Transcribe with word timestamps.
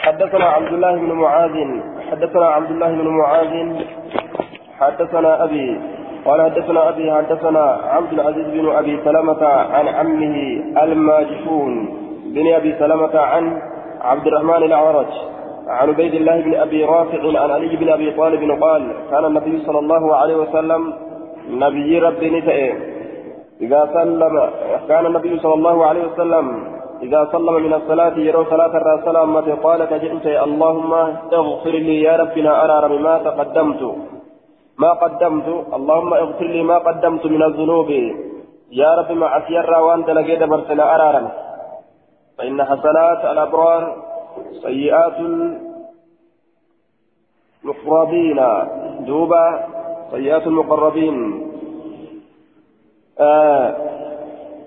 حدثنا 0.00 0.44
عبد 0.44 0.72
الله 0.72 0.96
بن 0.96 1.12
معاذ 1.12 1.56
حدثنا 2.10 2.46
عبد 2.46 2.70
الله 2.70 2.88
بن 2.88 3.08
معاذ 3.08 3.82
حدثنا 4.80 5.44
أبي 5.44 5.80
قال 6.24 6.42
حدثنا 6.42 6.88
أبي 6.88 7.12
حدثنا 7.12 7.80
عبد 7.84 8.12
العزيز 8.12 8.46
بن 8.46 8.68
أبي 8.70 9.00
سلمة 9.04 9.46
عن 9.46 9.88
عمه 9.88 10.36
الماجشون 10.82 11.72
بن 12.34 12.54
أبي 12.54 12.74
سلمة 12.78 13.18
عن 13.20 13.62
عبد 14.00 14.26
الرحمن 14.26 14.62
الأعرج 14.62 15.06
عن 15.68 15.88
عبيد 15.88 16.14
الله 16.14 16.40
بن 16.40 16.54
أبي 16.54 16.84
رافع 16.84 17.40
عن 17.42 17.50
علي 17.50 17.76
بن 17.76 17.88
أبي 17.88 18.10
طالب 18.10 18.62
قال 18.62 18.92
كان 19.10 19.24
النبي 19.24 19.62
صلى 19.66 19.78
الله 19.78 20.16
عليه 20.16 20.36
وسلم 20.36 20.92
نبي 21.50 21.98
ربي 21.98 22.30
نتئ 22.30 22.74
إذا 23.60 23.90
سلم 23.94 24.50
كان 24.88 25.06
النبي 25.06 25.38
صلى 25.38 25.54
الله 25.54 25.86
عليه 25.86 26.04
وسلم 26.06 26.79
إذا 27.02 27.28
سلم 27.32 27.54
من 27.54 27.74
الصلاة 27.74 28.18
يرى 28.18 28.44
صلاة 28.50 28.74
الرسول 28.80 29.56
قال 29.62 29.84
كجئت 29.84 30.26
اللهم 30.26 30.92
اغفر 31.32 31.70
لي 31.70 32.02
يا 32.02 32.16
ربنا 32.16 32.64
أرى 32.64 32.98
ما 32.98 33.18
تقدمت. 33.18 33.82
ما 34.78 34.90
قدمت؟ 34.92 35.48
اللهم 35.74 36.14
اغفر 36.14 36.44
لي 36.44 36.62
ما 36.62 36.78
قدمت 36.78 37.26
من 37.26 37.42
الذنوب. 37.42 37.90
يا 38.72 38.94
رب 38.94 39.12
ما 39.12 39.38
أسير 39.38 39.70
وأنت 39.70 40.10
لقيت 40.10 40.42
برسنا 40.42 40.94
أرارا. 40.94 41.22
فإن 42.38 42.64
حسنات 42.64 43.24
الأبرار 43.24 43.96
سيئات 44.62 45.16
المقربين. 47.64 48.40
دوبا 49.08 49.44
سيئات 50.10 50.46
المقربين. 50.46 51.16
آه 53.20 53.66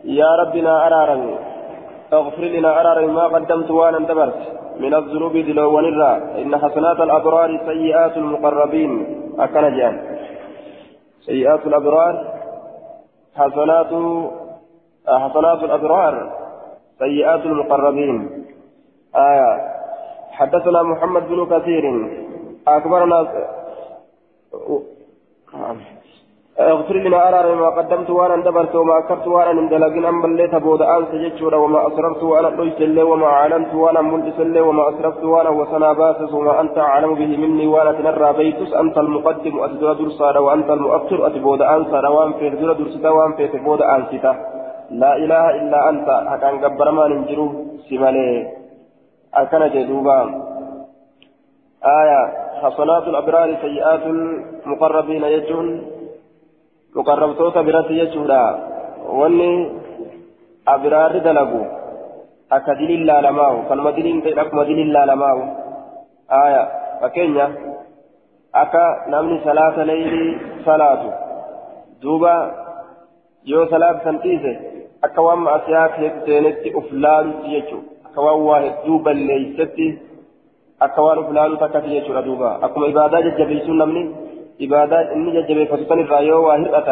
يا 0.03 0.29
ربنا 0.35 0.87
أرارا. 0.87 1.52
اغفر 2.15 2.43
لنا 2.43 2.81
أرارا 2.81 3.07
ما 3.07 3.23
قدمت 3.27 3.71
وأنا 3.71 3.97
انتبرت. 3.97 4.59
من 4.79 4.93
الذنوب 4.93 5.37
دلو 5.37 5.77
ونرى 5.77 6.41
إن 6.41 6.57
حسنات 6.57 6.99
الأبرار 6.99 7.61
سيئات 7.65 8.17
المقربين. 8.17 9.21
أكن 9.39 9.77
جان. 9.77 10.17
سيئات 11.25 11.67
الأبرار. 11.67 12.33
حسنات 13.35 13.91
حسنات 15.07 15.63
الأبرار. 15.63 16.31
سيئات 16.99 17.45
المقربين. 17.45 18.45
آية. 19.15 19.73
حدثنا 20.31 20.83
محمد 20.83 21.27
بن 21.29 21.45
كثير. 21.45 21.83
أكبرنا. 22.67 23.27
اغفر 26.59 26.95
لنا 26.95 27.29
أرى 27.29 27.55
ما 27.55 27.69
قدمت 27.69 28.09
وأنا 28.09 28.33
اندبرت 28.33 28.75
وما 28.75 28.97
أكرت 28.97 29.27
وأنا 29.27 29.51
اندلقن. 29.51 30.05
أم 30.05 30.21
بليت 30.21 30.55
بود 30.55 30.81
أنس 30.81 31.11
جتشورا 31.23 31.57
وما 31.57 31.87
أسررت 31.87 32.23
وأنا 32.23 32.47
ليس 32.47 32.77
اللي 32.81 33.03
وما 33.03 33.25
أعلنت 33.25 33.73
وأنا 33.73 34.01
ملتس 34.01 34.39
اللي 34.39 34.61
وما 34.61 34.89
أسرفت 34.89 35.23
وأنا 35.23 35.49
وسنا 35.49 35.93
باسس 35.93 36.33
وما 36.33 36.61
أنت 36.61 36.77
أعلم 36.77 37.15
به 37.15 37.37
مني. 37.37 37.67
وأنا 37.67 37.91
تنرى 37.91 38.33
بيتس. 38.33 38.73
أنت 38.73 38.97
المقدم 38.97 39.59
أتدر 39.63 39.93
درسا 39.93 40.39
وأنت 40.39 40.69
المؤخر. 40.69 41.27
أتبود 41.27 41.61
أنسا 41.61 42.07
وأن 42.07 42.33
في 42.33 42.49
در 42.49 42.73
درستا 42.73 43.09
وأن 43.09 43.33
في 43.37 43.47
تبود 43.47 43.81
أنستا 43.81 44.33
لا 44.91 45.11
إله 45.23 45.45
إلا 45.59 45.89
أنت. 45.89 46.07
أكان 46.33 46.55
قبر 46.63 46.91
ما 46.91 47.07
ننجرو. 47.07 47.47
سمالي 47.89 48.47
أكن 49.33 49.63
جدوبا. 49.73 50.19
آية. 51.99 52.21
حسنات 52.61 53.03
الأبرار 53.07 53.49
سيئات 53.61 54.03
المقربين 54.05 55.23
يجون. 55.23 55.92
Wanni 59.19 59.51
abiraarri 60.73 61.21
dalagu 61.27 61.61
akka 62.57 62.75
diliin 62.79 63.05
laalamaawu 63.09 63.63
kanuma 63.69 63.91
diliin 63.97 64.21
ta'e 64.25 64.35
akkuma 64.43 64.65
diliin 64.69 64.93
laalamaawu 64.93 65.43
aya 66.41 66.61
fakkeenya 67.01 67.47
akka 68.63 68.83
namni 69.13 69.39
salaata 69.47 69.87
leylii 69.91 70.29
salaatu 70.65 71.09
duuba 72.01 72.33
yoo 73.53 73.65
salaata 73.73 74.03
san 74.03 74.21
dhiise 74.25 74.53
akka 75.07 75.21
waan 75.27 75.41
ma'asiyaa 75.47 75.87
keessa 75.95 76.25
seenetti 76.25 76.75
uf 76.81 76.91
laalutti 77.05 77.55
jechuudha 77.55 78.07
akka 78.09 78.21
waan 78.27 78.45
waa 78.49 78.59
hedduu 78.65 78.99
balleeysetti 79.07 79.87
akka 80.87 81.07
waan 81.07 81.23
uf 81.23 81.31
laalu 81.39 81.57
takkati 81.63 81.95
jechuudha 81.95 82.21
duuba 82.27 82.51
akkuma 82.67 82.91
ibaadaa 82.93 83.21
jajjabeessuun 83.27 83.81
namni 83.83 84.03
عبادات 84.61 85.07
إني 85.15 85.41
ججبه 85.41 85.65
فتسن 85.65 85.99
الرأيو 85.99 86.47
واهرة 86.47 86.89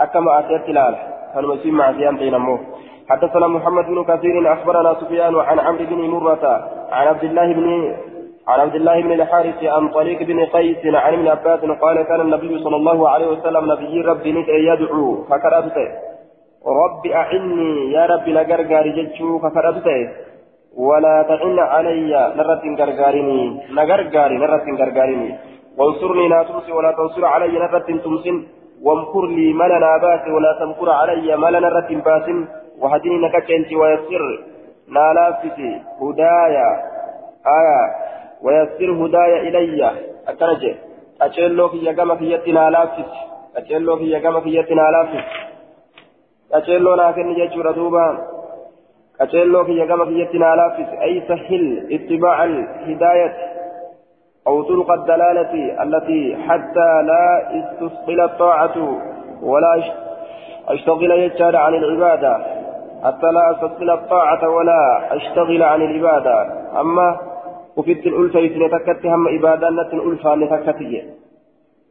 أكما 0.00 0.38
أتيت 0.38 0.68
لال 0.68 0.94
كانوا 1.34 1.54
مسيم 1.54 1.74
معسيان 1.74 2.16
بينمو 2.16 2.58
حدثنا 3.10 3.46
محمد 3.46 3.84
بن 3.84 4.04
كثير 4.04 4.52
أخبرنا 4.52 4.94
سفيان 5.00 5.34
عن 5.36 5.58
عمرو 5.60 5.84
بن 5.84 6.00
مرة 6.14 6.44
عن 6.92 7.06
عبد 7.06 7.24
الله 7.24 7.52
بن 7.52 7.94
عن 8.48 8.60
عبد 8.60 8.74
الله 8.74 9.02
بن 9.02 9.12
الحارث 9.12 9.64
عن 9.64 9.88
طريق 9.88 10.22
بن 10.22 10.44
قيس 10.44 10.94
عن 10.94 11.12
ابن 11.14 11.28
عباس 11.28 11.60
قال 11.60 12.02
كان 12.02 12.20
النبي 12.20 12.58
صلى 12.64 12.76
الله 12.76 13.08
عليه 13.08 13.26
وسلم 13.26 13.72
نبي 13.72 14.00
ربي 14.00 14.44
يدعو 14.48 15.24
فكرته 15.24 15.88
رب 16.66 17.06
أعني 17.06 17.92
يا 17.92 18.06
رب 18.06 18.28
لقرقار 18.28 18.88
ججو 18.88 19.38
فكرته 19.38 20.00
ولا 20.76 21.16
تعن 21.28 21.58
علي 21.58 22.12
نرة 22.36 22.64
قرقارني 22.78 23.60
نقرقاري 23.76 24.36
نرة 24.38 24.66
قرقارني 24.78 25.30
وانصرني 25.78 26.28
لا 26.28 26.42
تمسي 26.42 26.72
ولا 26.72 26.92
تنصر 26.92 27.24
علي 27.24 27.58
نرة 27.58 27.78
تمسن 27.78 28.46
وامكر 28.82 29.26
لي 29.26 29.52
ملا 29.52 29.78
نابات 29.78 30.28
ولا 30.28 30.52
تمكر 30.60 30.90
علي 30.90 31.36
ملا 31.36 31.60
نرة 31.60 31.90
باس 32.06 32.26
وهدني 32.80 33.18
نككنت 33.18 33.72
ويسر 33.72 34.24
نالافتي 34.88 35.70
هدايا 36.02 36.68
آية 37.58 37.82
ويسر 38.42 38.90
هدايا 39.00 39.38
إلي. 39.48 39.90
أكرج 40.28 40.62
أجلو 41.22 41.68
في 41.68 41.76
يقام 41.76 42.16
في 42.16 42.32
يتنا 42.32 42.70
لافتي 42.70 43.04
أجلو 43.56 43.96
في 43.96 44.04
يقام 44.10 44.40
في 44.40 44.50
يتنا 44.58 44.82
لافتي 44.94 45.20
أجلو 46.52 46.94
لكن 46.94 47.28
يجور 47.30 47.70
دوبا 47.70 48.06
أجلو 49.20 49.64
في 49.64 49.72
يقام 49.72 50.04
في 50.04 50.20
يتنا 50.20 50.54
لافتي 50.56 51.02
أي 51.02 51.22
سهل 51.28 51.88
اتباع 51.92 52.44
الهداية. 52.44 53.57
أو 54.48 54.62
طرق 54.62 54.90
الدلالة 54.90 55.82
التي 55.82 56.36
حتى 56.48 56.90
لا 57.10 57.24
استثقل 57.58 58.20
الطاعة 58.20 58.76
ولا 59.42 59.82
أشتغل 60.68 61.10
يجعل 61.10 61.56
عن 61.56 61.74
العبادة 61.74 62.32
حتى 63.04 63.26
لا 63.26 63.50
أستثقل 63.50 63.90
الطاعة 63.90 64.48
ولا 64.48 64.80
أشتغل 65.16 65.62
عن 65.62 65.82
العبادة. 65.82 66.36
أما 66.80 67.16
وفيت 67.76 68.06
الألفة 68.06 68.40
نتكت 68.40 69.06
هم 69.06 69.28
إبادة 69.38 69.70
نت 69.70 69.94
الألفة 69.94 70.34
نتكت 70.34 70.80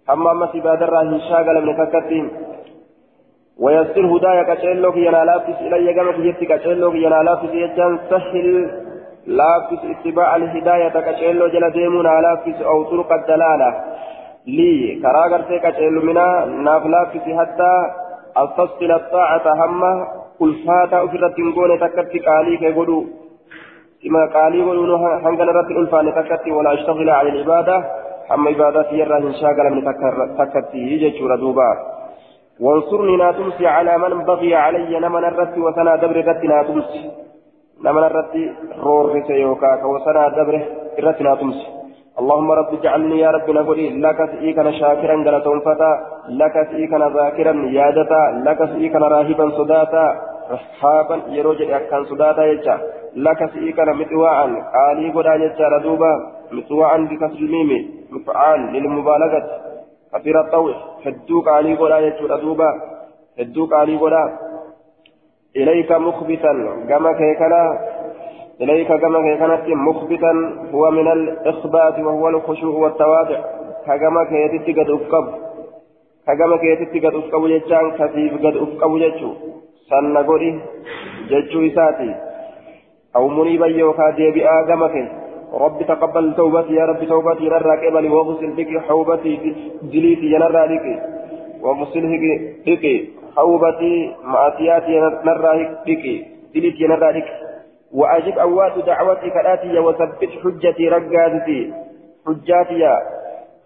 أما 0.10 0.32
أما 0.32 0.50
إبادة 0.56 0.86
راهن 0.86 1.20
شاغل 1.30 1.66
من 1.66 2.30
ويسر 3.60 4.06
هدايا 4.06 4.44
كشيلوك 4.44 4.98
ينالافس 4.98 5.58
إلي 5.62 5.94
كما 5.94 6.12
كيتي 6.12 6.46
كشيلوك 6.46 6.96
ينالافس 6.96 7.54
يجان 7.54 8.00
سهل 8.10 8.48
لافس 9.28 9.80
اتباع 9.86 10.36
الهداية 10.36 10.96
كشيلو 11.12 11.48
جل 11.48 11.72
ديمونا 11.72 12.22
لافس 12.22 12.62
أو 12.62 12.84
طرق 12.84 13.12
الدلالة 13.14 13.70
لي 14.48 15.00
كراغر 15.02 15.42
كشيلو 15.64 16.02
منا 16.02 16.46
ناف 16.46 16.86
لافس 16.86 17.26
حتى 17.40 17.72
أستصل 18.38 18.92
الطاعة 18.92 19.66
همة 19.66 20.08
ألفاتا 20.42 21.04
أفرت 21.04 21.38
تنقون 21.38 21.80
تكتي 21.80 22.20
قالي 22.20 22.58
كيقولوا 22.58 23.04
كما 24.04 24.26
قالي 24.26 24.60
يقولون 24.60 24.92
هنقل 25.26 25.48
رت 25.58 25.72
الألفان 25.72 26.14
تكتي 26.16 26.52
ولا 26.52 26.74
أشتغل 26.74 27.10
على 27.10 27.30
العبادة 27.30 27.78
أما 28.34 28.50
عبادتي 28.50 28.96
يرى 29.00 29.18
إن 29.18 29.34
شاغل 29.34 29.74
من 29.74 29.84
تكتي 30.38 30.78
يجي 30.78 31.10
دوبا 31.42 31.72
وانصرني 32.60 33.18
لا 33.18 33.32
تمسي 33.32 33.68
على 33.68 33.98
من 33.98 34.24
بغي 34.24 34.56
علي 34.56 35.00
نمن 35.00 35.24
الرت 35.26 35.58
وثنا 35.58 35.96
دبر 35.96 36.20
الرت 36.20 36.44
لا 36.44 36.64
نمن 37.85 38.05
الرت 38.05 38.35
رورس 38.85 39.31
يوكا 39.31 39.77
كوسنا 39.83 40.29
دبره 40.37 40.63
الرت 40.99 41.23
لا 41.23 41.35
تمسي 41.41 41.67
اللهم 42.21 42.49
رب 42.53 42.71
اجعلني 42.75 43.19
يا 43.25 43.31
رب 43.37 43.51
نقولي 43.51 43.87
لك 44.05 44.19
سئيكنا 44.33 44.71
شاكرا 44.81 45.17
غلطون 45.27 45.61
فتا 45.67 45.91
لك 46.41 46.55
سئيكنا 46.71 47.07
ذاكرا 47.17 47.53
يادتا 47.79 48.23
لك 48.47 48.61
سئيكنا 48.73 49.07
راهبا 49.15 49.47
صداتا 49.59 50.07
رحابا 50.55 51.17
يروج 51.37 51.63
أكان 51.63 52.03
صداتا 52.11 52.45
يجا 52.53 52.77
لك 53.27 53.41
سئيكنا 53.55 53.93
متواعا 54.01 54.47
قالي 54.75 55.07
قدا 55.15 55.35
يجا 55.45 55.67
ردوبا 55.75 56.13
متواعا 56.57 56.99
بكسر 57.11 57.39
الميم 57.45 57.71
مفعال 58.15 58.61
للمبالغة 58.73 59.43
كثير 60.13 60.37
الطوع 60.41 60.75
هدوك 61.07 61.49
قالي 61.49 61.73
قدا 61.81 61.99
يجا 62.07 62.25
ردوبا 62.33 62.71
هدوك 63.41 63.71
قالي 63.75 63.97
قدا 64.03 64.23
إليك 65.58 65.92
مخبتا. 65.92 66.54
كما 66.90 67.12
كيكنا 67.14 67.80
إليك 68.62 68.88
كما 68.88 69.20
كانت 69.40 69.66
مخبتا 69.68 70.34
هو 70.74 70.92
من 70.92 71.08
الإخبات 71.08 72.00
وهو 72.00 72.30
الخشوع 72.30 72.76
والتواضع. 72.84 73.40
كما 73.88 74.24
كيتت 74.30 74.80
قد 74.80 74.90
أفقب. 74.90 75.26
كما 76.40 76.58
كيتت 76.58 77.06
قد 77.06 77.16
أفقب 77.16 77.48
جتان 77.48 77.92
كثيف 77.92 78.34
قد 78.34 78.56
أفقب 78.64 78.92
جتشو. 79.02 79.32
سنة 79.90 80.28
قولي 80.28 80.60
جتشو 81.30 81.60
إساتي. 81.68 82.16
أو 83.16 83.28
منيبا 83.28 83.68
يوكا 83.68 84.10
ديبئا 84.10 84.62
كما 84.62 84.88
كي. 84.88 85.08
رب 85.54 85.80
تقبل 85.88 86.36
توبتي 86.36 86.74
يا 86.74 86.86
رب 86.86 87.02
توبتي 87.04 87.46
نرى 87.50 87.88
قبلي 87.88 88.10
وغسل 88.10 88.52
بك 88.58 88.72
حوبتي 88.88 89.34
جليتي 89.92 90.38
نرى 90.38 90.64
لك. 90.72 90.86
وغسل 91.62 92.04
بك. 92.68 93.17
حوبتي 93.37 94.15
مأتياتي 94.25 95.01
نرى 95.27 95.53
بك 95.87 96.05
جليتي 96.55 96.87
نرى 96.87 97.13
لك 97.13 97.29
وأجب 97.93 98.39
أوات 98.39 98.79
دعوتي 98.87 99.31
كراتي 99.31 99.79
وثبت 99.79 100.31
حجتي 100.45 100.89
رقاتي 100.89 101.73
حجاتي 102.27 102.83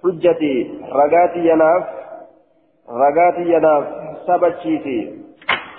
حجتي 0.04 0.54
رقاتي 0.92 1.40
يناف 1.48 1.84
رقاتي 2.90 3.44
يناف 3.54 3.84
سبتشيتي 4.26 4.98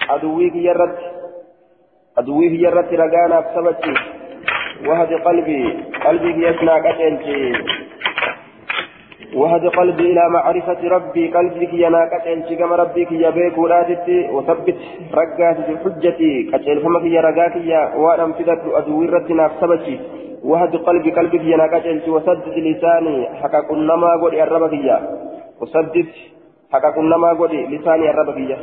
أدويك 0.09 0.55
يرد 0.55 0.97
أدويك 2.17 2.51
يرد 2.51 2.93
رقانا 2.93 3.37
سبتشيتي 3.55 4.17
وهد 4.87 5.13
قلبي 5.13 5.83
قلبي 6.05 6.47
يسنى 6.47 6.71
قتلتي 6.85 7.53
وهد 9.34 9.66
قلبي 9.66 10.12
إلى 10.12 10.28
معرفة 10.28 10.88
ربي. 10.88 11.28
قلبك 11.28 11.72
ينا 11.72 12.10
قتلتي 12.12 12.56
كما 12.56 12.76
ربك 12.76 13.12
يا 13.12 13.30
بيك 13.30 13.58
ولادتي. 13.58 14.28
وثبت 14.30 14.78
رقاتي 15.14 15.76
حجتي 15.84 16.50
قتل 16.52 16.80
فمك 16.82 17.04
يا 17.04 17.20
رقاتي 17.20 17.70
وأنا 17.96 18.24
امتدت 18.24 18.62
أدوي 18.78 19.06
رتنا 19.06 19.50
سبتي. 19.60 20.00
وهد 20.44 20.76
قلبي 20.76 21.10
قلبك 21.10 21.42
ينا 21.44 21.66
قتلتي 21.74 22.10
وسدد 22.10 22.56
لساني 22.66 23.28
حكا 23.40 23.60
كنما 23.60 24.10
قولي 24.20 24.42
الربك 24.42 24.74
وسدد 25.60 26.08
حكا 26.72 26.90
كنما 26.90 27.28
قولي 27.38 27.60
لساني 27.66 28.10
الربك 28.10 28.58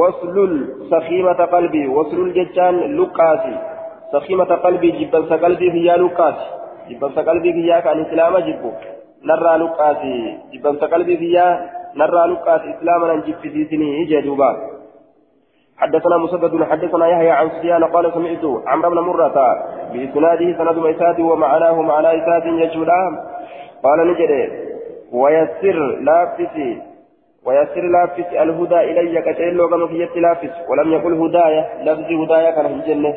وصل 0.00 0.36
سخيمة 0.90 1.40
قلبي. 1.54 1.88
وصل 1.88 2.18
الججان 2.26 2.76
لقاسي 2.96 3.56
سخيمة 4.12 4.50
قلبي 4.64 4.90
جبا 4.90 5.36
قلبي 5.36 5.70
في 5.70 5.80
لوكات 5.96 6.38
جبا 6.88 7.08
قلبي 7.08 7.52
في 7.52 7.80
كان 7.84 8.00
إسلام 8.00 8.38
جبو. 8.38 8.72
نرى 9.24 9.58
لوكات 9.58 10.02
جبا 10.52 10.86
قلبي 10.86 11.16
في 11.16 11.32
نرى 11.96 12.26
لوكات 12.28 12.60
إسلاما 12.60 13.14
نجيب 13.14 13.36
في 13.42 13.64
سنين 13.70 14.06
جدوبا 14.06 14.50
حدثنا 15.80 16.16
مسدد 16.16 16.62
حدثنا 16.62 17.06
يحيى 17.08 17.30
عن 17.30 17.48
سفيان 17.50 17.84
قال 17.84 18.12
سمعت 18.14 18.44
عمرو 18.66 18.90
بن 18.90 19.00
مرة 19.00 19.38
بإسناده 19.92 20.58
سند 20.58 20.78
ميساد 20.78 21.20
ومعناه 21.20 21.82
معنى 21.82 22.08
إساد 22.08 22.46
يجولا 22.46 23.00
قال 23.84 23.98
نجري 24.10 24.42
ويسر 25.12 25.78
لافسي 26.06 26.82
ويسر 27.46 27.84
لافس 27.94 28.28
الهدى 28.32 28.80
إلي 28.90 29.22
كتير 29.22 29.52
لو 29.52 29.68
كما 29.68 29.86
في 29.86 30.20
لافس 30.20 30.54
ولم 30.68 30.92
يقل 30.92 31.12
هدايا 31.22 31.62
لفظ 31.84 32.12
هدايا 32.22 32.50
كان 32.50 32.66
في 32.68 32.74
الجنة 32.74 33.14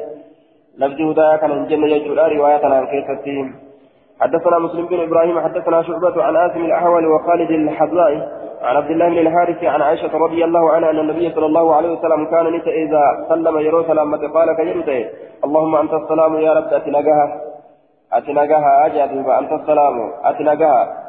لفظ 0.77 1.01
هدايا 1.01 1.37
كان 1.37 1.51
الجنة 1.51 1.87
يجعل 1.87 2.35
رواية 2.37 2.65
عن 2.65 2.85
كيستهم 2.85 3.55
حدثنا 4.21 4.59
مسلم 4.59 4.85
بن 4.85 4.99
إبراهيم 4.99 5.39
حدثنا 5.39 5.81
شعبة 5.81 6.23
عن 6.23 6.35
آسم 6.35 6.65
الأحول 6.65 7.05
وخالد 7.05 7.51
الحذائي 7.51 8.27
عن 8.61 8.75
عبد 8.75 8.91
الله 8.91 9.09
بن 9.09 9.17
الحارث 9.17 9.63
عن 9.63 9.81
عائشة 9.81 10.17
رضي 10.17 10.43
الله 10.43 10.71
عنها 10.71 10.89
أن 10.89 10.99
النبي 10.99 11.31
صلى 11.35 11.45
الله 11.45 11.75
عليه 11.75 11.91
وسلم 11.91 12.25
كان 12.25 12.45
نسى 12.53 12.69
إذا 12.83 13.25
سلم 13.29 13.59
يرو 13.59 13.83
سلامة 13.83 14.27
قال 14.33 14.55
كيرته 14.55 15.09
اللهم 15.45 15.75
أنت 15.75 15.93
السلام 15.93 16.35
يا 16.35 16.53
رب 16.53 16.73
أتنقها 16.73 17.41
أتنقها 18.13 18.85
أجد 18.85 19.27
أنت 19.27 19.51
السلام 19.51 20.11
أتنقها 20.23 21.03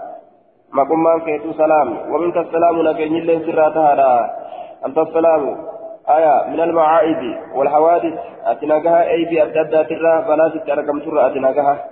ما 0.73 0.83
قم 0.83 1.19
كيتو 1.25 1.53
سلام 1.53 1.89
ومنك 2.13 2.37
السلام 2.37 2.89
نجني 2.89 3.21
لين 3.21 3.41
سراتها 3.47 4.37
أنت 4.87 4.99
السلام 4.99 5.57
آية 6.09 6.49
من 6.49 6.61
المعائب 6.61 7.39
والحوادث 7.55 8.15
أتناقها 8.47 9.11
أي 9.11 9.25
بأبدادها 9.25 9.83
ترى 9.83 10.25
بلاتك 10.29 10.71
أرقم 10.71 10.99
ترى 11.01 11.27
أتناقها. 11.27 11.85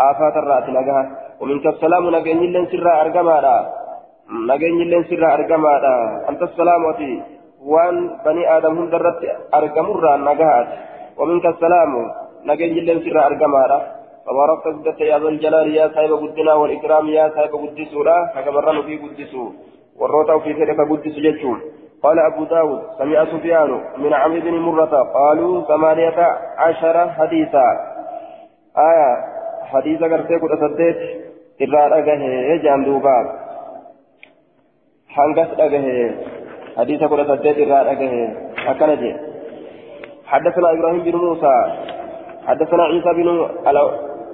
آفات 0.00 0.36
الرا 0.36 0.58
أتناقها 0.58 1.02
ومن 1.40 1.60
كالسلام 1.60 2.10
نقين 2.10 2.42
لن 2.52 2.66
سرى 2.72 2.92
أرقما 3.02 3.36
نقين 4.50 4.78
لن 4.90 5.04
سرى 5.10 5.26
أرقما 5.34 5.74
أنت 6.30 6.42
السلام 6.42 6.84
وتي 6.84 7.22
وان 7.72 7.96
بني 8.24 8.56
آدم 8.56 8.78
هم 8.78 8.90
درت 8.90 9.20
أرقمرا 9.54 10.16
نقهات 10.16 10.68
ومن 11.18 11.40
كالسلام 11.40 11.92
نقين 12.44 12.74
لن 12.88 12.98
سرى 13.04 13.20
أرقما 13.28 13.62
تبارك 14.26 14.64
قدت 14.64 15.00
يا 15.00 15.18
ذا 15.18 15.28
الجلال 15.28 15.66
يا 15.76 15.88
صاحب 15.94 16.12
قدنا 16.22 16.52
والإكرام 16.60 17.08
يا 17.08 17.24
صاحب 17.34 17.52
قدسورا 17.62 18.16
كما 18.44 18.82
في 18.86 18.94
قدسو 19.02 19.44
والروتا 20.00 20.38
في 20.38 20.52
ذلك 20.52 20.80
قدس 20.90 21.14
جتشون 21.24 21.58
قال 22.02 22.18
أبو 22.18 22.44
داود 22.44 22.82
سمع 22.98 23.24
سفيان 23.24 23.70
من 23.96 24.12
عمرو 24.14 24.40
بن 24.40 24.54
مرة 24.58 24.94
قالوا 25.14 25.62
ثمانية 25.62 26.18
عشر 26.58 27.10
حديثا 27.10 27.68
آية 28.78 29.37
حديثا 29.72 30.06
قرتي 30.06 30.34
قد 30.36 30.50
أسدت 30.56 30.98
إرى 31.62 31.98
أجه 31.98 32.22
جام 32.62 32.84
دوبا 32.84 33.16
حنقس 35.08 35.50
أجه 35.60 36.14
حديثا 36.78 37.06
قد 37.06 37.18
أسدت 37.18 37.56
إرى 37.58 37.78
أجه 37.92 38.12
أكنجي 38.70 39.16
حدثنا 40.26 40.72
إبراهيم 40.72 41.00
بن 41.02 41.16
موسى 41.16 41.56
حدثنا 42.46 42.82
عيسى 42.82 43.12
بن 43.12 43.48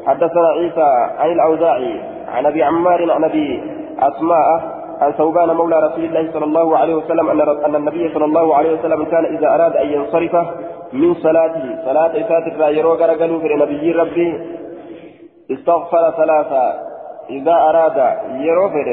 حدثنا 0.07 0.49
عيسى 0.49 0.89
عن 1.19 1.33
الأوزاعي 1.33 2.01
عن 2.29 2.47
أبي 2.47 2.63
عمار 2.63 3.13
عن 3.13 3.25
أبي 3.25 3.63
أسماء 3.99 4.75
عن 5.01 5.13
ثوبان 5.13 5.57
مولى 5.57 5.77
رسول 5.77 6.05
الله 6.05 6.33
صلى 6.33 6.45
الله 6.45 6.79
عليه 6.79 6.95
وسلم 6.95 7.31
أن 7.31 7.41
أن 7.41 7.77
النبي 7.77 8.15
صلى 8.15 8.25
الله 8.25 8.57
عليه 8.57 8.73
وسلم 8.73 9.05
كان 9.05 9.25
إذا 9.25 9.55
أراد 9.55 9.77
أن 9.77 9.87
ينصرف 9.87 10.35
من 10.93 11.15
صلاته 11.15 11.85
صلاة 11.85 12.11
إسات 12.21 12.47
الرايرو 12.53 12.95
قالوا 12.95 13.41
في 13.41 13.55
نبي 13.55 13.93
ربي 13.93 14.29
استغفر 15.51 16.11
ثلاثة. 16.11 16.65
إذا 17.31 17.53
أراد 17.53 17.99
يروفر 18.41 18.89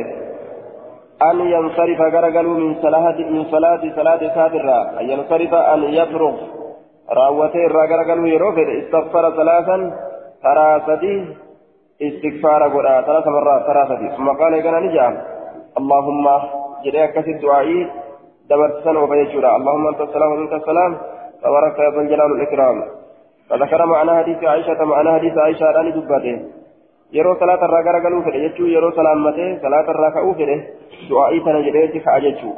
أن 1.32 1.40
ينصرف 1.40 2.02
قالوا 2.16 2.56
من 2.56 2.76
صلاة 2.82 3.18
من 3.18 3.44
صلاة 3.52 3.82
صلاة 3.96 4.22
إسات 4.32 4.54
أن 5.00 5.10
ينصرف 5.10 5.54
أن 5.54 5.84
يفرغ 5.84 6.36
راوته 7.12 7.64
قالوا 8.08 8.28
يروفر 8.28 8.68
استغفر 8.80 9.24
ثلاثا 9.32 9.78
سدي 10.88 11.16
استغفار 12.02 12.62
قرآن. 12.74 13.04
ثلاث 13.04 13.28
مرات 13.28 13.68
سدي. 13.90 14.08
ثم 14.18 14.28
قال 14.30 14.54
إذا 14.54 14.72
نجام 14.72 15.14
اللهم 15.78 16.26
جري 16.86 17.08
كسر 17.08 17.36
دعائي 17.42 17.80
دبرت 18.50 18.84
سنة 18.84 19.00
وبيجورا. 19.04 19.56
اللهم 19.56 19.88
أنت 19.88 20.02
السلام 20.02 20.32
ومنك 20.32 20.54
السلام. 20.54 20.98
تبارك 21.44 21.80
يا 21.80 21.90
ذا 21.90 22.02
الجلال 22.02 22.32
والإكرام. 22.32 23.01
فذكر 23.52 23.86
معنى 23.86 24.12
حديث 24.18 24.44
عائشة 24.44 24.84
معنى 24.84 25.14
حديث 25.14 25.38
عائشة 25.38 25.80
أن 25.80 25.92
دبته 25.92 26.36
fedhe 28.26 28.40
jechuun 28.44 28.72
yeroo 28.72 28.92
salaammatee 28.96 29.60
salaata 29.64 29.92
irraa 29.92 30.12
ka'uu 30.18 30.36
fedhe 30.40 30.56
du'aa'ii 31.10 31.42
tana 31.46 31.64
jedheeti 31.66 32.00
ka'a 32.06 32.22
jechuu 32.26 32.54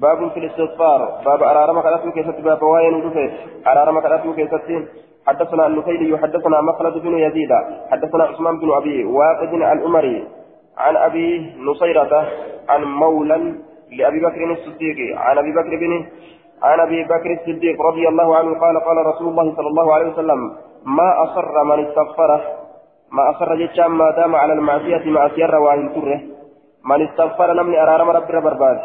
baabun 0.00 0.30
fil 0.34 0.46
istisfaar 0.48 1.00
baaba 1.24 1.50
araarama 1.50 1.82
kadhatuu 1.86 2.12
keessatti 2.16 2.46
baaba 2.46 2.70
waa'ee 2.72 2.92
nu 2.94 3.02
dhufeet 3.06 3.32
araarama 3.72 4.04
kadhatuu 4.06 4.32
keessatti 4.38 4.86
حدثنا 5.28 5.66
النفيلي 5.66 6.18
حدثنا 6.22 6.60
مخلد 6.60 6.94
بن 7.04 7.14
يزيد 7.18 7.52
حدثنا 7.90 8.24
عثمان 8.24 8.58
بن 8.58 8.72
ابي 8.80 9.04
واقد 9.04 9.52
الامري 9.54 10.16
عن 10.78 10.96
أبي 10.96 11.28
نصيرة 11.68 12.12
عن 12.68 12.84
مولى 12.84 13.54
لأبي 13.92 14.20
بكر 14.20 14.52
الصديق 14.52 14.98
عن 15.16 15.38
أبي 15.38 15.52
بكر 15.52 15.76
بن 15.76 15.92
عن 16.62 16.80
أبي 16.80 17.04
بكر 17.04 17.30
الصديق 17.32 17.82
رضي 17.82 18.08
الله 18.08 18.36
عنه 18.36 18.60
قال 18.60 18.80
قال 18.80 19.06
رسول 19.06 19.28
الله 19.28 19.56
صلى 19.56 19.66
الله 19.66 19.94
عليه 19.94 20.12
وسلم 20.12 20.40
ما 20.86 21.24
أصر 21.24 21.64
من 21.64 21.86
استغفره؟ 21.86 22.40
ما 23.12 23.30
أصر 23.30 23.54
جتشام 23.54 23.98
ما 23.98 24.10
دام 24.10 24.34
على 24.36 24.52
المعصية 24.52 25.10
مع 25.10 25.28
سير 25.28 25.54
وإن 25.56 25.92
تره. 25.94 26.20
من 26.84 27.08
استغفر 27.08 27.52
نمني 27.52 27.82
أرارم 27.82 28.10
رب 28.10 28.26
برباد. 28.26 28.80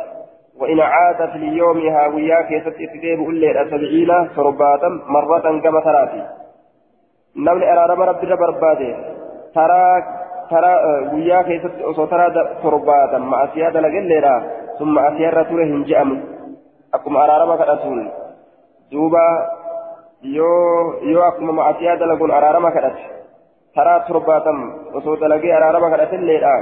وإن 0.60 0.80
عاد 0.80 1.30
في 1.30 1.36
اليوم 1.36 1.78
هاوياك 1.78 2.52
يستئتديب 2.52 3.30
إلا 3.30 3.66
سبعين 3.66 4.28
فرباتا 4.36 4.90
مرة 5.08 5.60
كما 5.60 5.82
ثلاثي 5.82 6.24
نمني 7.38 7.74
أرارم 7.74 8.02
رب 8.02 8.22
برباد. 8.26 8.82
ترى 9.56 10.04
keessatti 10.50 11.84
osoo 11.84 12.08
taraa 12.08 12.46
torbaatan 12.62 13.22
ma'asiyaa 13.22 13.74
dalagalleedha 13.74 14.34
sun 14.78 14.90
ma'asiyaa 14.98 15.32
irra 15.32 15.44
ture 15.46 15.66
hin 15.66 15.86
je'amu 15.86 16.16
akkuma 16.98 17.24
araarama 17.24 17.58
kadhatuun 17.62 18.12
duuba 18.92 19.24
yoo 20.38 21.00
yoo 21.14 21.24
akkuma 21.30 21.58
ma'asiyaa 21.60 21.98
dalaguun 22.04 22.32
araarama 22.32 22.72
kadhate 22.78 23.04
taraa 23.76 24.00
torbaatan 24.08 24.58
osoo 25.02 25.18
dalagee 25.24 25.54
araarama 25.58 25.90
kadhatelleedha 25.96 26.54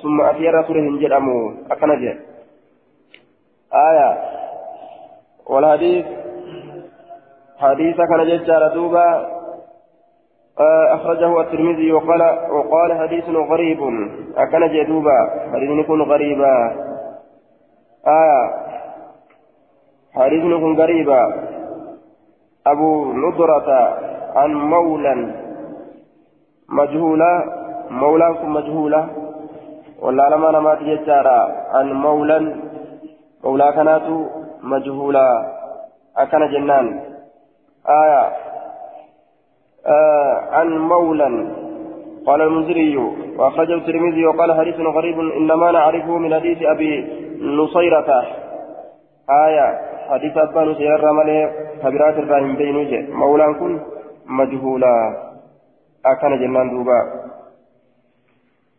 sun 0.00 0.12
ma'asiyaa 0.20 0.52
irra 0.52 0.62
ture 0.68 0.86
hin 0.86 1.02
jedhamu 1.02 1.36
akkana 1.76 1.96
jedhe 2.04 2.34
آية 3.74 4.10
والحديث 5.46 6.06
حديث 7.58 7.96
كان 7.96 8.26
ججار 8.26 8.68
دوبا 8.74 9.28
أخرجه 10.94 11.40
الترمذي 11.40 11.92
وقال 11.92 12.22
وقال 12.50 12.98
حديث 12.98 13.24
غريب 13.28 13.80
أكن 14.36 14.68
جدوبا 14.68 15.18
حديث 15.52 15.70
يكون 15.70 16.02
غريبا 16.02 16.54
آية 18.06 18.63
حديث 20.16 20.44
يكون 20.44 20.80
غريبا 20.80 21.20
أبو 22.66 23.12
نضرة 23.12 23.70
عن 24.36 24.54
مولى 24.54 25.34
مجهولا 26.68 27.44
مولاكم 27.90 28.52
مجهولا 28.52 29.06
ولا 30.02 30.28
لما 30.28 30.50
نمات 30.50 30.78
يجارا 30.82 31.40
عن 31.74 31.92
مولا 31.92 32.56
مولا 33.44 33.70
كانت 33.70 34.26
مجهولا 34.62 35.28
أكن 36.16 36.50
جنان 36.52 37.00
آية 37.88 38.32
آه 39.86 40.48
عن 40.52 40.78
مولا 40.78 41.54
قال 42.26 42.42
المنذري 42.42 42.96
وأخرجه 43.38 43.74
الترمذي 43.74 44.26
وقال 44.26 44.56
حديث 44.60 44.80
غريب 44.80 45.20
إنما 45.20 45.70
نعرفه 45.70 46.18
من 46.18 46.34
حديث 46.34 46.58
أبي 46.62 46.92
نصيرة 47.40 48.24
آية 49.46 49.93
حديث 50.10 50.36
أبا 50.36 50.64
نصيرة 50.64 51.12
ملي 51.12 51.52
كبيرات 51.82 52.16
الراهن 52.18 52.56
بينوجه 52.56 53.02
مولان 53.10 53.54
كن 53.54 53.80
مجهولا. 54.26 54.94
أكن 56.06 56.32
جنان 56.40 56.70
دوبا. 56.70 56.98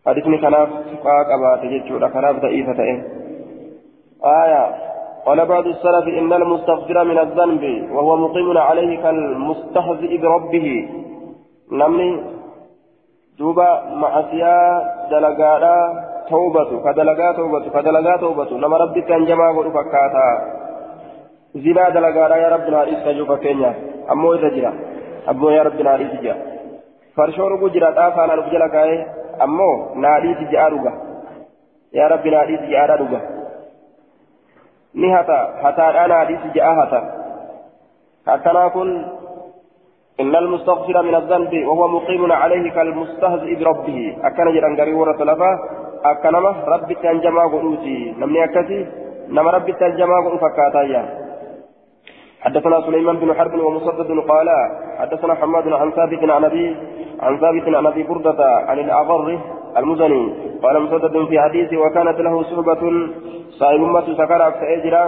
حديثني 0.08 0.38
كناف 0.38 0.70
سقاق 0.91 1.27
أبا 1.36 1.55
تججو 1.62 2.00
كناف 2.13 2.36
ضعيفة 2.36 2.79
آية. 4.25 4.63
قال 5.25 5.46
بعض 5.46 5.65
السلف 5.67 6.05
إن 6.08 6.34
المستغفر 6.34 7.03
من 7.03 7.17
الذنب 7.20 7.63
وهو 7.91 8.17
مقيم 8.17 8.58
عليه 8.58 9.01
كالمستهزئ 9.03 10.17
بربه. 10.17 10.89
نمني. 11.72 12.24
دوبا 13.39 13.70
معصية 14.01 14.55
دلقادا 15.12 15.77
توبة. 16.29 16.72
كدلقا 16.86 17.32
توبة. 17.32 17.70
كدلقا 17.70 18.17
توبة. 18.17 18.58
نما 18.58 18.77
ربي 18.77 19.01
كان 19.01 19.25
جمع 19.25 19.51
قول 19.55 19.72
فكاتا 19.72 20.27
زنا 21.56 21.90
دلقادا 21.90 22.36
يا 22.36 22.50
ربنا 22.56 22.84
رئيس 22.84 23.00
كجو 23.06 23.26
فكينيا. 23.26 23.72
أمو 24.12 24.34
إذا 24.34 24.50
جرا. 24.56 24.72
أمو 25.30 25.50
يا 25.50 25.64
ربنا 25.64 25.96
رئيس 25.96 26.14
جا 26.24 26.36
فرشو 27.16 27.48
ربو 27.48 27.68
جرا. 27.68 27.92
تافانا 27.92 28.34
ربجلا 28.34 28.68
كاي. 28.68 29.06
أمو 29.44 29.70
ناريس 29.96 30.38
جا 30.52 30.66
أروغا. 30.66 30.92
يا 31.94 32.08
ربنا 32.08 32.40
رئيس 32.42 32.62
جا 32.72 32.84
أروغا. 32.84 33.20
نهتا. 35.02 35.40
حتى 35.64 35.82
أنا 35.82 36.24
رئيس 36.24 36.44
جا 36.56 36.62
أهتا. 36.72 37.02
حتى 38.28 38.70
كن 38.74 38.90
إن 40.20 40.36
المستغفر 40.36 41.02
من 41.02 41.16
الذنب 41.16 41.54
وهو 41.68 41.88
مقيم 41.88 42.32
عليه 42.32 42.72
كالمستهزئ 42.72 43.56
بربه. 43.60 44.00
أكن 44.28 44.48
جران 44.56 44.74
غري 44.80 44.94
ورة 44.94 45.20
لفا. 45.30 45.52
أكنما 46.06 46.52
ربي 46.68 46.96
تنجما 46.96 47.44
قلوتي 47.54 48.16
نمني 48.20 48.44
أكسي. 48.44 48.80
نما 49.30 49.52
ربي 49.52 49.72
تنجما 49.72 50.18
قلو 50.26 50.38
فكاتايا 50.38 51.25
حدثنا 52.46 52.82
سليمان 52.82 53.16
بن 53.18 53.34
حرب 53.34 53.54
ومسدد 53.60 54.20
قال 54.32 54.50
حدثنا 55.00 55.34
حماد 55.34 55.68
عن 55.68 55.92
ثابت 55.92 56.24
عن 56.30 56.44
أبي 56.44 56.75
عن 57.22 57.38
ثابت 57.38 57.75
عن 57.75 57.86
أبي 57.86 58.04
بردة 58.04 58.40
عن 58.70 58.80
الأغر 58.80 59.40
المزني. 59.78 60.34
قال 60.64 60.82
مسدد 60.82 61.25
في 61.30 61.40
حديثه 61.40 61.78
وكانت 61.78 62.20
له 62.20 62.44
صحبة 62.44 62.84
صاحب 63.60 63.75
أمة 63.75 64.08
سكر 64.20 64.52
فأجرا 64.52 65.06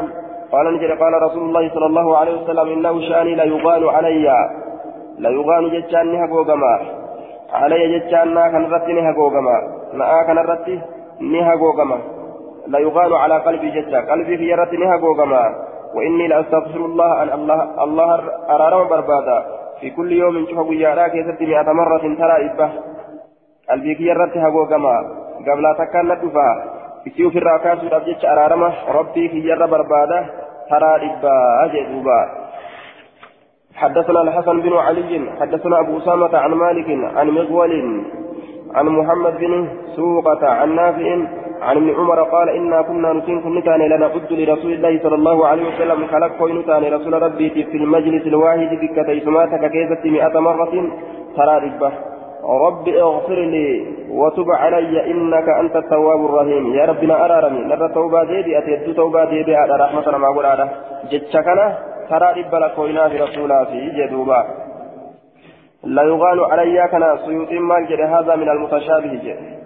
قال 0.52 0.66
نجري 0.76 0.94
قال 0.94 1.14
رسول 1.28 1.44
الله 1.44 1.70
صلى 1.70 1.86
الله 1.86 2.18
عليه 2.18 2.42
وسلم 2.42 2.68
إنه 2.76 3.02
شأني 3.10 3.36
لا 3.36 3.44
يغال 3.44 3.90
علي. 3.90 4.28
لا 5.20 5.30
يغان 5.30 5.70
جتان 5.70 6.12
نها 6.14 6.26
غوغما 6.28 6.80
علي 7.54 8.00
جتان 8.00 8.34
نا 8.34 8.48
كان 8.48 8.64
رتي 8.74 8.94
نها 8.94 9.12
غوغما 9.12 9.58
نا 9.94 10.24
كان 10.28 10.38
رتي 10.38 10.82
نها 11.22 11.54
غوغما 11.56 11.98
لا 12.68 12.80
يغان 12.80 13.14
على 13.14 13.38
قلبي 13.38 13.70
جتا 13.70 14.00
قلبي 14.12 14.38
في 14.38 14.54
رتي 14.54 14.78
نها 14.78 14.96
غوغما 14.96 15.67
وإني 15.96 16.28
لأستغفر 16.28 16.82
الله 16.86 17.24
أن 17.24 17.30
الله 17.30 17.84
الله 17.84 18.10
أرارم 18.50 18.88
بربادا. 18.88 19.46
في 19.82 19.90
كل 19.90 20.12
يوم 20.12 20.46
شوف 20.50 20.68
وياراك 20.70 21.16
يسد 21.16 21.44
مئة 21.44 21.72
مرة 21.72 22.04
ترى 22.20 22.36
إبه. 22.46 22.70
قلبي 23.70 23.96
في 23.96 24.12
رتي 24.12 24.40
غوغما 24.40 24.98
قبل 25.48 25.66
تكان 25.78 26.06
ندفا 26.06 26.50
isiu 27.08 27.32
firraa 27.32 27.60
kaasuudhaaf 27.64 28.04
jecha 28.06 28.32
araarama 28.32 28.70
rabbii 28.98 29.30
kiyyarra 29.30 29.68
barbaada 29.68 30.18
taraa 30.70 30.98
dhibbaa 31.04 31.68
jee 31.74 31.88
duuba 31.94 32.20
حدثنا 33.78 34.22
الحسن 34.22 34.62
بن 34.62 34.74
علي. 34.74 35.22
حدثنا 35.40 35.80
أبو 35.80 35.98
أسامة 35.98 36.38
عن 36.38 36.52
مالك 36.54 36.90
عن 37.18 37.28
مغول 37.30 37.74
عن 38.76 38.86
محمد 38.86 39.38
بن 39.38 39.54
سوقة 39.96 40.50
عن 40.50 40.76
نافع 40.76 41.08
عن 41.62 41.78
ابن 41.78 41.96
عمر 41.96 42.24
قال 42.24 42.50
إنا 42.50 42.82
كنا 42.82 43.14
نسين 43.14 43.42
كنتان 43.42 43.80
لنعد 43.80 44.32
لرسول 44.32 44.72
الله 44.74 45.00
صلى 45.04 45.16
الله 45.16 45.48
عليه 45.48 45.68
وسلم 45.68 46.08
خلق 46.08 46.32
كوينتان 46.38 46.84
رسول 46.94 47.22
ربي 47.22 47.50
في 47.50 47.78
المجلس 47.78 48.28
الواحد 48.28 48.70
بك 48.82 49.06
تيسماتك 49.06 49.72
كيزة 49.72 50.04
مئة 50.06 50.40
مرة 50.40 50.74
ترى 51.38 51.58
ربه. 51.66 51.92
رب 52.68 52.88
اغفر 52.88 53.40
لي 53.54 53.86
وتب 54.10 54.50
علي 54.52 55.12
إنك 55.12 55.50
أنت 55.50 55.76
التواب 55.76 56.26
الرحيم. 56.26 56.74
يا 56.74 56.86
ربنا 56.86 57.26
أرارني. 57.26 57.62
نرى 57.70 57.88
توبة 57.94 58.24
ديبي 58.24 58.58
أتيت 58.58 58.90
توبة 58.96 59.26
ديبي 59.26 59.56
على 59.56 59.74
رحمة 59.84 60.18
ما 60.18 60.30
هذا 60.30 60.70
جتشكنا 61.12 61.78
ترى 62.10 62.30
رب 62.42 62.56
لكوينا 62.56 63.10
في 63.10 63.18
رسولا 63.18 63.66
في 63.66 63.80
جدوبا 63.98 64.40
لا 65.84 66.04
يغال 66.04 66.40
علي 66.52 66.88
كان 66.92 67.18
سيوط 67.26 67.52
مال 67.52 68.04
هذا 68.04 68.36
من 68.36 68.50
المتشابه 68.50 69.14
جد 69.24 69.57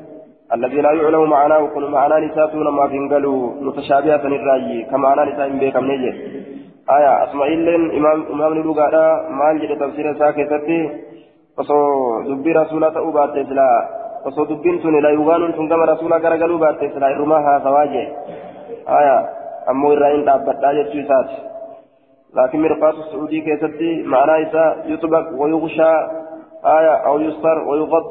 الذي 0.55 0.81
لا 0.81 0.91
يعلم 0.91 1.29
معناه 1.29 1.61
كل 1.75 1.85
معنى 1.95 2.15
نساتون 2.25 2.67
ما 2.77 2.87
فينقلوا 2.87 3.39
متشابهة 3.65 4.23
الرأي 4.39 4.83
كمعنى 4.91 5.21
نساء 5.31 5.49
بكم 5.61 5.85
نجد 5.91 6.15
آية 6.97 7.23
أسماعيل 7.23 7.69
إمام 7.99 8.19
إمام 8.33 8.51
نلوغا 8.53 8.87
مال 9.39 9.55
جد 9.61 9.71
تفسير 9.79 10.05
ساكتتي 10.19 10.79
osoo 11.57 12.23
dubbii 12.27 12.53
rasuulaa 12.53 12.91
ta'uu 12.95 13.11
baatte 13.11 13.43
silaa 13.49 13.77
osoo 14.25 14.47
dubbiin 14.49 14.81
sun 14.81 14.95
la 15.03 15.11
yugaanuun 15.11 15.53
sun 15.55 15.67
gama 15.67 15.85
rasuulaa 15.85 16.19
garagaluu 16.25 16.59
baatte 16.59 16.89
silaa 16.93 17.09
irrumaa 17.15 17.41
haasawaa 17.47 17.85
jee 17.93 18.07
aya 18.99 19.15
ammoo 19.73 19.91
irraa 19.95 20.11
hin 20.13 20.25
dhaabbadhaa 20.29 20.73
jechuu 20.79 21.01
isaati 21.01 21.35
laakiin 22.39 22.63
mirqaatu 22.65 23.07
su'uudii 23.11 23.41
keessatti 23.47 23.89
ma'anaa 24.13 24.37
isaa 24.45 24.69
yuxbaq 24.91 25.33
wayuqshaa 25.41 25.97
aya 26.75 26.93
aw 27.11 27.15
yustar 27.25 27.63
wayuqad 27.71 28.07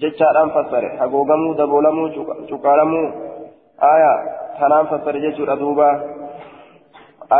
jechaadhaan 0.00 0.50
fassare 0.56 0.88
hagoogamuu 1.00 1.54
daboolamuu 1.60 2.08
cuqaalamuu 2.50 3.06
aya 3.92 4.12
tanaan 4.58 4.90
fassare 4.90 5.20
jechuudha 5.20 5.56
duuba 5.62 5.88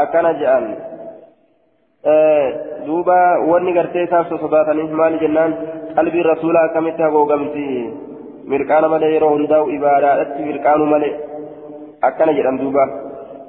akkana 0.01 0.33
je'an 0.41 0.67
duuba 2.87 3.19
wanni 3.51 3.73
gartee 3.79 4.05
isaaf 4.09 4.29
sosodaataniif 4.29 4.91
maali 5.01 5.23
jennaan 5.25 5.57
qalbii 5.97 6.29
rasuulaa 6.31 6.65
akkamitti 6.69 7.03
hagoogamti 7.03 7.67
mirqaana 8.53 8.89
malee 8.95 9.13
yeroo 9.17 9.35
hundaa'u 9.37 9.75
ibaadaadhatti 9.79 10.49
mirqaanu 10.49 10.87
malee 10.95 11.15
akkana 12.11 12.39
jedhan 12.41 12.63
duuba 12.65 12.87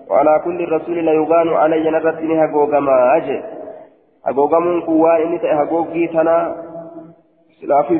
وعلى 0.09 0.41
كل 0.45 0.59
رسول 0.71 1.05
لا 1.05 1.13
يغان 1.13 1.49
علي 1.53 1.89
نرتني 1.89 2.45
هغوغما 2.45 3.17
أجي 3.17 3.43
هغوغمون 4.27 4.81
كوا 4.81 5.23
إني 5.23 5.37
تأي 5.37 5.53
هغوغي 5.53 6.07
تنا 6.07 6.55
سلافي 7.61 7.99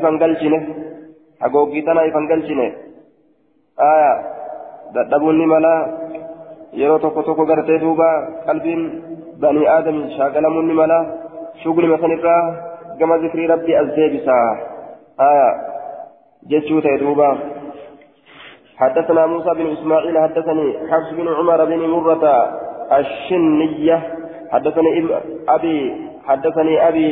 فنقلشنه 1.40 1.48
هغوغي 1.48 1.82
تنا 1.82 2.10
فنقلشنه 2.10 2.72
آية 3.80 4.40
dadhabuun 4.94 5.46
mala 5.46 5.74
yeroo 6.80 6.98
tokko 6.98 7.22
tokko 7.22 7.46
gartee 7.46 7.78
duuba 7.78 8.08
qalbiin 8.46 8.82
bani 9.42 9.66
aadam 9.66 9.98
shaagalamuun 10.16 10.66
ni 10.68 10.74
mala 10.74 10.98
shugli 11.62 11.86
masan 11.92 12.14
irraa 12.16 12.42
gama 12.98 13.18
zikrii 13.18 13.46
rabbii 13.52 13.76
as 13.82 13.88
deebisaa 13.96 14.48
aya 15.30 15.48
jechuu 16.50 16.82
ta'e 16.82 16.98
duuba 17.04 17.30
حدثنا 18.80 19.26
موسى 19.26 19.50
بن 19.54 19.66
اسماعيل 19.76 20.18
حدثني 20.18 20.68
حفص 20.90 21.12
بن 21.12 21.28
عمر 21.28 21.64
بن 21.64 21.80
مرة 21.94 22.24
الشنية 22.92 23.98
حدثني 24.52 24.90
ابي 25.48 25.76
حدثني 26.26 26.88
ابي 26.88 27.10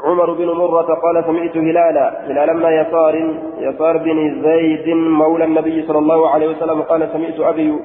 عمر 0.00 0.32
بن 0.32 0.46
مرة 0.46 0.94
قال 0.94 1.24
سمعت 1.24 1.56
هلالا 1.56 2.26
هلال 2.26 2.54
بن 2.54 2.72
يسار 2.72 3.14
يسار 3.58 3.96
بن 3.96 4.42
زيد 4.42 4.88
مولى 4.96 5.44
النبي 5.44 5.86
صلى 5.86 5.98
الله 5.98 6.30
عليه 6.30 6.48
وسلم 6.48 6.82
قال 6.82 7.08
سمعت 7.12 7.40
أبي 7.40 7.78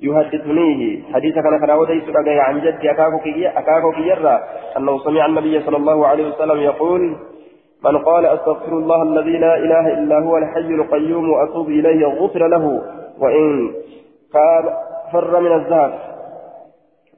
يحدثنيه. 0.00 1.02
حديث 1.12 1.34
كان 1.34 1.60
كان 1.60 1.70
وديس 1.70 2.04
عن 2.26 2.60
جدي 2.60 2.90
أكاكو 2.90 3.90
كيرا 3.92 4.40
أنه 4.76 4.98
سمع 4.98 5.26
النبي 5.26 5.60
صلى 5.60 5.76
الله 5.76 6.06
عليه 6.06 6.28
وسلم 6.28 6.60
يقول 6.60 7.16
من 7.84 7.98
قال 7.98 8.26
أستغفر 8.26 8.72
الله 8.72 9.02
الذي 9.02 9.38
لا 9.38 9.56
إله 9.56 9.92
إلا 9.92 10.18
هو 10.18 10.36
الحي 10.36 10.60
القيوم 10.60 11.30
وأتوب 11.30 11.68
إليه 11.68 12.06
غفر 12.06 12.46
له 12.46 12.82
وإن 13.20 13.72
كان 14.32 14.64
فر 15.12 15.40
من 15.40 15.52
الذهب. 15.52 15.92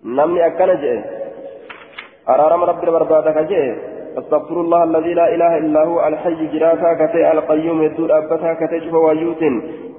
نمني 0.04 0.46
أكن 0.46 0.66
جئ 0.66 1.00
أرارم 2.28 2.64
رب 2.64 2.80
بربادك 2.80 3.38
جئ 3.38 3.95
أستغفر 4.18 4.60
الله 4.60 4.84
الذي 4.84 5.14
لا 5.14 5.34
إله 5.34 5.58
إلا 5.58 5.84
هو 5.84 6.06
الحي 6.08 6.46
جرافا 6.46 7.06
كتي 7.06 7.32
القيوم 7.32 7.82
يدور 7.82 8.18
أبتا 8.18 8.54
كتي 8.54 8.80
شفا 8.80 8.98
ويوت 8.98 9.42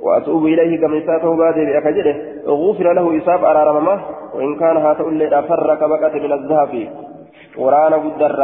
وأتوب 0.01 0.45
إليه 0.45 0.81
كما 0.81 0.97
إساته 0.97 1.35
بادي 1.35 1.65
بأكجره 1.65 2.15
غفر 2.47 2.93
له 2.93 3.17
إساب 3.17 3.43
أرارمه 3.43 4.01
وإن 4.35 4.59
كان 4.59 4.77
هاتو 4.77 5.09
اللي 5.09 5.39
أفرك 5.39 5.79
بقت 5.83 6.15
من 6.15 6.33
الذهب. 6.33 6.89
ورانا 7.57 7.95
قدر 7.95 8.41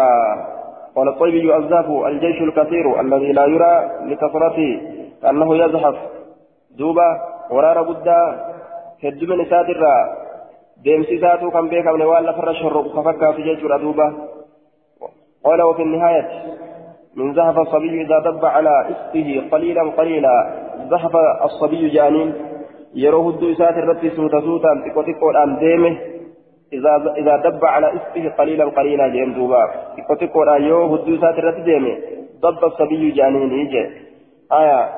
قال 0.96 1.08
الطيبي 1.08 1.56
الزهف 1.58 1.90
الجيش 2.06 2.42
الكثير 2.42 3.02
الذي 3.02 3.32
لا 3.32 3.46
يرى 3.46 3.90
لكثرته 4.10 4.82
كأنه 5.22 5.56
يزحف. 5.56 5.96
دوبا 6.78 7.10
ورانا 7.52 7.82
بدا 7.82 8.20
هد 9.04 9.24
من 9.24 9.46
ساتر 9.46 9.84
ديمسي 10.84 11.20
ساتو 11.20 11.52
كان 11.52 11.68
بيكا 11.68 11.92
من 11.92 12.02
ولا 12.02 12.32
فرش 12.32 12.62
الرب 12.62 12.88
ففكا 12.88 13.32
في 13.32 13.42
جيش 13.42 13.60
دوبا 13.60 14.33
قال 15.44 15.62
وفي 15.62 15.82
النهاية 15.82 16.30
من 17.16 17.34
زهف 17.34 17.60
الصبي 17.60 18.02
إذا 18.02 18.20
دب 18.20 18.46
على 18.46 18.88
إسته 18.92 19.44
قليلا 19.52 19.84
قليلا 19.98 20.54
زهف 20.90 21.16
الصبي 21.44 21.90
جانين 21.90 22.34
يروه 22.96 23.30
الدو 23.30 23.54
ساتر 23.54 23.88
رتي 23.88 24.10
سوتا 24.10 24.40
سوتا 24.42 24.84
تكو 24.86 25.02
تكو 25.02 25.30
الآن 25.30 25.60
ديمه 25.60 25.98
إذا 26.74 27.14
إذا 27.18 27.36
دب 27.38 27.66
على 27.66 27.88
إسته 27.96 28.30
قليلا 28.30 28.66
قليلا 28.66 29.08
جيم 29.08 29.34
دوبا 29.34 29.64
تكو 29.98 30.14
تكو 30.14 30.44
الآن 30.44 30.64
يروه 30.64 30.96
الدو 30.96 31.18
ساتر 31.22 31.44
رتي 31.44 31.62
ديمه 31.62 31.96
ضب 32.42 32.64
الصبي 32.64 33.12
جانين 33.12 33.52
يجي 33.52 33.90
آية 34.52 34.90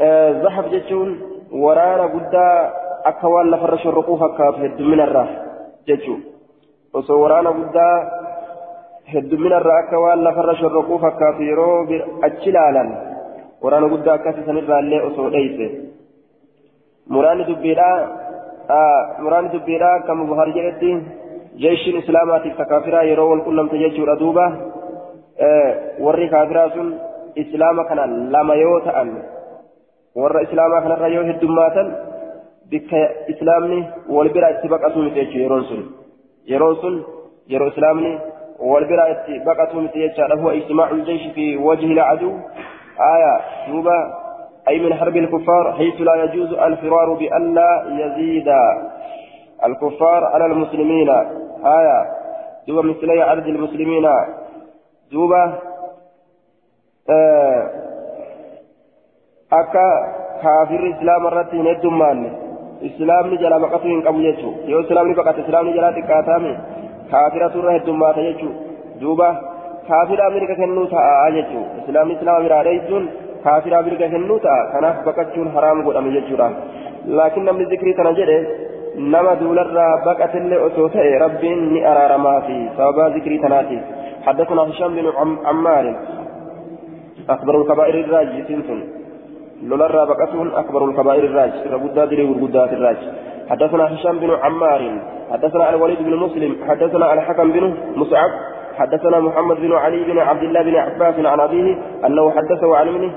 آه 0.00 0.42
زحف 0.42 0.68
جتشون 0.68 1.20
ورانا 1.52 2.06
قدا 2.14 2.72
أكوان 3.04 3.50
لفرش 3.50 3.86
الرقوف 3.86 4.24
كافد 4.38 4.80
من 4.80 5.00
الراح 5.00 5.30
جتشون 5.88 6.20
وصو 6.94 7.22
ورانا 7.22 7.50
قدا 7.50 7.88
lafarra 9.12 10.54
shorroquu 10.60 10.98
fakkaatu 10.98 11.42
yeroo 11.42 11.86
achi 12.22 12.52
laalan 12.52 12.88
waraana 13.62 13.88
guddaa 13.88 14.14
akkasii 14.14 14.46
sanirraa 14.46 14.80
illee 14.80 15.02
osoo 15.08 15.30
dheeyse 15.30 15.66
muraanni 17.08 17.44
dubbiidhaa 17.50 17.96
muraanni 19.22 19.52
dubbiidhaa 19.52 19.94
akka 19.94 20.14
buhari 20.14 20.52
jedhetti 20.52 20.96
jeeshiin 21.62 21.96
islaamaatiif 22.02 22.56
ta 22.56 22.64
kaafiraa 22.64 23.02
yeroo 23.10 23.28
wal 23.30 23.44
qunnamte 23.48 23.78
jechuudha 23.84 24.18
duuba 24.22 24.46
warri 26.04 26.28
kaafiraa 26.28 26.70
sun 26.76 26.94
islaama 27.34 27.84
kana 27.84 28.06
lama 28.06 28.54
yoo 28.54 28.80
ta'an 28.80 29.10
warra 30.22 30.42
islaamaa 30.46 30.82
kanarra 30.82 31.08
yoo 31.08 31.24
heddummaatan 31.30 31.96
bikka 32.70 33.00
islaamni 33.28 33.78
wal 34.08 34.28
bira 34.36 34.50
itti 34.54 34.68
baqatu 34.68 35.02
miti 35.02 35.20
jechuu 35.20 35.42
yeroon 35.44 35.64
sun 35.70 35.82
yeroon 36.52 36.76
sun 36.82 36.96
yeroo 37.54 37.68
islaamni 37.74 38.12
والبراءة 38.58 39.26
بقته 39.28 39.80
متيجة 39.80 40.34
هو 40.34 40.50
اجتماع 40.50 40.90
الجيش 40.90 41.32
في 41.34 41.56
وجه 41.56 41.86
العدو. 41.86 42.32
آية 43.00 43.40
دوبا 43.72 44.14
أي 44.68 44.80
من 44.80 44.94
حرب 44.94 45.16
الكفار 45.16 45.72
حيث 45.72 46.00
لا 46.00 46.24
يجوز 46.24 46.52
الفرار 46.52 47.14
بأن 47.14 47.54
لا 47.54 47.84
يزيد 47.88 48.48
الكفار 49.64 50.24
على 50.24 50.46
المسلمين. 50.46 51.10
آية 51.64 52.06
دوبا 52.68 52.82
مثلي 52.82 53.22
عدد 53.22 53.46
المسلمين. 53.46 54.06
دوبا 55.12 55.58
آه 57.10 57.70
أكا 59.52 59.88
كافر 60.42 60.96
إسلام 60.98 61.26
الرتي 61.26 61.56
ندمان 61.56 62.36
إسلام 62.82 63.34
جلا 63.34 63.58
بقته 63.58 63.86
إن 63.86 64.02
قبل 64.02 64.24
يجو. 64.24 64.52
يو 64.64 64.80
إسلام 64.80 65.14
بقت 65.14 65.38
إسلام 65.38 65.70
جلا 65.70 65.90
تكاتامي. 65.90 66.58
Kaafiratu 67.12 67.58
irra 67.62 67.76
heddummaata 67.76 68.26
jechuudha 68.28 69.00
duuba 69.00 69.28
kaafira 69.88 70.30
mirga 70.34 70.54
kennuu 70.60 70.86
ta'a 70.94 71.30
jechuudha 71.36 71.82
islaamni 71.82 72.16
islaama 72.18 72.44
biraa 72.46 72.62
dheessuun 72.68 73.08
kaafira 73.44 73.82
mirga 73.88 74.08
kennuu 74.14 74.38
ta'a 74.46 74.68
kanaaf 74.74 75.02
baqachuun 75.08 75.50
haraam 75.56 75.82
godhame 75.88 76.14
jechuudha 76.16 76.48
laakiin 77.18 77.50
namni 77.50 77.70
zikrii 77.72 77.98
kana 77.98 78.16
jedhe 78.20 78.38
nama 79.14 79.34
duularraa 79.42 79.92
baqatellee 80.06 80.64
osoo 80.68 80.88
ta'e 80.96 81.18
rabbiin 81.24 81.68
ni 81.74 81.84
araaramaa 81.92 82.40
fi 82.46 82.56
sababa 82.78 83.10
zikrii 83.18 83.42
tanaatiif 83.44 83.84
حدثنا 84.26 84.62
هشام 84.62 84.94
بن 84.94 85.06
عمار 85.44 85.86
أكبر 87.30 87.60
الكبائر 87.60 87.94
الراج 88.04 88.28
سنتم 88.48 88.80
لولا 89.62 90.04
بقتهم 90.04 90.48
أكبر 90.54 90.84
الكبائر 90.88 91.24
الراج 91.24 91.52
ربدا 91.72 92.04
دري 92.04 92.24
وربدا 92.24 92.64
الراج 92.64 92.96
حدثنا 93.50 93.94
هشام 93.94 94.18
بن 94.18 94.30
عمار 94.42 94.98
حدثنا 95.32 95.70
الوليد 95.70 95.98
بن 96.02 96.16
مسلم 96.16 96.56
حدثنا 96.68 97.12
الحكم 97.12 97.52
بن 97.52 97.74
مصعب 97.96 98.30
حدثنا 98.78 99.20
محمد 99.20 99.56
بن 99.56 99.72
علي 99.72 100.04
بن 100.04 100.18
عبد 100.18 100.42
الله 100.42 100.62
بن 100.62 100.76
عباس 100.76 101.26
عن 101.26 101.40
أبيه 101.40 101.76
أنه 102.06 102.30
حدثه 102.30 102.76
عن 102.76 102.88
ابنه 102.88 103.12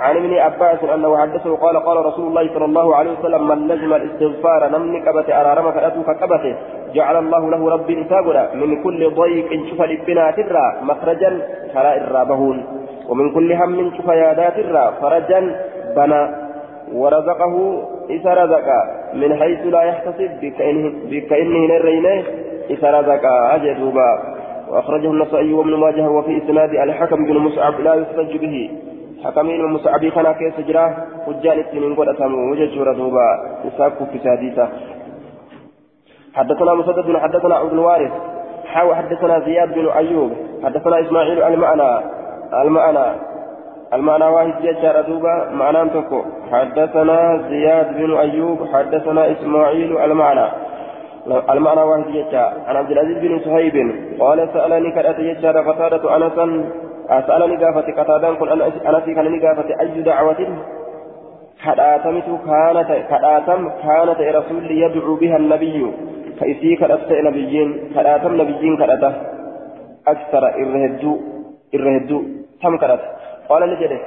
عن 0.00 0.16
ابن 0.16 0.34
عباس 0.34 0.84
أنه 0.94 1.16
حدثه 1.18 1.56
قال 1.56 1.76
قال 1.76 2.06
رسول 2.06 2.26
الله 2.28 2.54
صلى 2.54 2.64
الله 2.64 2.96
عليه 2.96 3.10
وسلم 3.18 3.48
من 3.48 3.68
لزم 3.68 3.94
الاستغفار 3.94 4.68
نمن 4.68 5.04
كبت 5.04 5.30
أرارم 5.30 5.72
فأتوا 5.72 6.02
ككبته 6.02 6.56
جعل 6.94 7.16
الله 7.16 7.50
له 7.50 7.70
ربي 7.70 8.02
إسابنا 8.06 8.54
من 8.54 8.82
كل 8.82 9.14
ضيق 9.14 9.48
شف 9.70 9.80
لبنا 9.82 10.30
ترى 10.30 10.72
مخرجا 10.82 11.40
خرائر 11.74 12.12
رابهون 12.12 12.64
ومن 13.08 13.34
كل 13.34 13.52
هم 13.52 13.92
شف 13.98 14.08
يادات 14.08 14.54
فرجا 15.00 15.40
بنا 15.96 16.47
ورزقه 16.92 17.84
إذا 18.10 18.34
رزق 18.34 18.66
من 19.14 19.36
حيث 19.36 19.66
لا 19.66 19.82
يحتسب 19.82 20.30
بكأنه 21.10 21.58
نرينه 21.66 22.24
إذا 22.70 23.00
رزق 23.00 23.24
أجدوبا 23.26 24.38
وأخرجه 24.68 25.10
النسائي 25.10 25.52
وابن 25.52 25.74
ماجه 25.74 26.10
وفي 26.10 26.38
إسناد 26.38 26.70
الحكم 26.70 27.24
بن 27.24 27.38
مصعب 27.38 27.80
لا 27.80 27.94
يحتج 27.94 28.36
به. 28.36 28.70
حكمين 29.24 29.60
المصعب 29.60 30.04
كان 30.04 30.32
كيس 30.32 30.66
جراه 30.66 30.94
حجان 31.26 31.58
السنين 31.58 31.94
قد 31.94 32.08
أتموا 32.08 32.50
وججور 32.50 32.92
دوبا. 32.92 33.28
يساكوا 33.64 34.06
في 34.06 34.18
سادسة 34.18 34.68
حدثنا 36.34 36.74
مسدد 36.74 37.16
حدثنا 37.16 37.54
عبد 37.54 37.72
الوارث. 37.72 38.12
حاو 38.66 38.94
حدثنا 38.94 39.40
زياد 39.40 39.74
بن 39.74 39.88
أيوب. 39.88 40.30
حدثنا 40.64 41.00
إسماعيل 41.00 41.42
المعنى 41.42 42.04
المعنى. 42.62 43.06
المعنى 43.94 44.24
واحد 44.24 44.62
جاء 44.62 45.02
دوبا. 45.08 45.50
معنى 45.52 45.90
تكو 45.90 46.22
حدثنا 46.52 47.18
زياد 47.48 47.96
بن 47.96 48.16
أيوب 48.16 48.58
حدثنا 48.72 49.32
إسماعيل 49.32 49.98
المعنى. 49.98 50.46
المعنى 51.50 51.80
واحد 51.80 52.04
جاء 52.32 52.64
عن 52.66 52.76
عبد 52.76 52.90
العزيز 52.90 53.18
بن 53.18 53.38
صهيب 53.44 53.76
قال 54.20 54.48
سألني 54.52 54.90
كرأت 54.92 55.20
جاء 55.20 55.56
قتادة 55.68 56.16
أنسا. 56.16 56.46
سألني 57.26 57.56
قافة 57.64 57.86
قتادة 57.98 58.28
قل 58.28 58.48
أنا 58.86 59.00
في 59.00 59.14
كان 59.14 59.40
قافة 59.40 59.80
أي 59.80 60.02
دعوة؟ 60.02 60.40
كراتمت 61.64 62.28
كانت 62.46 62.90
كراتم 63.10 63.60
كانت 63.82 64.20
رسول 64.36 64.70
يدعو 64.70 65.14
بها 65.14 65.36
النبي. 65.36 65.92
فإسي 66.40 66.76
كرأت 66.76 67.12
نبيين 67.12 67.68
كراتم 67.94 68.32
نبيين 68.40 68.76
كرأته. 68.76 69.12
أكثر 70.08 70.44
إرهدو 70.62 71.12
إرهدو. 71.74 72.22
تم 72.62 72.76
كرأت 72.82 73.00
قال 73.48 73.70
نجده 73.70 74.00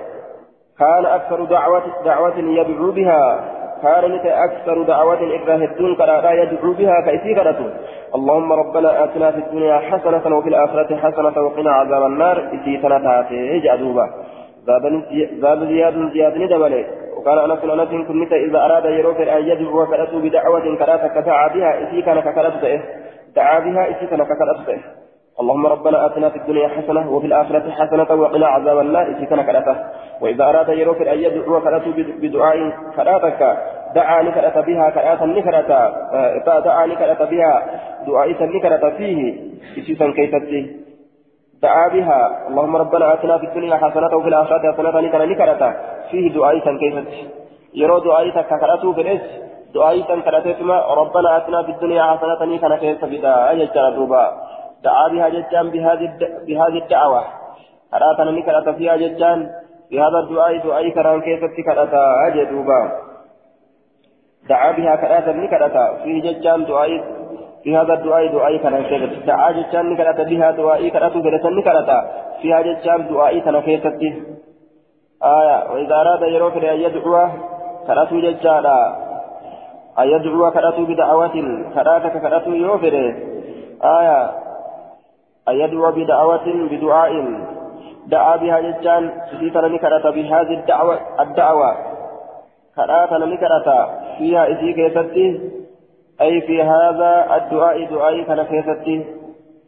كان 0.80 1.06
أكثر 1.06 1.44
دعوة 1.44 1.84
دعوة 2.06 2.38
يدعو 2.38 2.92
بها 2.92 3.52
كان 3.84 4.20
أكثر 4.26 4.84
دعوة 4.84 5.36
إبراهيم 5.36 5.96
كرادا 5.96 6.32
يدعو 6.32 6.74
بها 6.74 7.02
كرتو 7.36 7.68
اللهم 8.16 8.54
ربنا 8.54 9.04
آتنا 9.04 9.32
في 9.32 9.38
الدنيا 9.38 9.78
حسنة 9.78 10.38
وفي 10.38 10.50
الآخرة 10.50 10.96
حسنة 10.96 11.42
وقنا 11.46 11.72
عذاب 11.72 12.04
النار 12.06 12.38
إسي 12.56 12.78
تنتاتي 12.78 13.60
جعدوبا 13.60 14.06
زاد 15.42 15.64
زياد 15.68 16.12
زياد 16.14 16.38
ندبلي 16.38 16.86
وقال 17.18 17.40
أنس 17.52 17.64
أنس 17.64 18.08
كنت 18.08 18.34
إذا 18.34 18.60
أراد 18.66 18.86
يروك 18.86 19.22
أن 19.22 19.44
يدعو 19.50 19.86
كرتو 19.86 20.20
بدعوة 20.20 20.76
كراتا 20.80 21.08
كدعا 21.08 21.48
بها 21.48 21.72
إسي 21.84 22.02
كان 22.02 22.20
ككرتو 22.20 22.68
دعا 23.36 23.60
بها 23.60 23.84
إسي 23.92 24.06
كان 24.08 24.24
ككرتو 24.24 24.74
اللهم 25.40 25.66
ربنا 25.68 26.06
آتنا 26.06 26.30
في 26.30 26.38
الدنيا 26.38 26.68
حسنة 26.68 27.14
وفي 27.14 27.28
الآخرة 27.28 27.72
حسنة 27.72 28.22
وقنا 28.22 28.48
عذاب 28.48 28.80
النار. 28.80 29.08
إذا 29.08 29.26
كان 29.26 29.42
كرته 29.42 29.76
وإذا 30.22 30.44
أراد 30.50 30.70
يروك 30.70 31.02
أن 31.02 31.20
يدعو 31.20 31.60
كرته 31.62 31.92
بدعاء 32.22 32.58
كراتك 32.96 33.58
دعا 33.96 34.22
نكرت 34.24 34.58
بها 34.58 34.90
كراتا 34.90 35.26
نكرت 35.26 35.72
دعا 36.66 36.86
نكرت 36.86 37.22
بها 37.32 37.54
دعاء 38.08 38.30
نكرت 38.56 38.86
فيه. 38.98 39.20
إسيسا 39.78 40.12
كيفتي 40.12 40.62
دعا 41.62 41.88
بها. 41.88 42.48
اللهم 42.50 42.76
ربنا 42.76 43.14
آتنا 43.14 43.38
في 43.38 43.46
الدنيا 43.46 43.76
حسنة 43.76 44.18
وفي 44.18 44.28
الآخرة 44.28 44.72
حسنة 44.72 45.00
نكرت 45.32 45.64
فيه 46.12 46.34
دعاء 46.34 46.60
كيفتي 46.60 47.28
يرو 47.74 47.98
دعاء 48.00 48.30
كرته 48.30 48.94
في 48.94 49.20
دعاء 49.74 50.02
كرتتما 50.02 50.78
ربنا 51.02 51.38
آتنا 51.38 51.64
في 51.64 51.72
الدنيا 51.72 52.04
حسنة 52.04 52.42
نكرت 52.46 52.80
كيفتي 52.80 53.28
أجل 53.28 53.96
دوبا. 53.96 54.26
دعا 54.84 55.08
بها 55.08 55.30
ججان 55.30 55.70
بهذه 55.70 56.12
بهذه 56.48 56.78
الدعوة. 56.84 57.24
أراتنا 57.94 58.32
نكرت 58.32 58.70
فيها 58.70 58.96
ججان 58.96 59.50
بهذا 59.92 60.20
الدعاء 60.24 60.58
دعاء 60.58 60.90
كران 60.90 61.22
كيف 61.22 61.40
تكرت 61.58 61.94
أجدوبا. 62.28 62.92
دعا 64.50 64.72
بها 64.72 64.96
كرات 64.96 65.28
نكرت 65.30 65.78
فيه 66.04 66.22
ججان 66.22 66.66
دعاء 66.66 66.90
بهذا 67.66 67.94
الدعاء 67.94 68.28
دعاء 68.28 68.58
كران 68.58 68.84
كيف 68.84 69.26
دعا 69.26 69.52
ججان 69.52 69.86
نكرت 69.90 70.22
بها 70.22 70.52
دعاء 70.52 70.90
كرات 70.90 71.14
كرت 71.14 71.46
نكرت 71.46 71.90
فيها 72.42 72.62
ججان 72.62 73.08
دعاء 73.08 73.40
كران 73.40 73.62
كيف 73.62 73.86
آية 75.24 75.72
وإذا 75.72 75.96
أراد 75.96 76.22
يروك 76.22 76.58
أن 76.58 76.80
يدعو 76.86 77.28
كرات 77.88 78.14
ججان 78.14 78.66
أن 80.00 80.08
يدعو 80.08 80.52
كرات 80.52 80.80
بدعوة 80.80 81.36
كراتك 81.76 82.22
كرات 82.22 82.48
يوفر. 82.48 82.96
آية 83.84 84.32
أن 85.50 85.56
يدعو 85.56 85.92
بدعوة 85.92 86.46
بدعاء. 86.72 87.12
دعا 88.08 88.36
بها 88.36 88.60
جتان 88.60 89.12
سيتنا 89.40 89.68
نكرة 89.68 90.10
بهذه 90.10 90.54
الدعوة. 90.60 91.00
الدعوة 91.20 91.76
كراتنا 92.76 93.26
نكرة 93.26 93.90
فيها 94.18 94.52
إسي 94.52 94.74
كيستي. 94.74 95.52
أي 96.22 96.42
في 96.42 96.62
هذا 96.62 97.36
الدعاء 97.36 97.86
دعاء 97.86 98.24
كان 98.24 98.44
كيستي. 98.44 99.06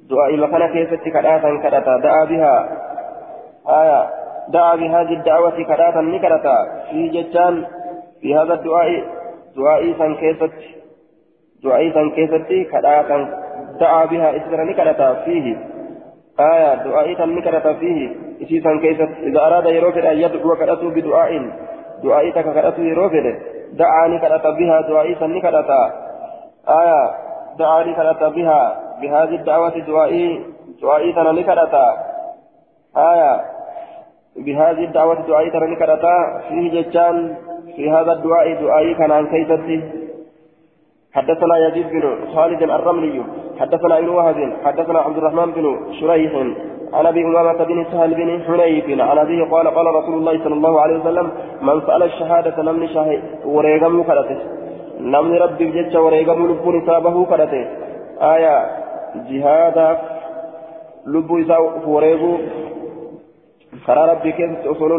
دعاء 0.09 0.37
مكان 0.37 0.73
كيستي 0.73 1.09
كراتا 1.11 1.59
كراتا 1.63 1.97
دعا 1.97 2.25
بها. 2.25 2.69
آية. 3.69 4.09
دعا 4.49 4.75
بهذه 4.75 5.13
الدعوة 5.13 5.63
كراتا 5.63 6.01
نكرة 6.01 6.45
في 6.91 7.09
جتان 7.09 7.65
في 8.21 8.35
هذا 8.35 8.53
الدعاء 8.53 9.03
دعاء 9.55 9.93
سان 9.97 10.15
كيستي. 10.15 10.75
دعاء 11.63 11.91
سان 11.93 12.09
كيستي 12.09 12.63
كراتا 12.63 13.42
دعا 13.79 14.05
بها 14.05 14.37
إسرا 14.37 14.63
نكرة 14.63 15.23
فيه 15.25 15.57
آية 16.39 16.75
دعاء 16.75 17.15
سان 17.17 17.35
نكرة 17.35 17.73
فيه 17.73 18.15
إسيسا 18.41 18.79
كيست 18.81 19.11
إذا 19.23 19.39
أراد 19.39 19.65
يروفر 19.65 20.11
أن 20.11 20.17
يدعو 20.17 20.55
كرته 20.55 20.89
بدعاء 20.89 21.31
دعاء 22.03 22.29
تكرته 22.29 22.83
يروفر 22.83 23.39
دعاني 23.73 24.19
كرت 24.19 24.47
بها 24.47 24.81
دعاء 24.81 25.13
سن 25.19 25.39
كرت 25.41 25.69
آية 26.69 27.11
دعاني 27.59 27.93
كرت 27.93 28.23
بها 28.23 28.83
بهذه 29.01 29.35
الدعوة 29.35 29.79
دعائي 30.81 31.13
سن 31.13 31.41
كرت 31.41 31.75
آية 32.97 33.41
بهذه 34.35 34.83
الدعوة 34.83 35.27
دعائي 35.27 35.51
سن 35.51 35.75
كرت 35.75 36.05
فيه 36.47 36.81
جتان 36.81 37.35
في 37.75 37.91
هذا 37.91 38.11
الدعاء 38.11 38.53
دعائي 38.61 38.93
كان 38.93 39.11
عن 39.11 39.27
كيستي 39.27 40.02
حدثنا 41.13 41.67
يزيد 41.67 41.89
بن 41.89 42.03
خالد 42.35 42.61
الرملي 42.63 43.23
حدثنا 43.59 43.97
ابن 43.97 44.09
وهب 44.09 44.53
حدثنا 44.65 44.99
عبد 44.99 45.17
الرحمن 45.17 45.51
بن 45.51 45.65
شريح 45.99 46.31
عن 46.93 47.05
أبي 47.05 47.21
أمامة 47.25 47.63
بن 47.63 47.85
سهل 47.91 48.13
بن 48.13 48.29
حنيف 48.47 49.01
عن 49.09 49.17
أبيه 49.17 49.43
قال 49.51 49.67
قال 49.67 49.87
رسول 49.95 50.13
الله 50.13 50.43
صلى 50.43 50.53
الله 50.53 50.81
عليه 50.81 50.99
وسلم 50.99 51.31
من 51.61 51.81
سأل 51.87 52.03
الشهادة 52.03 52.63
نمني 52.63 52.87
شاهد 52.87 53.21
وريغم 53.45 54.03
كرته 54.03 54.37
نمني 54.99 55.37
ربي 55.37 55.65
بجد 55.65 55.95
وريغم 55.95 56.47
لبون 56.51 56.85
سابه 56.85 57.25
كرته 57.25 57.67
آية 58.21 58.55
جهادا 59.29 59.89
لبو 61.07 61.39
إسا 61.41 61.57
وريغو. 61.85 62.37
كرا 63.85 64.05
ربي 64.11 64.31
كيف 64.31 64.51
أصول 64.67 64.91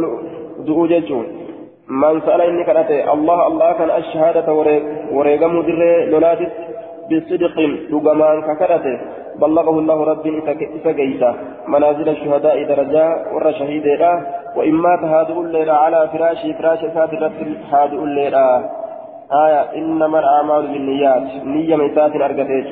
دعو 0.67 0.87
جيجون 0.87 1.27
من 1.89 2.21
سأل 2.21 2.41
إني 2.41 2.65
كرته 2.65 3.13
الله 3.13 3.47
الله 3.47 3.73
كان 3.73 3.91
الشهادة 3.91 4.55
وريغم 5.13 5.63
در 5.63 5.81
لولاتت 6.11 6.53
بصدق 7.11 7.57
لقمان 7.91 8.43
ككرته 8.43 8.99
بلغه 9.41 9.79
الله 9.79 10.05
رب 10.05 10.27
إسا 10.77 11.35
منازل 11.69 12.09
الشهداء 12.09 12.65
درجة 12.65 13.07
ور 13.35 13.53
شهيدا 13.53 14.13
وإن 14.57 14.75
مات 14.75 14.99
هادئ 14.99 15.41
الليلة 15.41 15.73
على 15.73 16.09
فراش 16.13 16.39
فراش 16.59 16.81
ساترة 16.95 17.33
هادئ 17.73 17.99
الليلة 18.09 18.71
آية 19.47 19.63
إنما 19.79 20.19
الأعمال 20.19 20.67
بالنيات 20.73 21.45
نية 21.45 21.77
من 21.77 21.95
سات 21.95 22.17
أرقتيش 22.17 22.67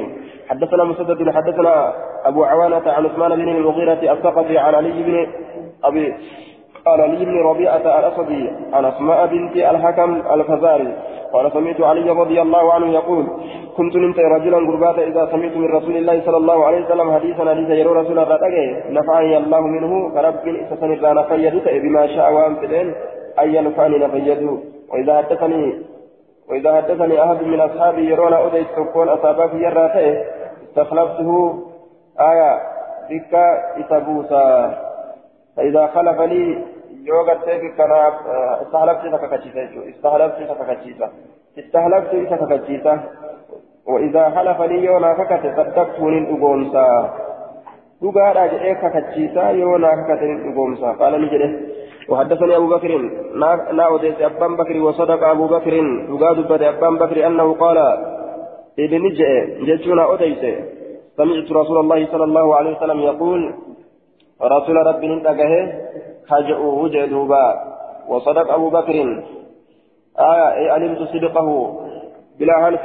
حدثنا 0.49 0.85
مسدد 0.85 1.31
حدثنا 1.31 1.93
أبو 2.25 2.45
عوانة 2.45 2.91
عن 2.91 3.07
عثمان 3.07 3.37
بن 3.37 3.49
المغيرة 3.49 4.13
الثقفي 4.13 4.59
عن 4.59 4.75
علي 4.75 5.03
بن 5.03 5.27
أبي 5.85 6.15
قال 6.85 7.01
علي 7.01 7.25
بن 7.25 7.39
ربيعة 7.39 7.99
الأسدي 7.99 8.51
عن 8.73 8.85
أسماء 8.85 9.27
بنت 9.27 9.57
الحكم 9.57 10.23
الفزاري 10.35 10.97
قال 11.33 11.53
سمعت 11.53 11.81
علي 11.81 12.11
رضي 12.11 12.43
الله 12.43 12.73
عنه 12.73 12.93
يقول 12.93 13.27
كنت 13.77 13.97
نمت 13.97 14.19
رجلا 14.19 14.57
قربات 14.57 14.99
إذا 14.99 15.29
سمعت 15.33 15.57
من 15.57 15.69
رسول 15.77 15.97
الله 15.97 16.23
صلى 16.27 16.37
الله 16.37 16.65
عليه 16.65 16.85
وسلم 16.85 17.15
حديثا 17.15 17.51
حديث 17.51 17.71
يرو 17.71 17.93
رسول 17.93 18.19
الله 18.19 18.39
نفعني 18.91 19.37
الله 19.37 19.61
منه 19.61 20.11
كرب 20.15 20.35
إسسن 20.49 20.93
إذا 20.93 21.13
نفيدت 21.13 21.69
بما 21.69 22.07
شاء 22.07 22.33
وأن 22.33 22.55
فدين 22.55 22.95
أي 23.41 23.61
نفعني 23.61 23.99
نفيده 23.99 24.59
وإذا 24.93 25.17
حدثني 25.19 25.83
وإذا 26.51 26.77
حدثني 26.77 27.25
أحد 27.25 27.43
من 27.43 27.61
أصحابي 27.61 28.11
يرون 28.11 28.33
أوديت 28.33 28.67
تكون 28.77 29.09
أصابك 29.09 29.55
يراته 29.55 30.25
استخلفته 30.69 31.55
آية 32.21 32.61
بك 33.11 33.35
إتبوسا 33.77 34.75
فإذا 35.57 35.87
خلف 35.87 36.21
لي 36.21 36.72
يوغا 37.09 37.35
تيكي 37.35 37.69
كان 37.79 37.93
استهلفت 38.63 39.05
تككتشيسا 39.15 39.63
استهلفت 39.91 40.39
تككتشيسا 40.51 41.09
استهلفت 41.59 42.13
تككتشيسا 42.31 43.01
وإذا 43.87 44.31
حلف 44.31 44.61
لي 44.71 44.85
يونا 44.85 45.13
ككت 45.13 45.45
صدقته 45.57 46.11
للأقومسا 46.11 46.87
dhugaadha 48.03 48.49
jedhee 48.53 48.75
kakachiisaa 48.83 49.51
yoo 49.51 49.79
naa 49.79 49.97
kakate 49.99 50.27
ni 50.27 50.37
dhugoomsa 50.45 50.95
qaala 51.01 51.19
ni 51.19 51.29
jedhe. 51.35 51.49
وحدثني 52.09 52.57
أبو 52.57 52.67
بكر 52.67 52.93
لا 53.73 53.85
أوديس 53.87 54.21
أبان 54.21 54.57
بكر 54.57 54.77
وصدق 54.83 55.23
أبو 55.29 55.47
بكر 55.47 55.75
دقاد 56.11 56.39
بد 56.51 56.63
أبان 56.63 56.95
بكر 56.97 57.27
أنه 57.27 57.55
قال 57.55 57.79
ابن 58.79 59.03
جئ 59.19 59.65
جتشونا 59.67 60.05
أوديس 60.05 60.43
سمعت 61.17 61.53
رسول 61.53 61.79
الله 61.81 62.07
صلى 62.13 62.25
الله 62.25 62.57
عليه 62.57 62.77
وسلم 62.77 63.01
يقول 63.01 63.55
رسول 64.43 64.77
ربي 64.77 65.09
نتقه 65.09 65.53
خجأوه 66.29 66.89
جدوبا 66.89 67.47
وصدق 68.09 68.53
أبو 68.53 68.71
بكر. 68.71 68.97
آية 70.19 70.49
أي 70.59 70.71
علمت 70.71 71.01
صدقه. 71.13 71.49
بلا 72.39 72.65
حلف 72.65 72.85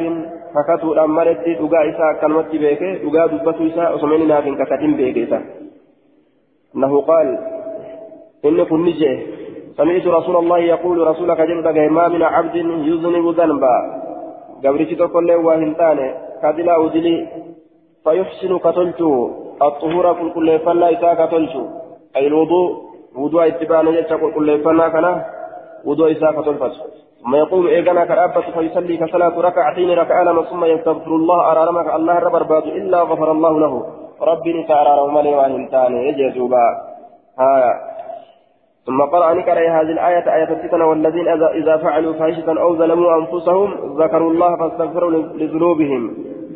فكتو 0.54 0.93
الأمرت 0.93 1.43
دقا 1.62 1.89
إساء 1.89 2.21
كلمت 2.21 2.52
بيك 2.52 2.84
دقا 3.04 3.26
دبتو 3.28 3.67
إساء 3.67 3.95
أسمين 3.95 4.28
لكن 4.28 4.56
ككتم 4.60 4.91
بيك 4.97 5.17
إساء 5.17 5.43
أنه 6.76 7.02
قال 7.02 7.28
إن 8.45 8.63
كن 8.63 8.86
نجي. 8.86 9.12
سمعت 9.78 10.08
رسول 10.08 10.36
الله 10.36 10.60
يقول 10.60 11.08
رسولك 11.08 11.41
جلدك 11.41 11.78
ما 11.78 12.08
من 12.08 12.23
عبد 12.23 12.56
يذنب 12.56 13.26
ذنبا. 13.39 13.76
قبرتي 14.63 14.95
تقول 14.95 15.28
له 15.28 15.38
وهنتان 15.38 16.00
كدلا 16.43 16.86
أدلي 16.86 17.28
فيحسن 18.04 18.58
قتلته 18.58 19.12
الطهور 19.62 20.13
كل 20.13 20.30
كل 20.34 20.60
فلا 20.60 20.88
إساء 20.93 21.15
قتلته 21.21 21.63
أي 22.15 22.28
الوضوء. 22.28 22.87
وضوء 23.17 23.47
اتباع 23.47 23.82
نجد 23.82 24.13
كل 24.36 24.63
فلا 24.63 24.89
كنا 24.89 25.25
وضوء 25.86 26.12
إساء 26.12 26.32
قتلته 26.32 26.71
ثم 27.23 27.36
يقوم 27.36 27.67
إيقنا 27.67 28.06
كأبة 28.06 28.41
فيصلي 28.41 28.97
كصلاة 28.97 29.41
ركعتين 29.41 29.89
ركعان 29.89 30.43
ثم 30.43 30.65
يستغفر 30.65 31.12
الله 31.15 31.51
أرارمك 31.51 31.95
الله 31.95 32.19
رب 32.19 32.36
أرباد 32.36 32.63
إلا 32.63 33.01
غفر 33.01 33.32
الله 33.32 33.60
له 33.60 33.86
ربي 34.21 34.53
نتعرى 34.53 35.12
مالي 35.12 35.36
وهنتان 35.36 35.93
يجزوبا 35.97 36.67
ها 37.39 37.73
ثم 38.86 39.01
قرأ 39.01 39.34
نكر 39.34 39.60
هذه 39.60 39.91
الآية 39.97 40.36
آية 40.36 40.49
الفتنة 40.49 40.86
والذين 40.86 41.27
إذا 41.27 41.77
فعلوا 41.77 42.13
فاحشة 42.13 42.62
أو 42.62 42.75
ظلموا 42.75 43.15
أنفسهم 43.15 43.97
ذكروا 44.01 44.32
الله 44.32 44.56
فاستغفروا 44.58 45.12
لذنوبهم 45.12 46.15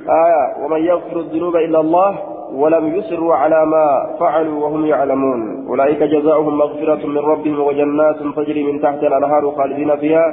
آية 0.09 0.65
ومن 0.65 0.85
يغفر 0.85 1.19
الذنوب 1.19 1.55
إلا 1.55 1.79
الله 1.79 2.19
ولم 2.53 2.95
يصروا 2.95 3.35
على 3.35 3.65
ما 3.65 4.15
فعلوا 4.19 4.63
وهم 4.63 4.85
يعلمون 4.85 5.67
أولئك 5.67 6.03
جزاؤهم 6.03 6.57
مغفرة 6.57 7.07
من 7.07 7.17
ربهم 7.17 7.59
وجنات 7.59 8.15
تجري 8.35 8.63
من 8.63 8.81
تحت 8.81 9.03
الأنهار 9.03 9.51
خالدين 9.51 9.95
فيها 9.95 10.25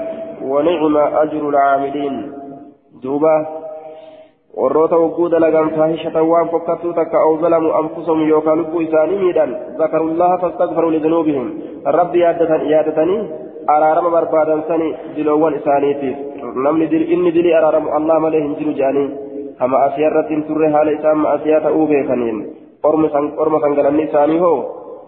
ونعم 0.42 0.96
أجر 0.96 1.48
العاملين 1.48 2.32
دوبا 3.02 3.46
warroota 4.58 4.98
wagguu 4.98 5.28
dalagan 5.30 5.68
faahishatan 5.70 6.24
waan 6.28 6.48
fokkattuu 6.50 6.92
takka 6.92 7.18
aw 7.26 7.36
zalamu 7.42 7.68
anfusahum 7.80 8.26
yookaan 8.28 8.58
lubbuu 8.58 8.80
isaanii 8.82 9.18
miidhan 9.20 9.52
zakarullaha 9.78 10.38
fastagfaru 10.42 10.90
lidunuubihim 10.94 11.46
rabbi 11.98 12.24
yaadatanii 12.24 13.20
araarama 13.74 14.10
barbaadan 14.16 14.64
sani 14.68 14.88
diloowwan 15.16 15.58
isaaniitiif 15.60 16.16
namni 16.66 16.90
inni 17.14 17.34
dilii 17.36 17.54
araaramu 17.60 17.94
allah 17.98 18.20
malee 18.24 18.42
hin 18.46 18.58
jiru 18.60 18.74
jedhanii 18.80 19.27
kama 19.58 19.84
asiyaa 19.84 20.10
irratti 20.10 20.34
hin 20.34 20.48
turre 20.50 20.72
haala 20.74 20.98
isaan 20.98 21.22
ma'asiyaa 21.26 21.62
ta'uu 21.68 21.86
beekaniin 21.92 22.42
orma 22.82 23.60
kan 23.60 23.74
galanni 23.78 24.08
isaanii 24.08 24.42
hoo? 24.46 24.58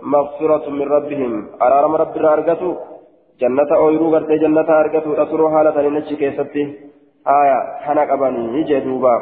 مغفرة 0.02 0.70
من 0.70 0.82
ربهم 0.82 1.46
أرارم 1.62 1.94
رب 1.94 2.16
الرارقة 2.16 2.76
جنة 3.40 3.76
أويرو 3.76 4.14
غرتي 4.14 4.38
جنة 4.38 4.68
أرقة 4.80 5.22
أسرو 5.22 5.50
حالة 5.50 5.82
لنشي 5.82 6.16
كيستي 6.16 6.62
آية 7.28 7.58
حنك 7.84 8.10
أباني 8.10 8.60
يجي 8.60 8.80
دوبا 8.80 9.14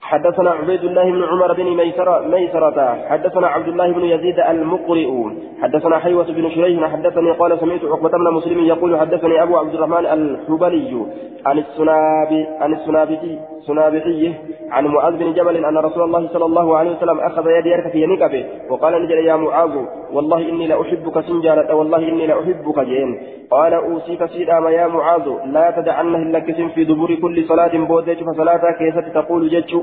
حدثنا 0.00 0.50
عبيد 0.50 0.84
الله 0.84 1.04
بن 1.10 1.22
عمر 1.24 1.52
بن 1.52 1.76
ميسرة, 1.76 2.28
ميسرة 2.28 2.78
حدثنا 3.10 3.46
عبد 3.46 3.68
الله 3.68 3.92
بن 3.92 4.04
يزيد 4.04 4.38
المقرئ 4.40 5.10
حدثنا 5.62 5.98
حيوة 5.98 6.24
بن 6.24 6.50
شريح 6.50 6.92
حدثني 6.92 7.30
قال 7.30 7.60
سمعت 7.60 7.84
عقبة 7.84 8.10
بن 8.10 8.32
مسلم 8.32 8.58
يقول 8.58 9.00
حدثني 9.00 9.42
أبو 9.42 9.56
عبد 9.56 9.74
الرحمن 9.74 10.06
الحبلي 10.06 11.06
عن 11.46 11.58
السنابي 11.58 12.46
عن 12.60 12.72
السنابي 12.72 13.38
سنابحي 13.66 14.34
عن 14.70 14.86
معاذ 14.86 15.16
بن 15.16 15.32
جبل 15.32 15.64
أن 15.64 15.78
رسول 15.78 16.02
الله 16.02 16.28
صلى 16.32 16.44
الله 16.44 16.76
عليه 16.76 16.90
وسلم 16.96 17.20
أخذ 17.20 17.46
يدي 17.46 17.90
في 17.92 18.06
نقبه 18.06 18.44
وقال 18.70 19.02
نجل 19.02 19.18
يا 19.26 19.36
معاذ 19.36 19.74
والله 20.12 20.48
إني 20.48 20.66
لأحبك 20.66 21.20
سنجالة 21.20 21.74
والله 21.74 21.98
إني 21.98 22.26
لأحبك 22.26 22.78
جين. 22.78 23.10
قال 23.50 23.74
أوصيك 23.74 24.26
سيدام 24.26 24.66
يا 24.68 24.86
معاذ 24.86 25.26
لا 25.46 25.70
تدعنه 25.70 26.18
لك 26.18 26.48
في 26.74 26.84
دبر 26.84 27.14
كل 27.14 27.44
صلاة 27.44 27.74
بودج 27.90 28.18
فصلاتك 28.24 28.78
كيف 28.78 28.96
تقول 29.14 29.42
جتشو 29.54 29.82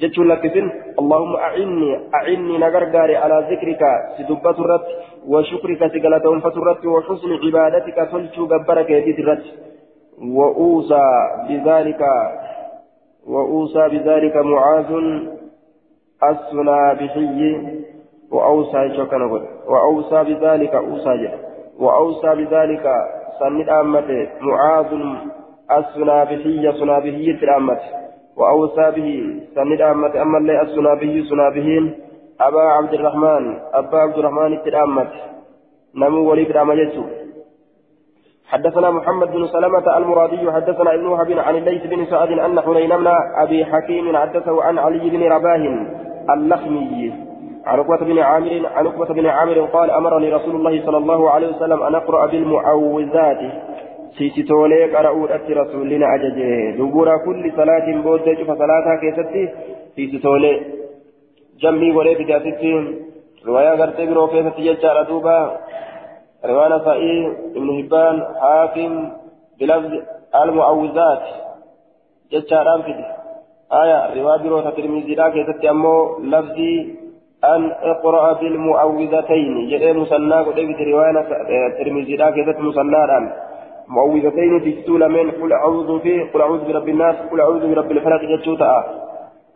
جتشو 0.00 0.22
لكسن 0.22 0.66
اللهم 1.00 1.36
أعني 1.36 1.98
أعني 2.14 2.58
نغرغاري 2.58 3.16
على 3.16 3.36
ذكرك 3.50 3.82
سدبة 4.18 4.56
الرت 4.64 4.86
وشكرك 5.32 5.80
سقلة 5.94 6.40
فترت 6.44 6.82
وحسن 6.86 7.30
عبادتك 7.44 7.98
صلتو 8.12 8.42
جبرك 8.52 8.90
يدي 8.90 9.22
الرت 9.22 9.44
وأوصى 10.36 11.04
بذلك 11.48 12.02
وأوصى 13.30 13.88
بذلك 13.88 14.36
معاذ 14.36 14.90
السنابحي 16.30 17.56
وأوصى 18.30 18.96
شكرا 18.96 19.26
وأوصى 19.68 20.24
بذلك 20.24 20.74
أوصى 20.74 21.28
وأوصى 21.78 22.28
بذلك 22.34 22.84
سند 23.40 23.68
أمته 23.68 24.28
معاذ 24.40 24.86
السنابحي 25.78 26.72
سنابحي 26.72 27.30
الأمة 27.30 27.78
وأوصى 28.36 28.90
به 28.96 29.40
سند 29.54 29.80
أمته 29.80 30.22
أما 30.22 30.38
اللي 30.38 30.62
السنابحي 30.62 31.22
سنابحين 31.22 31.94
أبا 32.40 32.62
عبد 32.62 32.94
الرحمن 32.94 33.58
أبا 33.74 33.98
عبد 33.98 34.18
الرحمن 34.18 34.52
الأمة 34.66 35.08
نمو 35.94 36.30
وليد 36.30 36.56
أمجته 36.56 37.19
حدثنا 38.50 38.90
محمد 38.90 39.32
بن 39.32 39.46
سلمة 39.46 39.96
المرادي 39.96 40.52
حدثنا 40.52 40.94
ابن 40.94 41.06
وهب 41.06 41.38
عن 41.38 41.56
الليث 41.56 41.86
بن 41.86 42.04
سعد 42.04 42.30
أن 42.32 42.60
حنين 42.60 42.96
بن 42.96 43.06
أبي 43.36 43.64
حكيم 43.64 44.16
حدثه 44.16 44.62
عن 44.62 44.78
علي 44.78 45.10
بن 45.10 45.22
رباه 45.22 45.86
اللخمي. 46.34 47.12
عن 47.66 47.78
عقبة 47.78 47.96
بن 47.96 48.18
عامر 48.18 48.62
عن 48.74 48.86
عقبة 48.86 49.14
بن 49.14 49.26
عامر 49.26 49.60
قال 49.60 49.90
أمرني 49.90 50.32
رسول 50.32 50.54
الله 50.56 50.86
صلى 50.86 50.96
الله 50.96 51.30
عليه 51.30 51.48
وسلم 51.48 51.82
أن 51.82 51.94
أقرأ 51.94 52.26
بالمعوذات. 52.26 53.40
سيسيتولي 54.18 54.96
قرأوا 54.96 55.34
أتي 55.34 55.52
رسولنا 55.52 56.06
أججه 56.14 56.76
دبور 56.78 57.08
كل 57.26 57.52
صلاة 57.56 58.02
بود 58.02 58.26
شوف 58.38 58.50
صلاتها 58.62 58.96
كيستي 59.00 59.48
سيسيتولي 59.96 60.60
جمعي 61.62 61.90
ولي 61.90 62.14
في 62.14 62.96
رواية 63.46 63.70
قرتي 63.80 64.06
برو 64.06 64.26
كيستي 64.26 64.66
يجار 64.66 65.02
دوبا. 65.02 65.56
رواية 66.44 66.84
سعيد 66.84 67.26
ابن 67.56 67.68
هبان 67.78 68.26
حاكم 68.40 69.12
بلفظ 69.60 69.92
المعوذات. 70.42 71.22
يجار 72.32 72.74
أنفذ 72.74 73.00
آية 73.72 73.98
رواية 74.22 74.42
برو 74.42 74.60
تترمزي 74.60 75.14
لا 75.14 75.28
كيستي 75.28 75.70
أمو 75.70 76.18
لفظي 76.18 76.94
أن 77.44 77.72
اقرأ 77.82 78.32
بالمعوذتين. 78.32 79.68
جئ 79.70 79.92
مسنى 79.92 80.34
قد 80.46 80.58
رواية 80.92 81.16
الترمذي. 81.66 82.16
لا 82.16 82.30
كذا 82.30 82.58
مسنى. 82.58 83.32
معوذتين 83.90 84.52
تجتول 84.64 85.08
من 85.08 85.30
قل 85.30 85.52
أعوذ 85.52 86.00
في 86.00 86.22
قل 86.22 86.40
أعوذ 86.40 86.64
برب 86.64 86.88
الناس 86.88 87.16
قل 87.30 87.40
أعوذ 87.40 87.74
برب 87.74 87.90
الفلق 87.90 88.22
جتشوتا 88.22 88.84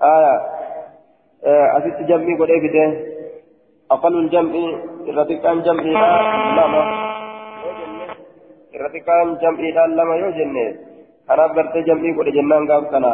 آية 0.03 0.35
أسيت 1.77 2.09
جمعي 2.09 2.35
قد 2.41 2.47
في 2.47 2.69
أقل 3.92 4.16
الجمع 4.24 4.54
الرتقان 5.10 5.58
جمعي 5.68 5.94
لما 6.58 6.82
الرتقان 8.76 9.28
جمعي 9.42 9.72
لما 9.72 10.16
يوجن 10.24 10.56
أنا 11.32 11.48
برت 11.56 11.76
جمعي 11.88 12.12
قد 12.18 12.28
جنان 12.38 12.72
قام 12.72 12.84
كنا 12.92 13.14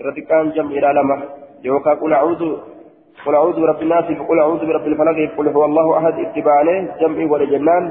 الرتقان 0.00 0.50
جمعي 0.56 0.80
لما 0.80 1.16
يوكا 1.64 1.92
قل 2.00 2.12
أعوذ 2.12 2.42
قل 3.26 3.34
أعوذ 3.34 3.56
برب 3.60 3.82
الناس 3.82 4.04
قل 4.28 4.38
أعوذ 4.44 4.62
برب 4.68 4.86
الفلق 4.86 5.18
قل 5.36 5.46
هو 5.48 5.64
الله 5.64 5.86
أحد 5.98 6.14
اتباعه 6.24 6.98
جمعي 7.00 7.24
ولا 7.32 7.44
جنان 7.52 7.84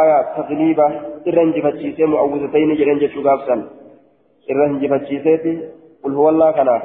آية 0.00 0.18
تغليبة 0.36 0.86
إرن 1.28 1.48
جفتشيسي 1.56 2.04
معوذتين 2.04 2.70
جرين 2.78 2.98
جتشو 3.02 3.20
غافسا 3.26 3.56
إرن 4.50 4.72
جفتشيسي 4.80 5.52
قل 6.04 6.12
هو 6.14 6.28
الله 6.28 6.50
كنا 6.56 6.76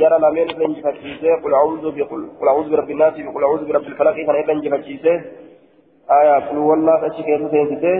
جرى 0.00 0.18
لمن 0.18 0.38
إرن 0.38 0.72
جفتشيسي 0.74 1.30
قل 1.42 1.54
أعوذ 1.54 1.84
قل 2.40 2.48
أعوذ 2.48 2.70
برب 2.70 2.90
الناس 2.90 3.14
قل 3.34 3.42
أعوذ 3.44 3.62
برب 3.68 3.86
الفلق. 3.86 4.16
كان 4.26 4.36
إرن 4.36 4.60
جفتشيسي 4.60 5.14
آية 6.10 6.36
قل 6.46 6.56
هو 6.56 6.74
الله 6.74 7.06
أشكي 7.06 7.38
سينسيسي 7.50 7.94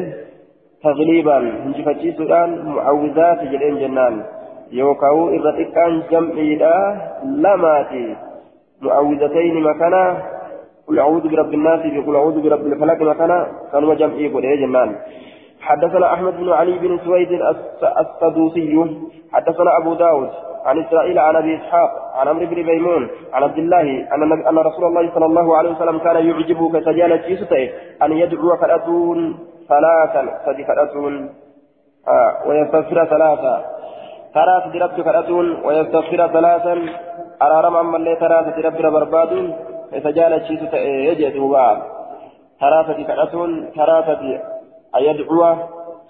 تغليبا. 0.83 1.39
جفتشيسودان 1.77 2.51
معوذات 2.77 3.41
جرين 3.53 3.79
جنان. 3.83 4.15
يوكاو 4.73 5.29
إرتقان 5.29 6.03
جمعي 6.11 6.51
لماتي. 7.25 8.17
معوذتين 8.83 9.55
مكانا. 9.63 10.05
قل 10.89 10.99
أعوذ 10.99 11.25
برب 11.29 11.55
الناس 11.55 11.83
قل 12.07 12.15
أعوذ 12.17 12.37
برب 12.45 12.67
الفلك 12.67 13.03
مكانا. 13.03 13.39
كانوا 13.73 13.95
جمعي 13.95 14.29
قل 14.29 14.43
إيه 14.43 14.57
جنان. 14.67 14.91
حدثنا 15.63 16.15
أحمد 16.15 16.37
بن 16.37 16.53
علي 16.53 16.79
بن 16.79 16.99
سويد 17.05 17.41
السدوسي 18.01 18.87
حدثنا 19.33 19.77
أبو 19.79 19.95
داود 19.95 20.31
عن 20.65 20.85
إسرائيل 20.85 21.19
عن 21.19 21.37
أبي 21.37 21.57
إسحاق 21.57 21.91
عن 22.15 22.29
عمرو 22.29 22.47
بن 22.47 22.63
ميمون 22.63 23.09
عن 23.33 23.43
عبد 23.43 23.59
الله 23.59 24.15
أن 24.15 24.47
أن 24.49 24.59
رسول 24.59 24.85
الله 24.85 25.15
صلى 25.15 25.27
الله 25.27 25.57
عليه 25.57 25.71
وسلم 25.71 25.99
كان 25.99 26.17
يعجبه 26.29 26.73
كسجالة 26.73 27.17
جيسته 27.17 27.71
أن 28.03 28.13
يدعو 28.13 28.57
كرأتون 28.57 29.39
ثلاثا 29.69 30.23
صدي 30.47 30.65
كرأتون 30.65 31.31
آه 32.09 32.49
ويستغفر 32.49 33.05
ثلاثا. 33.05 33.65
ثلاث 34.35 34.77
رب 34.83 35.01
كرأتون 35.01 35.47
ويستغفر 35.65 36.29
ثلاثا. 36.29 36.75
أرارم 37.43 37.77
أما 37.77 37.97
اللي 37.97 38.17
ثلاثة 38.17 38.69
رب 38.69 38.83
برباد 38.83 39.55
فجال 40.05 40.47
شيء 40.47 40.75
يجد 41.09 41.35
دوبا 41.35 41.83
ثلاثة 42.61 43.03
كأسون 43.03 43.71
ثلاثة 43.77 44.41
أن 44.97 45.03
يدعو 45.03 45.43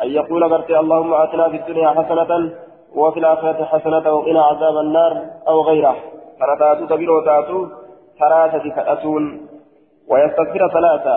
أن 0.02 0.08
يقول 0.08 0.50
برتي 0.50 0.78
اللهم 0.78 1.14
آتنا 1.14 1.48
في 1.48 1.56
الدنيا 1.56 1.90
حسنة 1.90 2.50
وفي 2.94 3.18
الآخرة 3.18 3.64
حسنة 3.64 4.14
وقنا 4.14 4.42
عذاب 4.42 4.76
النار 4.76 5.12
أو 5.48 5.60
غيره. 5.60 5.96
فنتاتو 6.40 6.86
تبيرو 6.86 7.20
تاتو 7.24 7.66
ثلاثة 8.18 8.70
كأسون 8.76 9.48
ويستغفر 10.10 10.68
ثلاثة. 10.76 11.16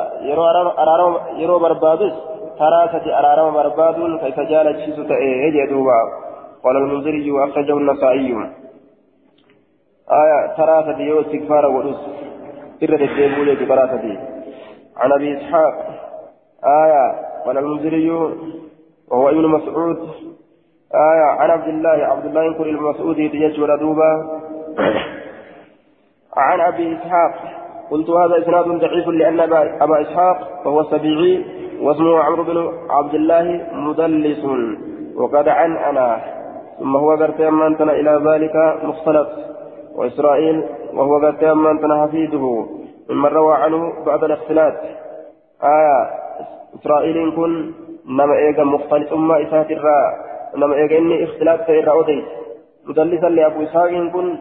يرو 1.38 1.60
بربادس 1.60 2.14
ثلاثة 2.60 3.20
أرارم 3.20 3.54
برباد 3.54 4.20
كيف 4.20 4.40
جال 4.40 4.68
شيء 4.86 4.98
يجد 5.46 5.70
دوبا. 5.70 6.00
قال 6.64 6.76
المنذري 6.78 7.32
وأخرجه 7.32 7.78
النسائي. 7.78 8.32
آية 10.12 10.40
ثلاثة 10.58 11.00
يو 11.00 11.22
استغفار 11.22 11.66
ورس. 11.66 12.02
إرد 12.84 13.02
الديبول 13.02 13.68
ثلاثة 13.68 14.06
عن 14.98 15.12
أبي 15.12 15.38
إسحاق. 15.38 15.74
آية 16.84 17.35
وعن 17.46 17.58
المنذري 17.58 18.10
وهو 19.12 19.30
ابن 19.30 19.48
مسعود. 19.48 19.98
آية 20.96 21.26
عن 21.40 21.50
عبد 21.50 21.68
الله 21.68 21.90
عبد 21.90 22.26
الله 22.26 22.44
ينقل 22.44 22.70
المسعود 22.70 23.16
تجج 23.16 23.66
دوبا. 23.80 24.42
عن 26.38 26.62
أبي 26.62 26.98
إسحاق 26.98 27.34
قلت 27.92 28.10
هذا 28.10 28.38
إسناد 28.38 28.66
ضعيف 28.66 29.08
لأن 29.08 29.40
أبا 29.82 30.02
إسحاق 30.02 30.68
وهو 30.68 30.80
السبيعي 30.82 31.46
واسمه 31.82 32.20
عمرو 32.20 32.44
بن 32.44 32.72
عبد 32.90 33.14
الله 33.14 33.68
مدلس. 33.74 34.46
وقد 35.16 35.48
عن 35.48 35.78
أنا 35.78 36.22
ثم 36.80 36.96
هو 36.96 37.12
قرت 37.12 37.42
أمانتنا 37.42 37.92
إلى 37.92 38.22
ذلك 38.26 38.84
مختلف 38.84 39.28
وإسرائيل 39.96 40.64
وهو 40.94 41.32
تم 41.32 41.68
أن 41.68 42.08
حفيده. 42.08 42.66
ممن 43.10 43.30
روى 43.30 43.56
عنه 43.56 44.06
بعد 44.06 44.24
الاختلاط. 44.24 44.74
آية 45.64 46.25
إسرائيل 46.76 47.36
كن 47.36 47.72
نما 48.06 48.36
إيجا 48.38 48.64
مختلط 48.64 49.14
أمة 49.14 49.36
إسات 49.44 49.72
الراء 49.72 50.12
نما 50.58 50.76
إيجا 50.76 50.98
إني 50.98 51.24
اختلاط 51.24 51.60
فإرى 51.68 51.92
أوديت 51.92 52.26
مدلسا 52.88 53.26
لأبو 53.26 53.64
إسحاق 53.64 53.90
كن 53.90 54.38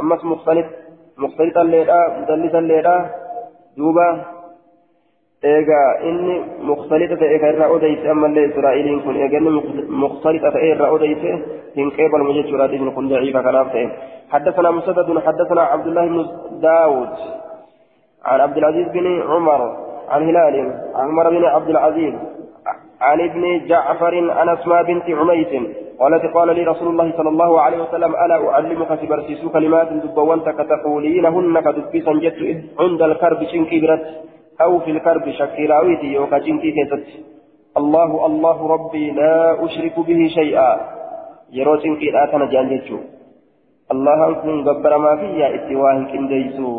أمس 0.00 0.24
مختلط 0.24 0.66
مختلطا 1.18 1.62
ليرا 1.64 2.18
مدلسا 2.20 2.60
ليرا 2.60 3.10
دوبا 3.76 4.08
إيجا 5.44 5.82
إني 6.02 6.42
مختلطة 6.62 7.22
إيجا 7.22 7.48
إرى 7.48 7.64
أوديت 7.64 8.06
أما 8.06 8.26
اللي 8.26 8.46
إسرائيل 8.50 9.00
كن 9.04 9.16
إيجا 9.22 9.38
إني 9.38 9.50
مختلطة 9.88 10.56
إيجا 10.56 10.84
أوديت 10.84 11.24
إن 11.78 11.90
قبل 11.90 12.20
مجد 12.28 12.46
شراد 12.50 12.70
بن 12.70 12.90
كن 12.90 13.08
ضعيفة 13.08 13.42
كلام 13.42 13.68
حدثنا 14.30 14.70
مسدد 14.70 15.18
حدثنا 15.26 15.62
عبد 15.62 15.86
الله 15.86 16.06
بن 16.06 16.26
داود 16.60 17.08
عن 18.24 18.40
عبد 18.40 18.56
العزيز 18.56 18.88
بن 18.88 19.22
عمر 19.22 19.87
عن 20.10 20.28
هلال 20.28 20.56
عن 20.94 21.08
عمر 21.08 21.30
بن 21.30 21.44
عبد 21.44 21.68
العزيز 21.68 22.14
عن 23.00 23.20
ابن 23.20 23.66
جعفر 23.66 24.30
عن 24.30 24.48
أسماء 24.48 24.82
بنت 24.82 25.10
عميس 25.10 25.52
قالت 26.00 26.24
قال 26.34 26.48
لي 26.56 26.62
رسول 26.64 26.88
الله 26.88 27.12
صلى 27.16 27.28
الله 27.28 27.60
عليه 27.60 27.82
وسلم 27.82 28.12
ألا 28.14 28.48
أعلمك 28.50 28.88
تبرسيس 28.88 29.42
كلمات 29.52 29.92
دبوانتك 29.92 30.58
تقولينهن 30.72 31.60
كدبسا 31.60 32.12
جت 32.12 32.38
عند 32.80 33.02
الكرب 33.02 33.40
شنكي 33.52 33.80
برت 33.80 34.06
أو 34.60 34.78
في 34.80 34.90
الكرب 34.90 35.30
شكيراويتي 35.30 36.06
يوكا 36.06 36.38
شنكي 36.38 36.70
كيست. 36.70 37.06
الله 37.76 38.26
الله 38.26 38.58
ربي 38.74 39.10
لا 39.10 39.64
أشرك 39.64 39.96
به 40.08 40.20
شيئا. 40.38 40.70
يرو 41.52 41.76
شنكي 41.82 42.10
لا 42.10 42.26
تنجان 42.32 42.66
جتشو. 42.70 42.98
الله 43.92 44.20
كن 44.42 44.68
غبر 44.68 44.98
ما 44.98 45.12
فيها 45.16 45.54
اتواه 45.54 45.98
كنديسو. 46.12 46.72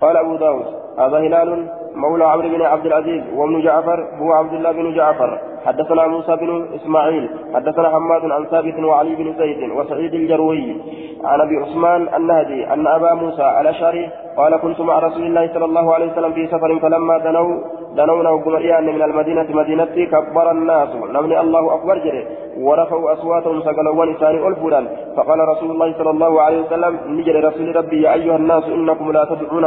قال 0.00 0.16
أبو 0.16 0.36
داود 0.36 0.68
هذا 0.98 1.18
هلال 1.18 1.50
مولى 1.94 2.24
عمرو 2.24 2.48
بن 2.48 2.62
عبد 2.62 2.86
العزيز 2.86 3.22
وابن 3.36 3.60
جعفر 3.60 4.06
هو 4.20 4.32
عبد 4.32 4.52
الله 4.52 4.72
بن 4.72 4.94
جعفر. 4.94 5.38
حدثنا 5.66 6.06
موسى 6.06 6.36
بن 6.36 6.66
إسماعيل. 6.74 7.28
حدثنا 7.54 7.88
حماد 7.88 8.30
عن 8.30 8.44
ثابت 8.44 8.78
وعلي 8.78 9.14
بن 9.14 9.34
زيد 9.38 9.70
وسعيد 9.70 10.14
الجروي. 10.14 10.76
عن 11.24 11.40
أبي 11.40 11.56
عثمان 11.56 12.08
النهدي 12.16 12.72
أن 12.72 12.86
أبا 12.86 13.14
موسى 13.14 13.60
الأشعري 13.60 14.10
قال 14.36 14.56
كنت 14.56 14.80
مع 14.80 14.98
رسول 14.98 15.22
الله 15.26 15.50
صلى 15.54 15.64
الله 15.64 15.94
عليه 15.94 16.12
وسلم 16.12 16.32
في 16.32 16.46
سفر 16.46 16.78
فلما 16.78 17.18
دنوا 17.18 17.60
دنونا 17.96 18.30
وقمريان 18.30 18.84
من 18.84 19.02
المدينة 19.02 19.46
مدينة 19.50 19.84
كبر 19.84 20.50
الناس. 20.50 20.88
نمني 21.14 21.40
الله 21.40 21.74
أكبر 21.74 21.98
جري. 21.98 22.26
ورفعوا 22.58 23.12
أصواتهم 23.12 23.60
سقلوا 23.60 24.04
لسان 24.04 24.34
ألفولا. 24.46 24.86
فقال 25.16 25.48
رسول 25.48 25.70
الله 25.70 25.92
صلى 25.98 26.10
الله 26.10 26.42
عليه 26.42 26.60
وسلم 26.60 26.98
نجري 27.08 27.40
رسول 27.40 27.76
ربي 27.76 28.02
يا 28.02 28.14
أيها 28.14 28.36
الناس 28.36 28.64
إنكم 28.64 29.12
لا 29.12 29.24
تدعون 29.24 29.64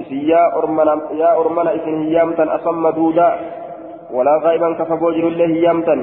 أصمه 0.00 0.22
يا 0.32 0.58
أرمنا 0.58 0.94
يا 1.12 1.30
أرمنا 1.40 1.74
إذن 1.74 2.02
هيامتا 2.02 2.54
أصم 2.54 2.88
دودا 2.88 3.28
ولا 4.10 4.40
غائبا 4.44 4.72
كفبوجر 4.78 5.28
الله 5.28 5.46
هيامتا 5.46 5.94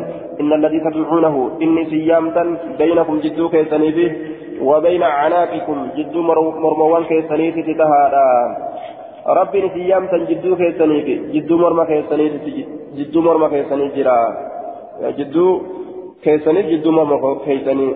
إن 0.41 0.53
الذي 0.53 0.79
تدعونه 0.79 1.35
إني 1.61 1.85
سيامتا 1.85 2.43
بينكم 2.79 3.19
جدو 3.19 3.49
كيسني 3.49 3.91
به 3.91 4.11
وبين 4.61 5.03
عناقكم 5.03 5.77
جدو 5.97 6.21
مرموان 6.63 7.03
كيسني 7.03 7.51
تتهادا 7.51 8.27
ربي 9.27 9.69
سيامتا 9.75 10.17
جدو 10.29 10.55
كيسني 10.55 10.99
به 11.07 11.17
جدو 11.33 11.57
مرمى 11.57 11.83
كيسني 11.85 12.25
جدو 12.97 13.21
مرمى 13.21 13.47
كيسني 13.53 13.87
جرا 13.95 14.17
جدو 15.17 15.47
كيسني 16.23 16.61
جدو 16.71 16.91
مرمى 16.91 17.17
كيسني 17.45 17.87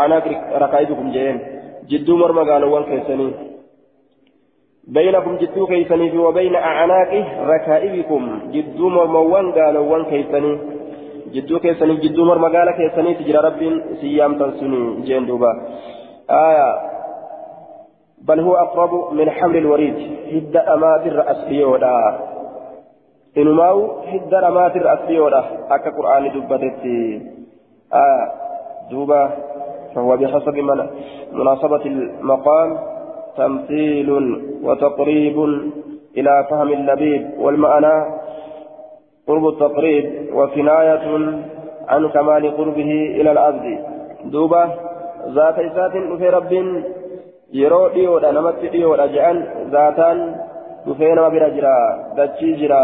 عناق 0.00 0.26
رقائبكم 0.62 1.06
جين 1.14 1.36
جدو 1.90 2.16
مرمى 2.16 2.42
قالوا 2.50 2.80
كيسني 2.90 3.28
بينكم 4.86 5.36
جدو 5.36 5.66
كيسني 5.66 6.18
وبين 6.18 6.54
أعناق 6.54 7.12
ركائبكم 7.46 8.40
جدو 8.52 8.88
مرموان 8.88 9.52
قالوا 9.52 9.86
وان 9.90 10.04
كيسني. 10.04 10.58
جدو 11.34 11.58
كيسني 11.58 11.96
جدو 11.96 12.24
مرمى 12.24 12.56
قال 12.56 12.70
كيسني 12.70 13.14
تجرى 13.14 13.38
رب 13.38 13.60
سيام 14.00 14.38
تنسني 14.38 15.00
جين 15.06 15.26
دوبا. 15.26 15.52
آية. 16.30 16.70
بل 18.22 18.40
هو 18.40 18.54
أقرب 18.54 19.12
من 19.12 19.30
حمل 19.30 19.56
الوريد 19.56 19.96
هد 20.32 20.56
أمات 20.56 21.06
الرأس 21.06 21.44
بيودا. 21.48 22.18
إنماو 23.36 23.78
هد 24.00 24.34
أمات 24.34 24.76
الرأس 24.76 25.00
بيودا 25.08 25.44
أكا 25.70 25.90
قرآن 25.90 26.24
دبتت 26.34 26.82
آية. 27.94 28.32
دوبا. 28.90 29.30
فهو 29.94 30.16
بحسب 30.16 30.56
مناسبة 31.32 31.84
المقام. 31.86 32.95
تمثيل 33.36 34.10
وتقريب 34.62 35.38
إلى 36.18 36.46
فهم 36.50 36.68
اللبيب 36.72 37.30
والمعنى 37.38 37.96
قرب 39.28 39.48
التقريب 39.48 40.04
وكناية 40.34 41.06
عن 41.88 42.08
كمال 42.08 42.56
قربه 42.56 42.90
إلى 43.20 43.30
العبد 43.32 43.78
دوبة 44.24 44.64
ذات 45.36 45.58
إسات 45.58 45.92
في 46.18 46.28
رب 46.28 46.52
yeroo 47.52 47.88
dhiyoodha 47.94 48.32
namatti 48.32 48.68
dhiyoodha 48.72 49.06
je'an 49.14 49.38
zaataan 49.72 50.18
dhufee 50.86 51.14
nama 51.14 51.30
bira 51.30 51.50
jira 51.56 51.74
dachii 52.16 52.56
jira 52.60 52.78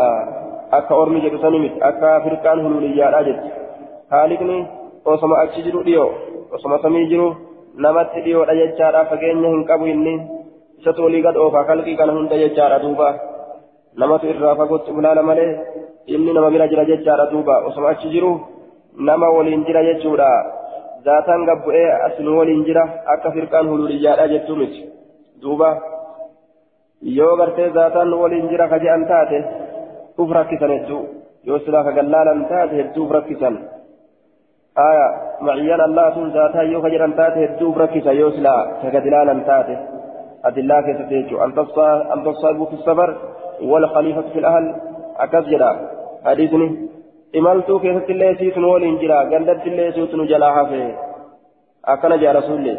akka 0.79 0.95
ormi 0.95 1.23
jedhu 1.25 1.41
sani 1.43 1.59
miti 1.65 1.83
akka 1.88 2.21
firqaan 2.25 2.62
hululiyyaadha 2.65 3.23
jetti 3.29 3.49
haaliqni 4.15 4.59
osoma 5.15 5.41
achi 5.45 5.65
jiru 5.67 5.83
dhiyoo 5.88 6.11
osoma 6.59 6.79
samii 6.85 7.09
jiru 7.12 7.27
namatti 7.87 8.23
dhiyoodha 8.27 8.55
jechaadha 8.61 9.05
fageenya 9.11 9.53
hin 9.55 9.65
qabu 9.71 9.91
inni 9.95 10.15
isatu 10.83 11.05
olii 11.09 11.23
gad 11.27 11.37
oofaa 11.37 11.64
kalqii 11.71 11.97
kana 12.01 12.12
hunda 12.16 12.37
jechaadha 12.42 12.79
duuba 12.85 13.09
namatu 14.01 14.27
irraa 14.33 14.55
fagootti 14.61 14.90
ulaala 14.99 15.23
malee 15.29 15.51
inni 16.14 16.33
nama 16.37 16.51
bira 16.55 16.66
jira 16.73 16.85
jechaadha 16.90 17.27
duuba 17.33 17.55
osoma 17.68 17.88
achi 17.95 18.09
jiru 18.14 18.33
nama 19.09 19.29
waliin 19.37 19.64
jira 19.68 19.83
jechuudha 19.88 20.29
zaataan 21.07 21.47
gabbu'ee 21.51 21.87
asinu 22.07 22.38
waliin 22.38 22.64
jira 22.68 22.85
akka 23.14 23.31
firqaan 23.37 23.71
hululiyyaadha 23.73 24.27
jechuu 24.35 24.57
miti 24.62 24.83
duuba 25.42 25.68
yoo 27.18 27.37
gartee 27.42 27.71
zaataan 27.79 28.12
waliin 28.23 28.49
jira 28.53 28.68
ka 28.73 28.79
je'an 28.85 29.07
taate 29.12 29.38
uf 30.18 30.31
rakkisan 30.38 30.75
hedduu 30.77 31.03
yoo 31.49 31.59
silaa 31.64 31.85
ka 31.87 31.92
gallaalan 31.99 32.45
taate 32.51 32.75
hedduu 32.81 33.05
uf 33.07 33.16
rakkisan 33.18 33.57
aya 34.88 35.07
maciyyaan 35.47 35.87
allaatun 35.88 36.33
zaataa 36.37 36.68
yoo 36.73 36.83
ka 36.85 36.90
jedhan 36.95 37.18
taate 37.21 37.38
hedduu 37.45 37.71
uf 37.73 37.83
rakkisa 37.85 38.12
yoo 38.21 38.31
silaa 38.37 38.61
ka 38.83 38.90
gadilaalan 38.97 39.45
taate 39.51 39.75
an 40.45 42.25
tasaabu 42.25 42.67
fi 42.71 42.77
safar 42.85 43.11
wal 43.71 43.87
khaliifatu 43.95 44.31
fi 44.35 44.45
ahal 44.45 44.67
akkas 45.19 45.47
jedha 45.47 45.71
hadiisni 46.25 46.89
imaltuu 47.33 47.79
keessatti 47.79 48.13
illee 48.13 48.35
siitun 48.35 48.65
waliin 48.65 48.99
jira 48.99 49.25
gandatti 49.25 49.71
illee 49.71 49.93
siitun 49.93 50.29
jalaa 50.29 50.53
hafe 50.53 50.95
akkana 51.83 52.17
jaa 52.17 52.33
rasuullee 52.33 52.79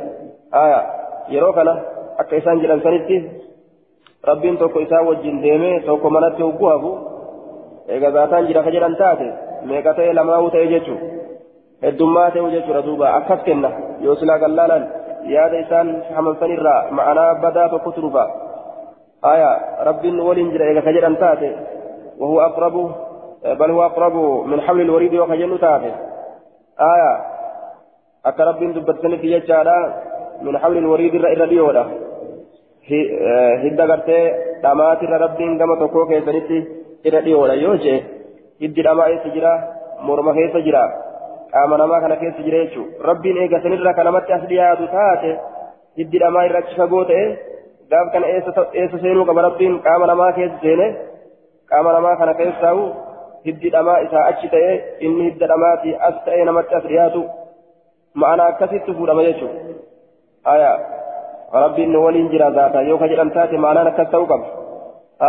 aya 0.52 0.84
yeroo 1.30 1.54
kana 1.54 1.78
akka 2.18 2.36
isaan 2.36 2.62
jedhan 2.62 2.84
sanitti 2.84 3.32
rabbiin 4.24 4.58
tokko 4.58 4.80
isaa 4.80 5.02
wajjin 5.02 5.42
deemee 5.44 5.80
tokko 5.80 6.10
manatti 6.10 6.44
hogguu 6.44 6.68
hafu 6.68 6.98
eega 7.88 8.12
zaataan 8.12 8.48
jira 8.48 8.64
ka 8.64 8.72
jedhan 8.72 8.96
taate 8.96 9.28
meeqa 9.72 9.94
ta'e 9.94 10.14
lamaa'uu 10.14 10.50
ta'e 10.52 10.68
jechuu 10.68 10.98
heddummaa 11.82 12.32
ta'u 12.32 12.52
jechuudha 12.52 12.82
duuba 12.82 13.08
yoo 15.26 15.36
yaada 15.36 15.60
isaan 15.66 15.90
hamansanirraa 16.16 16.82
ma'anaa 16.92 17.36
badaa 17.44 17.70
tokko 17.70 17.92
turufa 17.92 18.24
aya 19.34 19.50
rabbiin 19.90 20.20
waliin 20.28 20.52
jira 20.52 20.66
eega 20.70 20.82
ka 20.82 20.96
jedhan 20.98 21.18
taate 21.24 21.52
وهو 22.20 22.42
أقرب 22.42 22.92
بل 23.60 23.72
هو 23.72 23.86
أقرب 23.86 24.46
من 24.48 24.62
حمل 24.62 24.82
الوريد 24.82 25.16
وخجل 25.16 25.60
تافه 25.60 25.94
آية 26.80 27.12
أكا 28.26 28.44
رب 28.44 28.74
دبتني 28.74 29.18
في 29.18 29.32
يجارة 29.32 30.04
من 30.42 30.58
حمل 30.58 30.78
الوريد 30.78 31.16
إلى 31.16 31.44
اليودا 31.44 31.86
هدى 33.64 33.82
قرتي 33.82 34.20
دامات 34.64 35.04
رب 35.04 35.38
كما 35.60 35.76
تكوك 35.76 36.12
يسنتي 36.12 36.68
إلى 37.06 37.20
اليودا 37.20 37.54
يوجه 37.54 38.04
هدى 38.62 38.82
داما 38.82 39.08
يسجرا 39.08 39.54
مرمى 40.02 40.42
يسجرا 40.42 41.13
qaama 41.13 41.13
namaa 41.54 42.02
kana 42.02 42.16
keessa 42.16 42.44
jira 42.44 42.66
jechuudha 42.66 43.08
rabbiin 43.10 43.38
eega 43.38 43.62
sanirra 43.62 43.94
kanamatti 43.94 44.34
as 44.34 44.46
dhiyaatu 44.52 44.88
taate 44.98 45.32
hiddi 45.98 46.22
dhamaa 46.24 46.46
irra 46.50 46.60
achi 46.64 46.76
fagoo 46.82 47.04
ta'e 47.12 47.26
gaaf 47.92 48.12
kana 48.14 48.28
eessa 48.28 49.02
seenuu 49.02 49.26
qaba 49.26 49.42
rabbiin 49.48 49.80
qaama 49.88 50.08
namaa 50.12 50.32
keessa 50.38 50.62
seene 50.62 50.88
qaama 51.74 51.94
namaa 51.94 52.16
kana 52.22 52.34
keessaa'u 52.42 52.88
hiddi 53.46 53.74
dhamaa 53.76 54.00
isaa 54.08 54.26
achi 54.32 54.50
ta'e 54.56 54.74
inni 55.00 55.30
hidda 55.30 55.48
dhamaati 55.54 55.96
as 56.10 56.18
ta'e 56.26 56.46
namatti 56.50 56.76
as 56.80 56.90
dhiyaatu 56.90 57.24
ma'ana 58.16 58.50
akkasitti 58.54 58.98
fuudhama 58.98 59.28
jechuudha 59.30 59.60
aya 60.56 60.72
rabbiin 61.66 61.94
nu 61.94 62.04
waliin 62.06 62.30
jira 62.34 62.52
zaata 62.52 62.82
yoo 62.90 62.98
ka 62.98 63.08
jedhan 63.14 63.32
taate 63.38 63.58
ma'anaan 63.58 63.92
akkas 63.92 64.10
ta'uu 64.16 64.28
qaba 64.32 64.48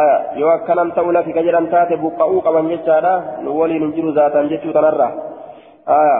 aya 0.00 0.16
yoo 0.40 0.50
akkanan 0.56 0.92
ta'u 0.96 1.12
lafi 1.18 1.36
ka 1.36 1.46
jedhan 1.46 1.70
taate 1.76 2.00
buqqa'uu 2.06 2.42
qaban 2.48 2.72
jechaadha 2.72 3.14
nu 3.44 3.58
waliin 3.60 3.86
hin 3.86 3.94
jiru 3.98 4.12
zaataan 4.20 4.48
jechuu 4.54 4.72
tanarraa 4.72 5.12
آية 5.88 6.18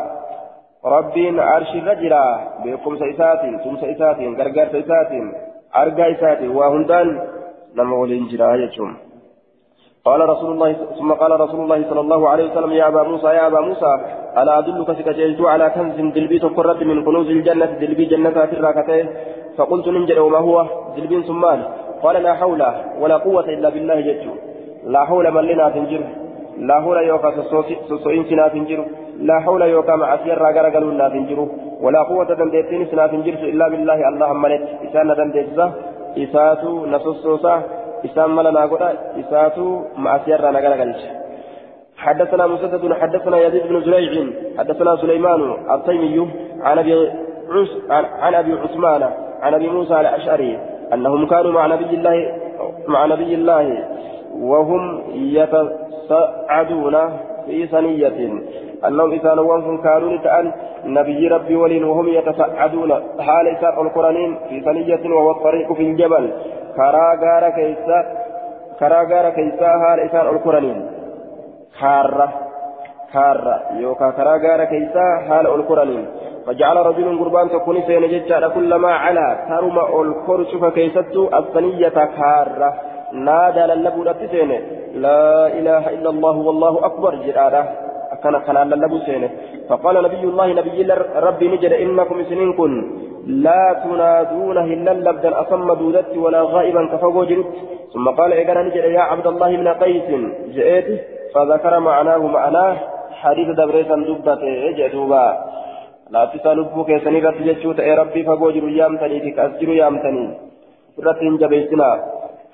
ربين 0.85 1.41
عرش 1.41 1.75
الرجل 1.75 2.15
بكم 2.65 2.97
سيساتين 2.97 3.59
ثم 3.59 3.77
سيساتين 3.77 4.35
غرغر 4.41 4.69
سيساتين 4.73 5.33
أرجع 5.77 6.13
سيساتين 6.13 6.51
وهندان 6.51 7.09
لما 7.75 7.97
ولين 7.97 8.29
جرا 8.29 8.57
يجوم 8.57 8.97
قال 10.05 10.29
رسول 10.29 10.51
الله 10.53 10.73
ثم 10.99 11.13
قال 11.13 11.41
رسول 11.41 11.61
الله 11.61 11.91
صلى 11.91 12.01
الله 12.01 12.29
عليه 12.29 12.51
وسلم 12.51 12.73
يا 12.73 12.89
أبا 12.89 13.03
موسى 13.03 13.27
يا 13.27 13.47
أبا 13.47 13.61
موسى 13.61 13.93
ألا 14.39 14.59
أدلك 14.59 14.93
سكجلت 14.99 15.41
على 15.41 15.71
كنز 15.75 15.97
دلبي 16.17 16.39
تقرت 16.39 16.83
من 16.83 17.05
كنوز 17.05 17.29
الجنة 17.37 17.71
دلبي 17.81 18.05
جنة 18.05 18.47
في 18.51 18.53
الراكتين 18.59 19.07
فقلت 19.57 19.89
ننجل 19.89 20.19
وما 20.19 20.39
هو؟ 20.39 20.57
دلبي 20.97 21.23
ثمان 21.23 21.61
قال 22.03 22.23
لا 22.23 22.35
حول 22.35 22.63
ولا 23.01 23.17
قوة 23.17 23.49
إلا 23.55 23.69
بالله 23.75 24.01
جدت 24.01 24.25
لا 24.93 25.05
حول 25.05 25.31
من 25.35 25.45
لنا 25.49 25.69
تنجر. 25.75 26.03
لا 26.69 26.81
حول 26.81 26.97
يوكا 26.97 27.31
سوسوين 27.89 28.25
سنا 28.29 28.49
تنجر. 28.49 28.81
لا 29.19 29.41
حول 29.41 29.63
يوكا 29.63 29.97
مع 29.97 30.15
راغر 30.15 30.67
قالوا 30.75 30.93
لا 30.93 31.09
تنجروا 31.09 31.49
ولا 31.81 32.03
قوة 32.03 32.25
دندتين 32.25 32.87
سنا 32.91 33.07
تنجر 33.07 33.35
إلا 33.53 33.69
بالله 33.69 34.09
اللهم 34.09 34.43
ملت 34.43 34.63
إسان 34.87 35.09
دندتزا 35.19 35.67
إساتو 36.19 36.87
نصصوصا 36.87 37.63
إسان 38.05 38.31
ملنا 38.37 38.63
قدا 38.71 38.89
إساتو 39.21 39.67
مع 40.05 40.13
سير 40.25 40.41
راغر 40.41 40.73
قالش 40.81 41.03
حدثنا 42.05 42.47
مسدد 42.47 42.93
حدثنا 42.93 43.37
يزيد 43.45 43.65
بن 43.71 43.81
زريع 43.81 44.27
حدثنا 44.59 44.97
سليمان 44.97 45.41
التيمي 45.75 46.29
عن 46.61 46.79
أبي 46.79 46.95
عن 48.25 48.35
أبي 48.35 48.53
عثمان 48.53 49.03
عن 49.43 49.55
أبي 49.55 49.69
موسى 49.69 50.01
الأشعري 50.01 50.59
أنهم 50.93 51.27
كانوا 51.27 51.53
مع 51.53 51.67
نبي 51.67 51.85
الله 51.85 52.17
مع 52.89 53.07
نبي 53.07 53.35
الله 53.35 53.85
وهم 54.41 55.03
يتصعدون 55.15 56.97
في 57.47 57.67
ثنية. 57.67 58.43
أنهم 58.89 59.11
إذا 59.11 59.35
نوانهم 59.35 59.77
كانوا 59.83 60.13
لتأن 60.13 60.53
نبي 60.85 61.29
ربي 61.29 61.57
ولين 61.57 61.85
وهم 61.85 62.09
يتصعدون 62.09 62.91
حال 63.27 63.47
إساء 63.49 63.83
القرآنين 63.83 64.31
في 64.49 64.61
ثنية 64.61 65.05
وهو 65.17 65.31
الطريق 65.31 65.73
في 65.73 65.83
الجبل. 65.83 66.25
كرا 66.77 67.09
غار 67.23 67.45
كيسا 67.51 67.99
isaan 70.07 70.27
ol 70.33 70.39
koraniin 70.43 70.81
kaarra 71.81 72.29
kaarra 73.13 73.57
yookaan 73.79 74.13
karaa 74.19 74.39
gaara 74.45 74.67
keessaa 74.67 75.13
haala 75.29 75.49
ol 75.55 75.63
koraniin 75.71 76.07
فجعل 76.45 76.77
رجل 76.77 77.19
قربان 77.21 77.49
تكون 77.49 77.77
سين 77.89 78.05
ججال 78.15 78.45
كلما 78.55 78.93
علا. 79.05 79.29
ترمى 79.49 79.83
الكور 80.01 80.45
شوف 80.53 80.65
كيستو 80.65 81.23
الثنية 81.39 81.97
كارة. 82.19 82.71
نادى 83.13 83.61
للبو 83.61 84.03
لا 85.05 85.47
إله 85.59 85.85
إلا 85.97 86.11
الله 86.11 86.37
والله 86.37 86.87
أكبر 86.87 87.13
جرارة 87.15 87.65
كان 88.25 88.37
كان 88.47 89.01
سين 89.07 89.25
فقال 89.69 89.97
نبي 90.07 90.25
الله 90.31 90.49
نبي 90.61 90.79
ربي 91.27 91.47
نجد 91.49 91.73
إنكم 91.85 92.19
سنين 92.29 92.53
كن. 92.59 92.73
لا 93.47 93.65
تنادون 93.85 94.59
هلا 94.71 94.93
لبدا 95.07 95.31
أصم 95.43 95.69
دودت 95.81 96.17
ولا 96.25 96.41
غائبا 96.55 96.83
كفوق 96.93 97.17
جرت 97.31 97.53
ثم 97.93 98.07
قال 98.19 98.31
إذا 98.33 98.63
نجد 98.63 98.85
يا 98.97 99.05
عبد 99.11 99.27
الله 99.27 99.51
بن 99.61 99.69
قيس. 99.83 100.09
جئت 100.57 100.89
فذكر 101.35 101.73
معناه 101.89 102.23
معناه 102.37 102.75
حديث 103.21 103.49
دبريسا 103.61 103.97
دبته 104.09 104.55
جدوبا 104.79 105.27
irratti 106.15 107.45
jechuu 107.49 107.75
ta'e 107.75 107.95
rabbii 108.01 108.25
fagoo 108.29 108.53
jiru 108.53 108.69
yaamtanii 108.69 109.21
fi 109.25 109.31
as 109.45 109.53
jiru 109.61 109.75
yaamtanii 109.81 110.29
irratti 111.01 111.25
hin 111.27 111.39
jabeessinaa 111.43 111.97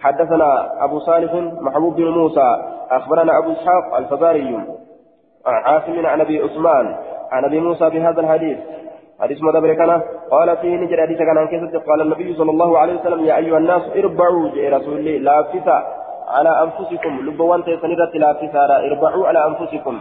حدثنا 0.01 0.49
أبو 0.85 0.99
صالح 0.99 1.33
محبوب 1.61 1.97
بن 1.97 2.09
موسى. 2.09 2.49
أخبرنا 2.91 3.39
أبو 3.39 3.53
إسحاق 3.53 3.97
الفزاري. 3.97 4.57
عاصم 5.47 6.07
عن 6.07 6.20
أبي 6.20 6.43
عثمان 6.43 6.97
عن 7.32 7.45
أبي 7.45 7.61
موسى 7.61 7.91
بهذا 7.91 8.20
الحديث 8.20 8.59
حديث 9.20 9.43
مدبر 9.43 9.74
كان 9.74 10.03
قال 10.30 10.57
فيه 10.57 10.76
نجر 10.76 11.03
حديث 11.03 11.18
كان 11.18 11.38
قال 11.88 12.01
النبي 12.01 12.34
صلى 12.34 12.51
الله 12.51 12.78
عليه 12.78 12.95
وسلم 13.01 13.24
يا 13.24 13.36
أيها 13.36 13.59
الناس 13.59 13.82
اربعوا 13.97 14.49
جاء 14.55 14.72
رسول 14.76 14.99
الله 14.99 15.16
لافتا 15.18 15.78
على 16.28 16.53
أنفسكم 16.64 17.12
لبوان 17.26 17.64
تيسنيرة 17.64 18.12
لافتا 18.14 18.76
اربعوا 18.88 19.28
على 19.28 19.47
أنفسكم 19.47 19.95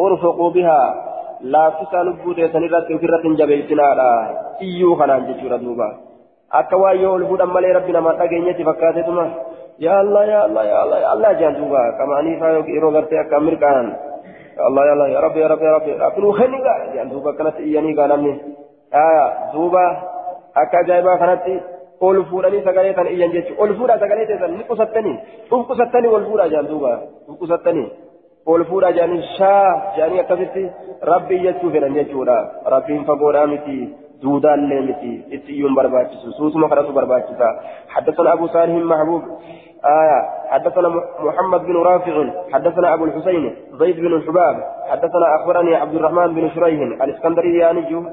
ارفقوا 0.00 0.50
بها 0.50 1.06
lubbuu 1.42 2.34
teessan 2.36 2.64
irratti 2.64 2.94
ofirratti 2.94 3.28
hin 3.28 3.36
jabeessinaadha 3.40 4.08
iyyuu 4.60 4.96
kanaan 4.96 5.24
jechuudha 5.28 5.58
duuba 5.62 5.88
akka 6.50 6.76
waan 6.76 7.00
yoo 7.00 7.14
ol 7.14 7.24
fuudhan 7.30 7.48
malee 7.48 7.72
rabbi 7.72 7.92
namaa 7.96 8.12
dhageenyetti 8.18 8.66
fakkaateetuma 8.68 9.24
yaa 9.78 10.00
allah 10.04 10.26
yaa 10.28 10.44
allah 10.44 10.64
yaa 10.70 10.82
allah 10.84 11.00
yaa 11.00 11.12
allah 11.16 11.32
jaan 11.40 11.56
duuba 11.60 11.80
qamaanii 11.98 12.36
faa 12.40 12.52
yeroo 12.74 12.92
gartee 12.96 13.20
akka 13.24 13.40
mirqaanan 13.40 13.88
allah 14.68 14.86
yaa 14.86 14.94
allah 14.96 15.08
yaa 15.14 15.24
rabbi 15.26 15.40
yaa 15.40 15.52
rabbi 15.54 15.66
yaa 15.68 15.76
rabbi 15.78 15.98
rabbinuu 16.04 16.32
kenniga 16.40 16.74
jaan 16.94 17.10
duuba 17.12 17.30
akkanatti 17.30 17.62
iyyanii 17.68 17.94
gaa 18.00 18.10
namni 18.12 18.34
yaa 18.98 19.24
duuba 19.54 19.84
akka 20.64 20.84
ajaa'ibaa 20.84 21.18
kanatti 21.24 21.56
ol 22.08 22.22
fuudhanii 22.30 22.62
sagalee 22.68 22.94
tan 22.98 23.10
iyyan 23.14 23.34
jechuudha 23.38 23.62
ol 23.64 23.74
fuudhaa 23.80 24.02
sagalee 24.04 24.28
teessan 24.30 24.54
ni 24.58 24.68
qusattanii 24.70 25.16
uf 25.50 25.66
qusattanii 25.72 26.14
ol 26.18 26.30
fuudhaa 26.30 26.52
jaan 26.54 26.70
duuba 26.72 26.92
uf 27.28 27.38
qusattanii. 27.42 27.90
ol 28.46 28.64
fuudha 28.64 28.92
jedhanii 28.92 29.22
shaa 29.36 29.94
jedhanii 29.96 30.20
akkasitti 30.20 30.62
rabbi 31.12 31.34
iyyachuu 31.36 31.70
fedhan 31.74 31.94
jechuudha 31.98 32.36
rabbiin 32.74 33.04
fagoodhaa 33.10 33.46
miti 33.52 33.76
duudaallee 34.22 34.80
miti 34.86 35.12
itti 35.36 35.52
iyyuun 35.56 35.74
barbaachisu 35.74 36.32
suutuma 36.38 36.68
kadhatu 36.68 36.92
barbaachisa 36.92 37.48
حدثنا 37.94 38.32
أبو 38.32 38.46
صالح 38.46 38.74
محبوب 38.92 39.22
آية. 39.84 40.20
حدثنا 40.50 40.88
محمد 41.20 41.60
بن 41.60 41.76
رافع 41.76 42.24
حدثنا 42.52 42.94
أبو 42.94 43.04
الحسين 43.04 43.56
زيد 43.72 43.96
بن 43.96 44.06
الحباب 44.06 44.56
حدثنا 44.90 45.36
أخبرني 45.36 45.76
عبد 45.76 45.94
الرحمن 45.94 46.34
بن 46.34 46.50
شريح 46.50 47.02
الإسكندرياني 47.02 48.12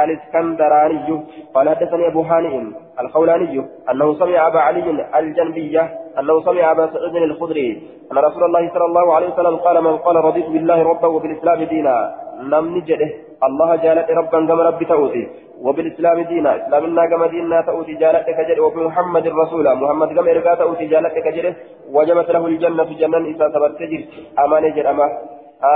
الإسكندراني 0.00 1.24
قال 1.54 1.68
حدثني 1.68 2.06
أبو 2.06 2.22
هانئ 2.22 2.62
الخولاني 3.00 3.66
أنه 3.90 4.14
سمع 4.14 4.46
أبا 4.46 4.60
علي 4.60 5.06
الجنبية 5.18 5.90
أنه 6.18 6.40
سمع 6.40 6.70
أبا 6.70 6.86
سعيد 6.86 7.16
الخدري 7.16 7.82
أن 8.12 8.18
رسول 8.18 8.44
الله 8.44 8.70
صلى 8.74 8.84
الله 8.84 9.14
عليه 9.14 9.28
وسلم 9.28 9.56
قال 9.56 9.84
من 9.84 9.96
قال 9.96 10.16
رضيت 10.16 10.46
بالله 10.46 10.82
ربا 10.82 11.06
وبالإسلام 11.06 11.62
دينا 11.62 12.14
لم 12.40 12.76
نجده. 12.76 13.10
الله 13.44 13.76
جالت 13.76 14.10
ربا 14.10 14.46
كما 14.46 14.62
رب 14.62 14.82
تؤتي 14.82 15.28
وبالإسلام 15.64 16.18
دينا. 16.30 16.50
إسلامنا 16.56 17.06
كما 17.06 17.26
ديننا 17.26 17.60
تؤتي 17.60 17.94
جالت 17.94 18.26
كجد 18.38 18.58
وبمحمد 18.58 19.26
رسولا 19.42 19.74
محمد 19.74 20.08
كما 20.16 20.30
إرقا 20.30 20.54
تؤتي 20.54 20.86
جالت 20.86 21.14
كجد 21.26 21.54
وجبت 21.92 22.28
له 22.30 22.46
الجنة 22.46 22.84
جنة 23.00 23.18
إذا 23.32 23.46
ثبت 23.54 23.72
تجر 23.78 24.00
أمان 24.44 24.64
جرأمة 24.76 25.06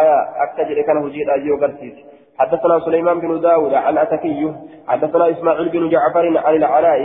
آية 0.00 0.18
أكتجر 0.44 0.82
كان 0.86 0.96
هجير 1.04 1.26
أيو 1.34 1.56
قرسيس. 1.62 1.96
حدثنا 2.38 2.80
سليمان 2.86 3.20
بن 3.20 3.40
داود 3.40 3.74
عن 3.74 3.98
أتكي. 3.98 4.52
حدثنا 4.88 5.30
إسماعيل 5.30 5.68
بن 5.68 5.88
جعفر 5.88 6.24
عن 6.44 6.54
العلاء 6.56 7.00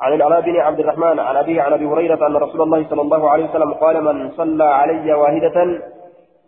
عن 0.00 0.12
العلاء 0.12 0.40
بن 0.40 0.56
عبد 0.56 0.80
الرحمن 0.80 1.18
عن 1.18 1.36
أبيه 1.36 1.62
عن 1.62 1.72
أبي 1.72 1.86
هريرة 1.86 2.26
أن 2.26 2.36
رسول 2.36 2.62
الله 2.62 2.86
صلى 2.90 3.02
الله 3.02 3.30
عليه 3.30 3.44
وسلم 3.44 3.74
قال 3.74 4.04
من 4.04 4.30
صلى 4.30 4.64
علي 4.64 5.12
واحدة 5.12 5.80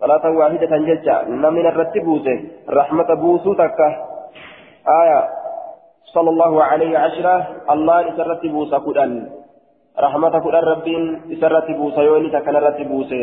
صلاة 0.01 0.31
واحدة 0.31 0.73
ججا 0.89 1.23
من 1.29 1.67
الرتبوته 1.67 2.45
رحمة 2.71 3.15
بوسوتك 3.15 3.81
آية 5.03 5.36
صلى 6.17 6.31
الله 6.31 6.55
عليه 6.65 6.99
عشرة 6.99 7.37
الله 7.75 7.99
إسرت 8.11 8.43
بوسا 8.47 8.79
كدن 8.87 9.13
رحمة 10.07 10.35
كدن 10.45 10.65
رب 10.73 10.89
إسرت 11.35 11.69
بوسا 11.79 12.03
يوني 12.09 12.29
تكن 12.31 12.57
رتبوسه 12.67 13.23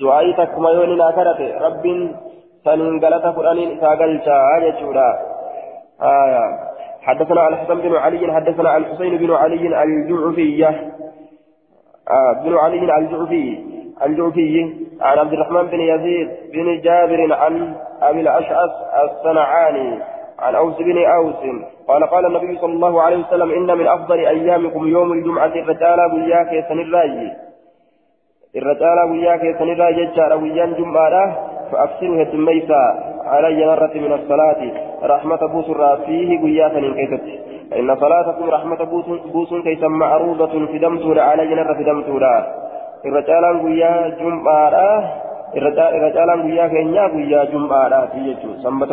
دعائي 0.00 0.32
تكما 0.38 0.70
يوني 0.76 0.94
ناكرت 1.02 1.40
رب 1.66 1.84
سنين 2.64 2.94
غلطة 3.04 3.30
قرآنين 3.36 3.70
ساقلتا 3.80 4.38
يجورا 4.66 5.10
آية 6.02 6.44
حدثنا 7.06 7.48
الحسن 7.48 7.78
بن 7.84 7.92
علي 8.04 8.32
حدثنا 8.36 8.76
الحسين 8.76 9.12
بن 9.22 9.30
علي 9.42 9.64
الجعفية 9.82 10.70
بن 12.44 12.52
علي 12.62 12.82
الجعفي 12.98 13.46
الجعفي 14.06 14.74
عن 15.00 15.18
عبد 15.18 15.32
الرحمن 15.32 15.66
بن 15.72 15.80
يزيد 15.80 16.28
بن 16.52 16.80
جابر 16.80 17.20
عن 17.32 17.74
أبي 18.02 18.20
الأشعث 18.20 18.70
الصنعاني 19.04 20.13
عن 20.38 20.54
أوس 20.54 20.76
بن 20.78 21.04
أوس. 21.04 21.34
قال 21.88 22.06
قال 22.06 22.26
النبي 22.26 22.58
صلى 22.58 22.72
الله 22.72 23.02
عليه 23.02 23.16
وسلم 23.16 23.50
إن 23.50 23.78
من 23.78 23.86
أفضل 23.86 24.18
أيامكم 24.18 24.88
يوم 24.88 25.12
الجمعة 25.12 25.46
الرجال 25.46 25.98
وياك 26.14 26.64
سنراجي 26.68 27.32
الرجال 28.56 29.10
وياك 29.10 29.58
سنراجي 29.58 30.04
جار 30.16 30.36
ويان 30.36 30.74
جمعة 30.74 31.36
فأكثروا 31.72 32.22
هدميسا 32.22 33.14
علي 33.24 33.66
مرة 33.66 33.94
من 33.94 34.12
الصلاة 34.12 34.72
رحمة 35.02 35.36
بوسر 35.36 35.96
فيه 35.96 36.40
قياسا 36.42 36.80
كيست 36.80 37.40
فإن 37.70 37.96
صلاتكم 37.96 38.50
رحمة 38.50 38.84
بوس 39.32 39.54
كيسا 39.64 39.88
معروضة 39.88 40.66
في 40.66 40.78
دمتورا 40.78 41.22
علي 41.22 41.54
نر 41.54 41.74
في 41.74 41.84
دمتورا 41.84 42.46
الرجال 43.04 43.62
قيا 43.62 44.08
جمعة 44.08 44.70
الرجال 45.56 46.42
قيا 46.42 46.68
كينيا 46.68 47.06
قيا 47.08 47.44
جمعة 47.44 48.06
في 48.06 48.18
يجو. 48.18 48.54
سنبت 48.62 48.92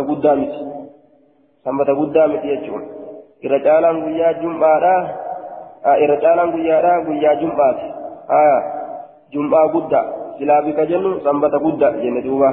قدامت 1.65 1.87
سنبت 1.87 1.89
قدامت 1.99 2.43
يجو 2.45 2.75
الرجال 3.45 3.85
قيا 4.05 4.31
جمعة 4.31 4.85
الرجال 5.85 6.39
قيا 6.53 6.77
قيا 7.07 7.33
جمعة 7.41 7.79
آه 8.29 8.59
جمعة 9.33 9.67
قدامت 9.73 10.21
silaa 10.41 10.61
bika 10.65 10.85
jennu 10.89 11.21
sanbata 11.21 11.59
gudda 11.61 12.01
jenne 12.01 12.21
duuba 12.25 12.49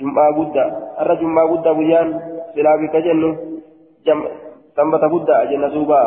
jum'aa 0.00 0.32
gudda 0.32 0.64
har'a 0.96 1.16
jum'aa 1.20 1.44
gudda 1.50 1.74
guyyaan 1.76 2.08
silaa 2.54 2.78
bika 2.80 3.02
jennu 3.04 3.30
sanbata 4.76 5.12
gudda 5.12 5.36
jenna 5.50 5.68
duuba 5.74 6.00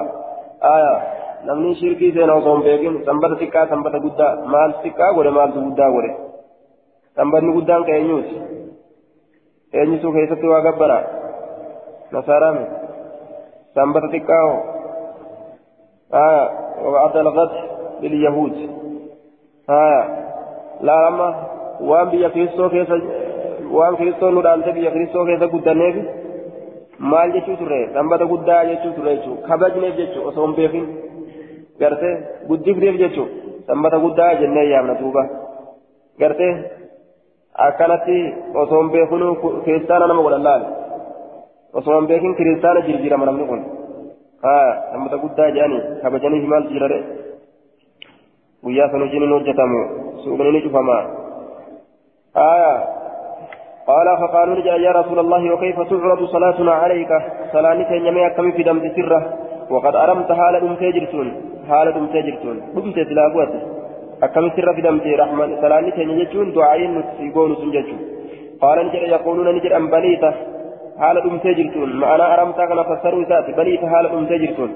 namni 1.45 1.75
shirkii 1.77 2.11
seena 2.15 2.37
osoo 2.41 2.55
hin 2.55 2.63
beekin 2.67 2.95
sanbata 3.05 3.37
xiqqaa 3.41 3.67
sanbata 3.73 4.01
guddaa 4.05 4.31
maal 4.53 4.73
xiqqaa 4.81 5.11
godhe 5.13 5.35
maaltu 5.37 5.65
guddaa 5.67 5.91
godhe 5.95 6.11
sanbatni 7.15 7.53
guddaan 7.57 7.85
ka 7.85 7.91
eenyuuti 7.99 8.35
eenyutu 9.73 10.13
keessatti 10.15 10.51
waa 10.53 10.65
gabbara 10.67 10.97
xiqqaa 14.13 14.43
hoo 14.47 14.59
aya 16.11 16.43
وبعد 16.85 17.17
الغد 17.17 17.51
لليهود 18.01 18.69
ها 19.69 19.87
لا 20.81 21.09
لما 21.09 21.29
وان 21.81 22.09
بيا 22.09 22.27
كريستو 22.27 22.69
كيسا 22.69 23.01
وان 23.71 23.95
كريستو 23.95 24.29
نودانتي 24.29 24.71
بيا 24.71 24.89
كريستو 24.89 25.25
كيسا 25.25 25.45
قدانيف 25.45 25.95
maal 27.11 27.31
jechuu 27.35 27.57
turre 27.59 27.79
sanbata 27.93 28.25
guddaa 28.25 28.65
jechuu 28.65 28.91
turre 28.95 29.15
jechuu 29.15 29.35
kabajneef 29.47 29.95
jechuu 29.99 30.27
osoo 30.29 30.45
hin 30.45 30.55
beekin 30.59 30.85
gartee 31.79 32.13
guddifneef 32.49 32.95
jechuu 33.01 33.25
sanbata 33.67 33.99
guddaa 34.03 34.29
jennee 34.41 34.63
yaamna 34.69 34.95
duuba 35.01 35.23
gartee 36.21 36.53
akkanatti 37.67 38.17
osoo 38.61 38.79
hin 38.81 38.91
beekinuu 38.95 39.33
kiristaana 39.65 40.07
nama 40.07 40.25
godhan 40.27 40.47
laal 40.47 40.63
osoo 41.79 41.99
hin 41.99 42.07
beekin 42.11 42.35
kiristaana 42.39 42.85
jirjirama 42.87 43.25
namni 43.31 43.47
kun. 43.51 43.61
Haa 44.45 44.67
sanbata 44.91 45.17
guddaa 45.23 45.51
jedhanii 45.55 45.83
kabajaniif 46.01 46.49
maal 46.51 46.67
jirare 46.73 46.99
guyyaa 48.65 48.89
san 48.91 49.01
hojiin 49.05 49.23
hin 49.25 49.33
hojjetamu 49.35 49.79
suuqni 50.23 50.51
ni 50.51 50.61
cufama 50.67 50.99
haa 52.41 52.75
قال 53.89 54.07
فقالوا 54.21 54.55
لي 54.55 54.83
يا 54.83 54.91
رسول 54.99 55.19
الله 55.19 55.43
وكيف 55.53 55.77
تعرض 55.89 56.21
صلاتنا 56.35 56.73
عليك 56.83 57.11
صلاتك 57.53 57.91
يمي 58.07 58.29
كم 58.37 58.47
في 58.55 58.63
دم 58.67 58.77
سرة 58.95 59.19
وقد 59.73 59.95
أرمت 59.95 60.29
حالة 60.39 60.63
تجرتون 60.81 61.27
حالة 61.69 61.97
تجرتون 62.13 62.57
دمت 62.75 62.97
تلاقوت 63.09 63.53
أكمل 64.25 64.51
سر 64.55 64.67
في 64.75 64.81
دمتي 64.87 65.11
رحمن 65.21 65.49
سلامي 65.63 65.91
تنججون 65.97 66.47
دعائين 66.55 66.91
نتسيقون 66.97 67.51
سنججون 67.61 67.99
قال 68.61 68.77
نجد 68.85 69.03
يقولون 69.15 69.47
نجد 69.55 69.71
أن 69.79 69.85
بليته 69.93 70.33
haala 71.01 71.19
dhumtee 71.25 71.53
jirtuun 71.59 71.91
ma'anaa 72.01 72.29
aramtaa 72.35 72.67
kana 72.71 72.83
fassaruu 72.89 73.21
isaati 73.25 73.51
baliisa 73.59 73.87
haala 73.93 74.09
dhumtee 74.13 74.39
jirtuun. 74.43 74.71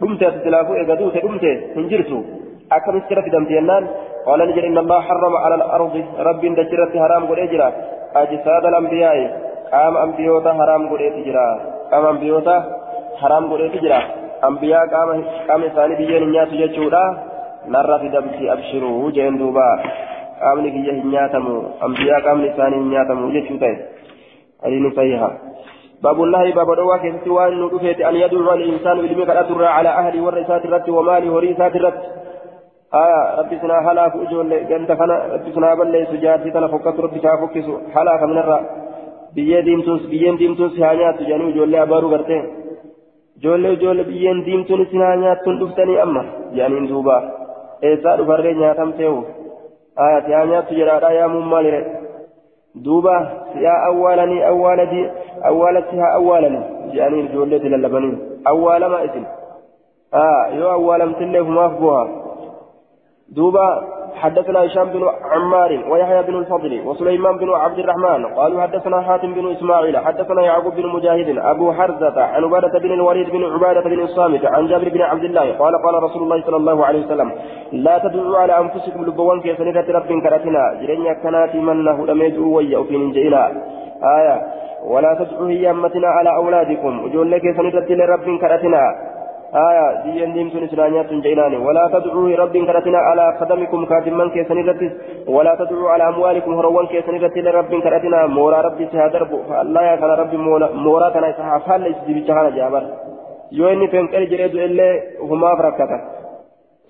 Dhumte 0.00 0.26
asilaafuu 0.30 0.76
eega 0.80 0.96
duute 1.00 1.20
dhumte 1.24 1.50
hin 1.76 1.88
jirtu. 1.92 2.18
Akkamitti 2.76 3.08
jira 3.10 3.22
fidamte 3.26 3.54
jennaan 3.58 3.84
qaala 4.26 4.46
ni 4.46 4.52
jedhe 4.56 4.68
inna 4.72 4.82
allaha 4.84 5.08
harrama 5.08 5.38
ala 5.46 5.56
alardi 5.64 6.02
rabbiin 6.28 6.56
dachirratti 6.58 6.98
haraam 7.04 7.26
godhee 7.30 7.48
jira. 7.52 7.68
Ajsaada 8.22 8.68
alambiyaa'i 8.72 9.24
qaama 9.72 9.98
ambiyoota 10.06 10.54
haraam 10.60 10.88
godheeti 10.92 11.24
jira. 11.28 11.46
Qaama 11.90 12.08
ambiyoota 12.14 12.54
haraam 13.22 13.48
godheeti 13.52 13.78
jira. 13.84 14.00
Ambiyaa 14.48 14.86
qaama 14.94 15.64
isaanii 15.70 15.96
biyyeen 16.02 16.22
hin 16.24 16.32
nyaatu 16.36 16.54
jechuudha. 16.62 17.02
Narra 17.74 17.98
fidamti 18.04 18.50
abshiruu 18.54 19.10
jeen 19.16 19.38
duuba. 19.40 19.68
Qaamni 20.40 20.70
biyya 20.76 20.94
hin 20.98 21.08
nyaatamu 21.14 21.54
ambiyaa 21.86 22.20
qaamni 22.26 22.48
isaanii 22.52 22.80
hin 22.82 22.90
nyaatamu 22.94 23.30
jechuu 23.36 23.58
ta'e. 23.62 23.76
Adiini 24.66 24.94
sayyiha 24.98 25.30
باب 26.02 26.22
الله 26.22 26.54
باب 26.54 26.76
دوا 26.76 26.96
كيستي 26.96 27.30
وان 27.30 27.62
ندفت 27.62 28.00
أن 28.00 28.14
يدعو 28.16 28.52
الإنسان 28.52 28.96
بالمي 29.00 29.24
قد 29.24 29.36
أترى 29.36 29.66
على 29.66 29.88
أهلي 29.88 30.20
ورثات 30.20 30.64
الرت 30.64 30.88
ومالي 30.88 31.28
ورثات 31.28 31.76
الرت 31.76 32.00
آية 32.94 33.40
ربي 33.40 33.58
سنا 33.58 33.76
هلا 33.86 34.08
فوجول 34.08 34.50
جنت 34.70 34.92
فنا 34.92 35.16
ربي 35.32 35.52
سنا 35.52 35.74
بل 35.74 36.06
سجاد 36.12 36.52
تنا 36.52 36.66
فكت 36.72 37.00
ربي 37.00 37.20
شافكس 37.24 37.66
هلا 37.94 38.26
من 38.26 38.38
الرا 38.38 38.58
بيي 39.34 39.62
ديمتون 39.62 39.98
بيين 40.10 40.36
ديمتون 40.36 40.70
سهانيات 40.76 41.22
جانو 41.28 41.50
جولي 41.56 41.82
أبارو 41.82 42.08
قرتين 42.12 42.44
جولي 43.42 43.76
جولي 43.82 44.02
بيين 44.10 44.38
ديمتون 44.44 44.80
سهانيات 44.92 45.38
تندفتني 45.44 46.02
أما 46.02 46.22
يعني 46.58 46.86
دوبا 46.90 47.16
إيسا 47.84 48.16
دفرين 48.16 48.58
نياتم 48.58 48.90
تيو 48.98 49.16
آية 50.04 50.26
يا 50.32 50.44
نيات 50.44 50.68
جرارا 50.78 51.10
يا 51.18 51.26
ممالي 51.26 52.05
دوبا 52.76 53.16
يا 53.56 53.86
أولني 53.86 54.48
أولدي 54.48 55.10
أولتها 55.46 56.14
أولني 56.14 56.60
جاني 56.92 57.20
الجولة 57.20 57.56
للبنين 57.56 58.18
أول 58.48 58.84
ما 58.86 59.04
إسم. 59.04 59.24
آه 60.14 60.46
يو 60.52 60.72
أول 60.72 61.06
متلف 61.08 61.48
ما 61.48 62.08
دوبا 63.28 63.96
حدثنا 64.16 64.66
هشام 64.66 64.88
بن 64.90 65.02
عمار 65.32 65.84
ويحيى 65.90 66.22
بن 66.22 66.34
الفضل 66.34 66.82
وسليمان 66.86 67.38
بن 67.38 67.50
عبد 67.50 67.78
الرحمن 67.78 68.26
قالوا 68.26 68.62
حدثنا 68.62 69.00
حاتم 69.00 69.34
بن 69.34 69.50
إسماعيل 69.52 69.98
حدثنا 69.98 70.42
يعقوب 70.42 70.74
بن 70.74 70.86
مجاهد 70.88 71.38
أبو 71.38 71.72
حرزة 71.72 72.22
عن 72.22 72.44
عبادة 72.44 72.78
بن 72.78 72.92
الوليد 72.92 73.30
بن 73.30 73.44
عبادة 73.44 73.80
بن 73.80 74.00
الصامت 74.00 74.46
عن 74.46 74.66
جابر 74.66 74.88
بن 74.88 75.02
عبد 75.02 75.24
الله 75.24 75.52
قال 75.58 75.74
قال 75.84 76.02
رسول 76.02 76.22
الله 76.22 76.42
صلى 76.42 76.56
الله 76.56 76.86
عليه 76.86 77.06
وسلم 77.06 77.32
لا 77.72 77.98
تدعوا 77.98 78.38
على 78.38 78.58
أنفسكم 78.58 79.04
لبوان 79.04 79.40
كيف 79.40 79.60
رب 79.60 80.20
كرتنا 80.22 80.74
جرين 80.80 81.14
كنات 81.22 81.54
منه 81.54 82.06
لم 82.06 82.22
يدعوا 82.22 82.56
ويا 82.56 82.82
في 82.82 82.96
نجيلا 82.96 83.46
آية 84.18 84.42
ولا 84.84 85.14
تدعوا 85.14 85.48
هي 85.48 85.66
على 86.04 86.36
أولادكم 86.36 87.04
وجول 87.04 87.30
لك 87.30 87.42
سندت 87.56 87.90
لرب 87.90 88.38
كرتنا. 88.40 89.15
آية 89.54 90.02
دين 90.04 90.32
ديمتون 90.32 90.62
إسلاميات 90.64 91.12
جيناني 91.12 91.56
ولا 91.56 91.88
تدعوا 91.94 92.36
رب 92.36 92.56
كرتنا 92.66 92.98
على 92.98 93.24
قدمكم 93.40 93.84
كاتمان 93.84 94.30
كيسن 94.30 94.58
رتس 94.68 94.92
ولا 95.28 95.54
تدعوا 95.54 95.90
على 95.90 96.08
أموالكم 96.08 96.54
هروان 96.54 96.86
كيسن 96.86 97.14
رتس 97.24 97.36
لرب 97.36 97.72
كرتنا 97.84 98.26
مورا 98.26 98.60
ربي 98.60 98.84
سهدرب 98.92 99.30
الله 99.62 99.82
يا 99.82 99.96
كان 99.96 100.10
ربي 100.10 100.36
مورا 100.86 101.08
كان 101.14 101.24
يسحفال 101.30 101.80
ليس 101.80 101.96
بيتشهانا 102.06 102.50
جابر 102.50 102.84
yoo 103.50 103.70
inni 103.70 103.88
fenqel 103.88 104.26
jedhee 104.30 104.48
du'e 104.52 104.64
illee 104.64 104.94
ufumaaf 105.24 105.60
rakkata 105.66 105.98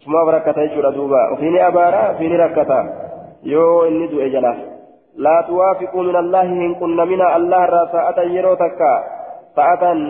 ufumaaf 0.00 0.28
rakkata 0.34 0.66
jechuudha 0.66 0.92
duuba 0.92 1.20
ofiini 1.32 1.60
abaara 1.60 2.00
ofiini 2.12 2.36
rakkata 2.36 2.78
yoo 3.42 3.86
inni 3.86 4.08
du'e 4.08 4.30
jala 4.30 4.54
laa 5.26 5.42
tuwaafiquu 5.48 6.02
min 6.02 6.16
allaahi 6.16 6.60
hin 6.60 6.74
qunnamina 6.80 7.26
allah 7.38 7.60
irraa 7.68 7.86
sa'atan 7.92 8.32
yeroo 8.36 8.56
takka 8.56 8.92
sa'atan 9.56 10.08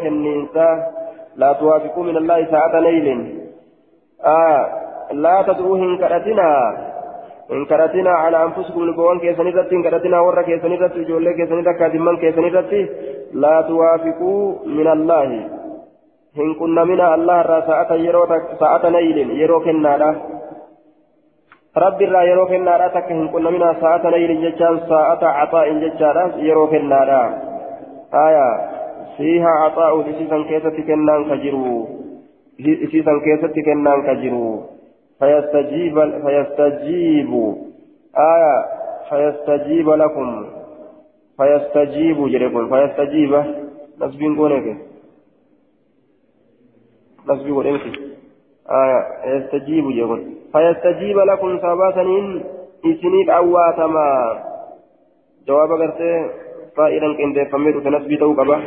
kenniinsa 0.00 0.66
laa 1.36 1.54
tuwaafiquu 1.54 2.04
min 2.04 2.16
allaahi 2.16 2.46
sa'ata 2.50 2.80
neylin 2.80 3.20
laa 5.24 5.42
tad'uu 5.48 5.74
hin 5.82 5.98
kadhatinaa 5.98 6.62
hin 7.50 7.66
kadhatinaa 7.66 8.22
calaa 8.22 8.42
anfusikum 8.46 8.86
lubbawwan 8.86 9.20
keessan 9.20 9.50
irratti 9.50 9.74
hin 9.74 9.84
kadhatinaa 9.84 10.22
warra 10.28 10.44
keessan 10.48 10.72
irratti 10.76 11.04
ijoollee 11.04 11.34
keessan 11.36 11.60
irratti 11.62 11.82
kaadimman 11.82 12.18
keessan 12.24 12.48
irratti 12.50 12.80
laa 13.44 13.62
tuwaafiquu 13.68 14.32
min 14.78 14.90
allaahi 14.94 15.38
hin 16.40 16.56
qunnamina 16.62 17.12
allah 17.12 17.38
irraa 17.44 17.60
sa'ata 17.70 18.00
yeroo 18.06 18.26
sa'ata 18.62 18.90
neylin 18.96 19.30
yeroo 19.42 19.60
kennaadha 19.68 20.10
rabbi 21.84 22.04
irraa 22.08 22.24
yeroo 22.30 22.48
kennaadha 22.54 22.90
takka 22.96 23.14
hin 23.14 23.30
qunnamina 23.36 23.74
sa'ata 23.84 24.10
neylin 24.16 24.42
jechaan 24.46 24.82
sa'ata 24.90 25.36
caxaa'in 25.38 25.80
jechaadha 25.86 26.26
yeroo 26.48 26.66
kennaadha 26.74 27.22
aayaa 28.24 28.77
فيها 29.18 29.48
عطاء 29.48 30.00
لسيسا 30.00 30.42
كيسة 30.48 30.76
كنان 30.88 31.20
كجرو. 31.30 31.88
لسيسا 32.60 33.12
كيسة 33.24 33.54
كنان 33.66 33.98
كجرو. 34.06 34.62
فيستجيب 35.18 35.96
فيستجيب. 36.24 37.30
آية. 38.32 38.56
فيستجيب 39.10 39.88
لكم. 39.90 40.46
فيستجيب 41.38 42.18
جريكم. 42.32 42.68
فيستجيب. 42.72 43.32
نسبين 44.00 44.36
قولك 44.38 44.66
نسبين 47.28 47.54
قولك 47.54 47.84
آية. 48.82 49.00
يستجيب 49.34 49.84
جريكم. 49.96 50.20
فيستجيب 50.52 51.18
لكم 51.18 51.58
سباسنين 51.58 52.44
إسنيف 52.86 53.30
أواتما. 53.30 54.08
جواب 55.48 55.70
قرتي. 55.72 56.30
فائدا 56.76 57.08
كنت 57.18 57.38
فميت 57.52 57.76
تنسبي 57.76 58.16
توقبة. 58.16 58.58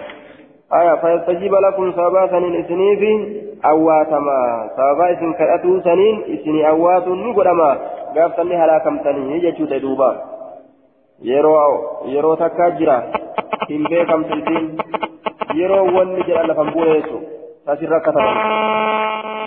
آية 0.73 0.95
فيستجيب 1.01 1.53
لكم 1.55 1.91
سبا 1.91 2.27
سنين 2.27 2.55
إسنيف 2.61 3.01
أواتما. 3.65 4.69
سبا 4.77 5.05
إسن 5.11 5.33
كأتو 5.33 5.79
سنين 5.87 6.15
إسني 6.33 6.69
أوات 6.69 7.07
نقدما. 7.07 7.71
قاف 8.15 8.31
سني 8.37 8.55
هلاكم 8.55 8.95
سنين 9.03 9.31
يجتو 9.31 9.65
تدوبا. 9.65 10.11
يرو 11.21 11.55
يرو 12.05 12.35
تكاجرا 12.35 12.97
hin 13.69 13.83
beekamtuutiin 13.89 14.65
yeroo 15.55 15.83
wanni 15.95 16.23
jedhan 16.27 16.47
lafan 16.49 16.71
bu'eessu 16.75 17.17
asirra 17.73 17.97
akka 17.97 18.11
ta'an 18.15 18.37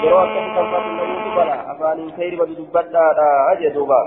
yeroo 0.04 0.20
akkasii 0.24 0.52
kan 0.56 0.68
fatu 0.72 0.92
namoonni 0.98 1.32
bala 1.38 1.56
afaaniin 1.72 2.12
kayriba 2.18 2.46
dubbadhaadha 2.52 3.56
jee 3.62 3.74
duuba 3.78 4.00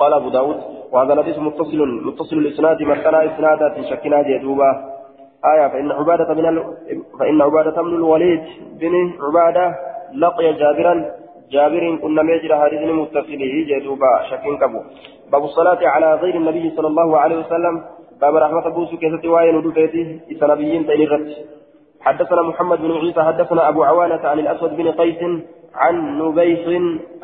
قال 0.00 0.12
أبو 0.12 0.28
داود 0.28 0.58
وهذا 0.92 1.12
الحديث 1.12 1.38
متصل 1.38 1.80
متصل 2.04 2.36
الإسناد 2.36 2.82
مثلا 2.82 3.24
إسنادات 3.26 3.80
شكنا 3.90 4.22
جي 4.22 4.38
دوبا. 4.38 4.70
آية 5.44 5.68
فإن 5.68 5.92
عبادة 5.92 6.34
بن 6.34 6.46
ال... 6.46 6.64
فإن 7.18 7.42
عبادة 7.42 7.82
بن 7.82 7.94
الوليد 7.94 8.42
بن 8.80 9.12
عبادة 9.20 9.74
لقي 10.14 10.52
جابرا. 10.52 10.94
جابر 11.50 11.96
كنا 12.02 12.22
ميجر 12.22 12.56
حديث 12.58 12.80
متصله 12.80 13.52
جدوبا 13.68 14.22
شكين 14.30 14.58
كبو. 14.58 14.80
باب 15.32 15.44
الصلاة 15.44 15.78
على 15.88 16.14
غير 16.14 16.34
النبي 16.34 16.70
صلى 16.76 16.86
الله 16.86 17.18
عليه 17.18 17.36
وسلم. 17.36 17.74
باب 18.20 18.34
رحمة 18.34 18.68
بوسو 18.68 18.96
كيسة 18.96 19.28
وائل 19.28 19.56
ودفيته 19.56 20.20
إسنبيين 20.32 20.86
تينغت 20.86 21.26
حدثنا 22.00 22.42
محمد 22.42 22.78
بن 22.78 22.92
عيسى 22.92 23.22
حدثنا 23.22 23.68
أبو 23.68 23.84
عوانة 23.84 24.22
عن 24.28 24.38
الأسود 24.38 24.76
بن 24.76 24.90
قيس 24.90 25.20
عن 25.74 26.18
نبيح 26.18 26.62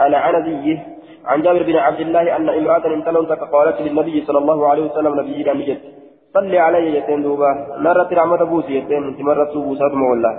العنزي 0.01 0.79
عن 1.25 1.43
جابر 1.43 1.63
بن 1.63 1.77
عبد 1.77 2.01
الله 2.01 2.37
أن 2.37 2.49
امرأة 2.49 2.87
انتلوت 2.95 3.33
قالت 3.33 3.81
للنبي 3.81 4.25
صلى 4.27 4.39
الله 4.39 4.69
عليه 4.69 4.83
وسلم 4.83 5.21
نبينا 5.21 5.53
نجد 5.53 5.92
صلي 6.35 6.59
علي 6.59 6.97
يتين 6.97 7.23
دوبا. 7.23 7.51
نرت 7.85 8.13
رحمة 8.13 8.45
بوسي 8.45 8.73
يتين. 8.79 9.17
تمرت 9.19 9.55
بوسات 9.57 9.93
مولا 10.03 10.33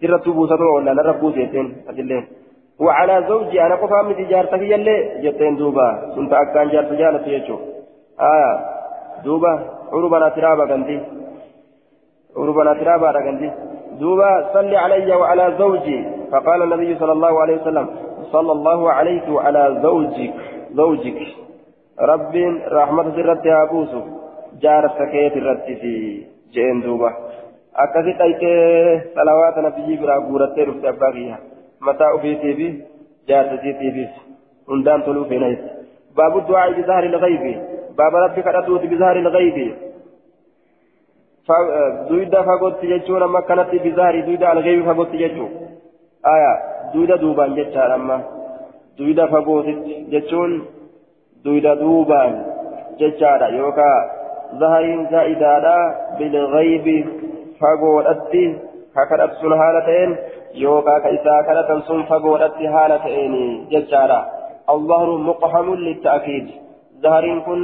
سرت 0.00 0.28
بوسات 0.28 0.60
مولا 0.60 0.92
نرت 0.98 1.20
بوسي 1.20 1.40
يتين. 1.40 1.66
أجلين. 1.88 2.24
وعلى 2.80 3.24
زوجي 3.28 3.62
أنا 3.66 3.74
قفا 3.74 4.02
من 4.02 4.16
تجارتك 4.16 4.62
يلي 4.72 4.96
يتين 5.26 5.56
دوبا. 5.56 5.88
كنت 6.14 6.32
أكان 6.32 6.68
جارت 6.68 6.92
جالت 6.92 7.26
يجو. 7.26 7.56
آية 8.20 8.52
دوبا. 9.24 9.52
عربنا 9.92 10.28
ترابا 10.28 10.64
قندي 10.70 10.98
عربنا 12.36 12.72
ترابا 12.80 13.08
قندي 13.26 13.48
دوبا. 14.00 14.30
صلي 14.54 14.76
علي 14.76 15.10
وعلى 15.20 15.44
زوجي. 15.58 15.98
فقال 16.32 16.62
النبي 16.62 16.90
صلى 17.00 17.12
الله 17.12 17.34
عليه 17.42 17.56
وسلم 17.60 17.86
صلى 18.34 18.52
الله 18.52 18.80
عليك 18.92 19.26
وعلى 19.28 19.62
زوجك. 19.82 20.34
زوجك. 20.80 21.18
رب 22.00 22.34
رحمة 22.78 23.06
سرت 23.16 23.44
يا 23.46 23.64
بوسو 23.72 24.00
jaarsa 24.64 25.06
keeti 25.14 25.38
irratti 25.42 25.74
fi 25.82 25.92
jeen 26.56 26.82
duuba 26.86 27.10
akkasi 27.84 28.12
dhaytee 28.20 29.00
salawaata 29.14 29.64
nabiyyi 29.66 29.96
biraa 30.02 30.20
guurattee 30.28 30.66
dhufte 30.68 30.88
abbaa 30.92 31.12
kiyya 31.16 31.38
mataa 31.88 32.12
ofiitii 32.18 32.54
fi 32.60 32.68
jaarsasiitiifis 33.30 34.12
hundaan 34.70 35.02
toluu 35.08 35.24
feena 35.32 35.48
jetti 35.54 35.70
baabu 36.20 36.44
du'aa 36.50 36.68
bizahari 36.78 37.08
lghaybi 37.16 37.52
baaba 37.98 38.22
rabbi 38.26 38.46
kadhatuuti 38.48 38.92
bizahari 38.94 39.26
lghaybi 39.28 39.66
duyda 42.08 42.40
fagootti 42.48 42.86
jechuun 42.92 43.22
amma 43.22 43.38
akkanatti 43.44 43.78
bizahari 43.86 44.22
duyda 44.28 44.46
alghaybi 44.54 44.82
fagootti 44.88 45.20
jechuu 45.24 45.48
aya 46.34 46.52
duyda 46.94 47.16
duubaan 47.24 47.54
jechaadha 47.58 47.94
amma 48.00 48.16
duyda 48.98 49.26
fagootitti 49.34 49.94
jechuun 50.14 50.52
duyda 51.44 51.72
duubaan 51.82 52.34
jechaadha 53.00 53.48
yookaa 53.58 53.98
ka 58.96 59.04
kadhatu 59.10 59.36
sun 59.40 59.52
haala 59.60 59.80
ta'een 59.86 60.12
yookaa 60.64 61.00
ka 61.04 61.08
isaa 61.16 61.40
kadhatan 61.48 61.82
sun 61.88 62.00
fagoodhatti 62.08 62.72
haala 62.74 62.98
ta'een 63.04 63.34
jechaadha 63.74 64.20
الظهر 64.74 65.10
مقحم 65.16 65.74
للتأكيد 65.74 66.46
ظهرين 67.02 67.40
كن 67.46 67.60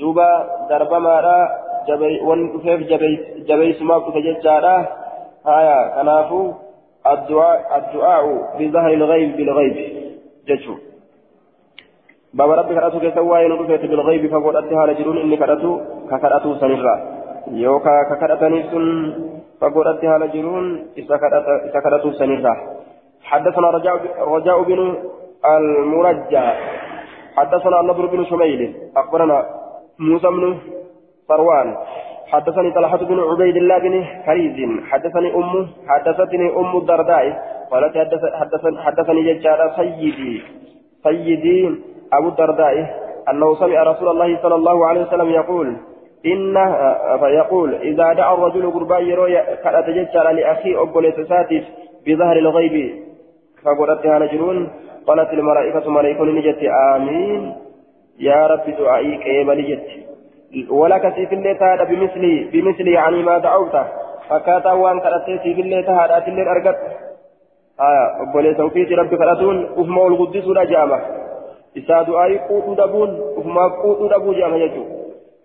دوبا 0.00 0.30
دربمادا 0.70 1.38
جبي 1.88 2.20
ون 2.28 2.40
كيف 2.58 2.80
جبي 2.90 3.12
جبي 3.48 3.72
سما 3.72 3.98
كتججادا 3.98 4.76
هايا 5.46 5.78
كنافو 5.94 6.52
الدعاء 7.12 7.58
الدعاء 7.78 8.24
بظهر 8.58 8.92
الغيب 8.92 9.30
بالغيب 9.36 9.76
جتشو 10.48 10.74
بابا 12.34 12.54
ربي 12.54 12.74
كراتو 12.74 13.00
كيسوا 13.00 13.38
ينودفت 13.38 13.84
بالغيب 13.90 14.30
فقول 14.32 14.56
أتها 14.56 14.86
لجرون 14.86 15.18
إني 15.18 15.36
كراتو 15.36 15.70
ككراتو 16.10 16.54
سنرا 16.60 16.94
يوكا 17.64 17.94
ككراتني 18.10 18.62
سن 18.70 18.84
فقول 19.60 19.88
أتها 19.88 20.18
لجرون 20.18 20.64
إذا 20.98 21.16
كراتو 21.84 22.10
سنرا 22.20 22.54
حدثنا 23.30 23.70
رجاء 23.70 23.94
رجاء 24.34 24.62
بن 24.62 24.80
المرجع 25.56 26.44
حدثنا 27.36 27.80
النضر 27.80 28.06
بن 28.06 28.24
شميل 28.24 28.60
أخبرنا 28.96 29.38
موسى 29.98 30.28
بن 30.28 30.58
فروان 31.28 31.76
حدثني 32.32 32.70
طلحة 32.70 32.96
بن 32.96 33.18
عبيد 33.20 33.56
الله 33.56 33.78
بن 33.78 34.04
حريز 34.04 34.56
حدثني 34.90 35.34
أم 35.34 35.66
حدثتني 35.88 36.46
أم 36.60 36.76
الدرداء 36.76 37.24
قالت 37.70 37.94
حدثني 38.84 39.20
ججار 39.34 39.72
سيدي 39.76 40.42
سيدي 41.04 41.58
أبو 42.12 42.28
الدرداء 42.28 42.74
أنه 43.30 43.54
سمع 43.54 43.82
رسول 43.82 44.08
الله 44.08 44.42
صلى 44.42 44.54
الله 44.54 44.86
عليه 44.86 45.02
وسلم 45.02 45.28
يقول 45.30 45.76
إن 46.26 46.54
فيقول 47.20 47.74
إذا 47.74 48.12
دعا 48.12 48.34
الرجل 48.34 48.70
قربا 48.70 48.98
يروي 48.98 49.34
كانت 49.64 49.90
ججار 49.90 50.30
لأخي 50.30 50.76
أبو 50.76 51.00
لتساتف 51.00 51.64
بظهر 52.06 52.36
الغيب. 52.36 52.94
فقلت 53.64 54.06
نجرون 54.06 54.70
قالت 55.06 55.32
الملائكة 55.32 55.90
ملائكة 55.90 56.24
نجت 56.24 56.62
آمين. 56.94 57.54
يا 58.18 58.46
رب 58.46 58.76
دعائي 58.78 59.16
كيما 59.16 59.54
نجت؟ 59.54 59.82
ولك 60.70 61.14
في 61.14 61.34
اللي 61.34 61.54
تهدى 61.54 61.94
بمثلي 61.94 62.48
بمثلي 62.52 62.92
يعني 62.92 63.22
ما 63.22 63.38
دعوت 63.38 63.76
فكاتا 64.28 64.72
وان 64.72 65.00
كرتي 65.00 65.38
في 65.38 65.60
اللي 65.60 65.82
تهدى 65.82 66.30
اللي 66.30 66.50
أرقت 66.50 66.78
آه 67.80 68.22
أبولي 68.22 68.54
توفيت 68.54 68.92
ربي 68.92 69.16
كرتون 69.16 69.64
أفما 69.76 70.06
القدس 70.06 70.46
ولا 70.46 70.64
جامع. 70.64 71.00
إسا 71.78 72.02
دعائي 72.02 72.38
قوت 72.38 72.78
دبون 72.78 73.20
أفما 73.38 73.64
قوت 73.82 74.12
دبو 74.12 74.32
جامع 74.32 74.56
يجو. 74.56 74.84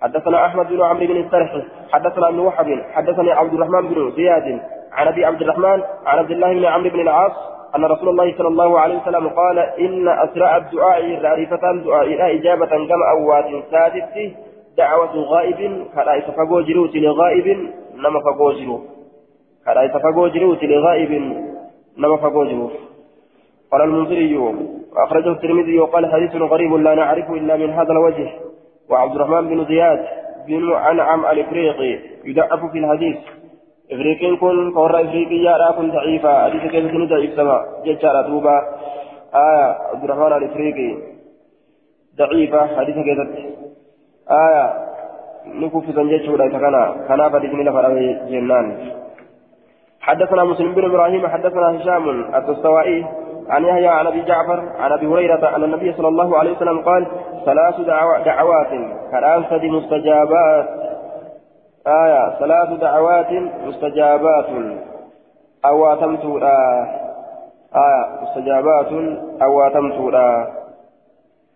حدثنا 0.03 0.45
أحمد 0.45 0.67
بن 0.67 0.81
عمرو 0.81 1.07
بن 1.07 1.17
السرح 1.17 1.61
حدثنا 1.91 2.27
ابن 2.27 2.39
وحب 2.39 2.81
حدثني 2.93 3.31
عبد 3.31 3.53
الرحمن 3.53 3.88
بن 3.88 4.11
زياد 4.11 4.59
عن 4.91 5.07
أبي 5.07 5.25
عبد 5.25 5.41
الرحمن 5.41 5.81
عن 6.05 6.17
عبد 6.17 6.31
الله 6.31 6.53
بن 6.53 6.65
عمرو 6.65 6.89
بن 6.89 6.99
العاص 6.99 7.31
أن 7.75 7.86
رسول 7.86 8.09
الله 8.09 8.38
صلى 8.38 8.47
الله 8.47 8.79
عليه 8.79 9.01
وسلم 9.01 9.27
قال 9.27 9.59
إن 9.59 10.07
أسرع 10.07 10.57
الدعاء 10.57 11.21
رعرفة 11.21 11.84
دعاء 11.86 12.05
إلى 12.05 12.39
إجابة 12.39 12.67
كما 12.67 13.05
أوات 13.11 13.63
سادت 13.71 14.34
دعوة 14.77 15.15
غائب 15.15 15.88
كلا 15.95 16.15
يتفقو 16.15 16.59
لغائب 16.95 17.67
نما 17.95 18.19
فقو 18.19 18.51
جرو 18.51 18.81
كلا 19.65 19.89
لغائب 20.63 21.11
نما 21.97 22.17
فقو 22.17 22.43
قال 23.74 23.82
المنذري 23.82 24.38
وأخرجه 24.38 25.32
الترمذي 25.32 25.80
وقال 25.80 26.11
حديث 26.11 26.36
غريب 26.36 26.74
لا 26.74 26.95
نعرفه 26.95 27.34
إلا 27.34 27.57
من 27.57 27.69
هذا 27.69 27.91
الوجه. 27.91 28.30
وعبد 28.89 29.15
الرحمن 29.15 29.47
بن 29.47 29.65
زياد 29.65 30.05
بن 30.47 30.74
عنعم 30.74 31.26
الإفريقي 31.26 31.99
يدعف 32.26 32.65
في 32.71 32.78
الحديث. 32.78 33.17
إفريقين 33.91 34.38
كن 34.38 34.71
كورا 34.74 35.01
إفريقيا 35.01 35.57
لا 35.57 35.71
كن 35.71 35.91
ضعيفا. 35.91 36.43
حديث 36.43 36.71
كيف 36.71 36.91
كن 36.91 37.07
ضعيف 37.07 37.34
سما. 37.34 37.65
ججارة 37.86 38.21
دوبا 38.28 38.57
آية 39.36 39.65
عبد 39.91 40.03
الرحمن 40.03 40.34
الإفريقي. 40.34 40.97
ضعيفة. 42.17 42.78
حديث 42.78 42.95
كيف 42.95 43.19
آية 44.32 44.74
نكوف 45.45 45.86
زنجيش 45.89 46.30
ولا 46.30 46.45
يتكنا 46.45 46.95
كنا 47.07 47.28
بدي 47.28 47.47
من 47.47 47.71
فرعي 47.71 48.19
جنان. 48.30 48.78
حدثنا 50.01 50.43
مسلم 50.43 50.74
بن 50.74 50.86
إبراهيم. 50.86 51.28
حدثنا 51.28 51.78
هشام 51.78 52.09
الدستوائي 52.36 53.05
عن 53.50 53.66
يحيى 53.66 53.88
عن 53.88 54.08
أبي 54.08 54.22
جعفر 54.22 54.60
عن 54.80 54.91
أبي 54.91 55.08
هريرة 55.08 55.56
أن 55.56 55.64
النبي 55.64 55.94
صلى 55.94 56.08
الله 56.08 56.38
عليه 56.38 56.52
وسلم 56.52 56.82
قال 56.82 57.08
ثلاث 57.46 57.82
دعوات 58.26 58.72
كالأنفد 59.12 59.66
مستجابات. 59.66 60.70
آية 61.88 62.39
ثلاث 62.39 62.70
دعوات 62.80 63.32
مستجابات. 63.66 64.46
أو 65.66 65.94
أتمت 65.94 66.26
آية 67.76 68.22
مستجابات. 68.22 68.91
أو 69.41 69.62
أتمت 69.68 70.16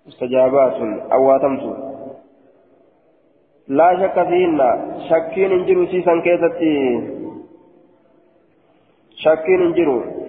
مستجابات. 0.08 0.82
أو 1.14 1.36
أتمت 1.36 1.78
لا 3.68 4.00
شك 4.00 4.24
فيهن. 4.28 4.60
شكين 5.10 5.52
انجروا 5.52 5.86
سيسا 5.86 6.20
كيستي. 6.20 6.78
شكين 9.16 9.62
انجروا. 9.62 10.27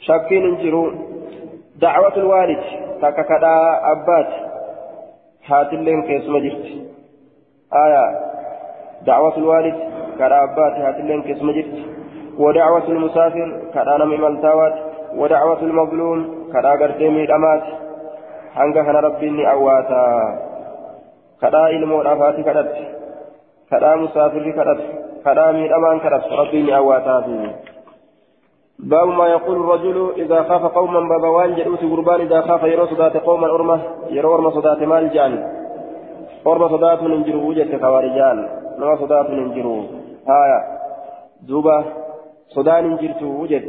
شكين 0.00 0.44
انجروا 0.44 0.90
دعوة 1.76 2.16
الوالد 2.16 2.62
تككدا 3.02 3.56
أبات 3.92 4.30
هاتلين 5.46 6.02
كيسما 6.02 6.38
جرت 6.38 6.66
آية 7.84 8.04
دعوة 9.06 9.36
الوالد 9.36 9.76
كدا 10.18 10.44
أبات 10.44 10.74
هاتلين 10.84 11.22
كيسما 11.22 11.52
جرت 11.52 11.74
ودعوة 12.38 12.86
المسافر 12.88 13.48
كدا 13.74 13.96
نمي 14.00 14.16
ملتاوات 14.16 14.74
ودعوة 15.20 15.60
المظلوم 15.62 16.18
كدا 16.52 16.70
قرتيمي 16.70 17.24
الأمات 17.24 17.64
hanga 18.54 18.84
kana 18.84 19.00
rabbiin 19.00 19.46
awwaata 19.46 19.98
kadhaa 21.42 21.68
ilmoodhaaf 21.76 22.18
haati 22.18 22.42
kadhatte 22.48 22.82
kadhaa 23.70 23.96
musaafirri 24.02 24.52
kadhatu 24.58 24.86
kadhaa 25.26 25.52
miidhamaan 25.58 26.00
kadhatu 26.04 26.38
rabbiin 26.40 26.66
ni 26.66 26.72
awwaataafi 26.78 27.36
باب 28.82 29.08
ما 29.08 29.26
يقول 29.26 29.56
الرجل 29.56 30.12
إذا 30.16 30.42
خاف 30.42 30.64
قوما 30.64 31.00
بابا 31.00 31.28
وان 31.28 31.54
جلوس 31.54 31.80
قربان 31.80 32.20
إذا 32.20 32.40
خاف 32.40 32.62
يرى 32.62 32.86
صدات 32.86 33.16
قوما 33.16 33.46
أرمة 33.46 33.80
يرى 34.10 34.28
أرمة 34.28 34.50
صدات 34.50 34.82
مال 34.82 35.10
جان. 35.10 35.32
أرمة 36.46 36.68
صدات 36.68 37.02
ننجرو 37.02 37.48
وجدت 37.48 37.82
خوارجان 37.82 38.48
نما 38.78 38.96
صدات 38.96 39.30
ننجرو 39.30 39.76
هايا 40.28 40.60
دوبا 41.48 41.84
صدان 42.48 42.84
ننجرتو 42.84 43.26
وجد 43.26 43.64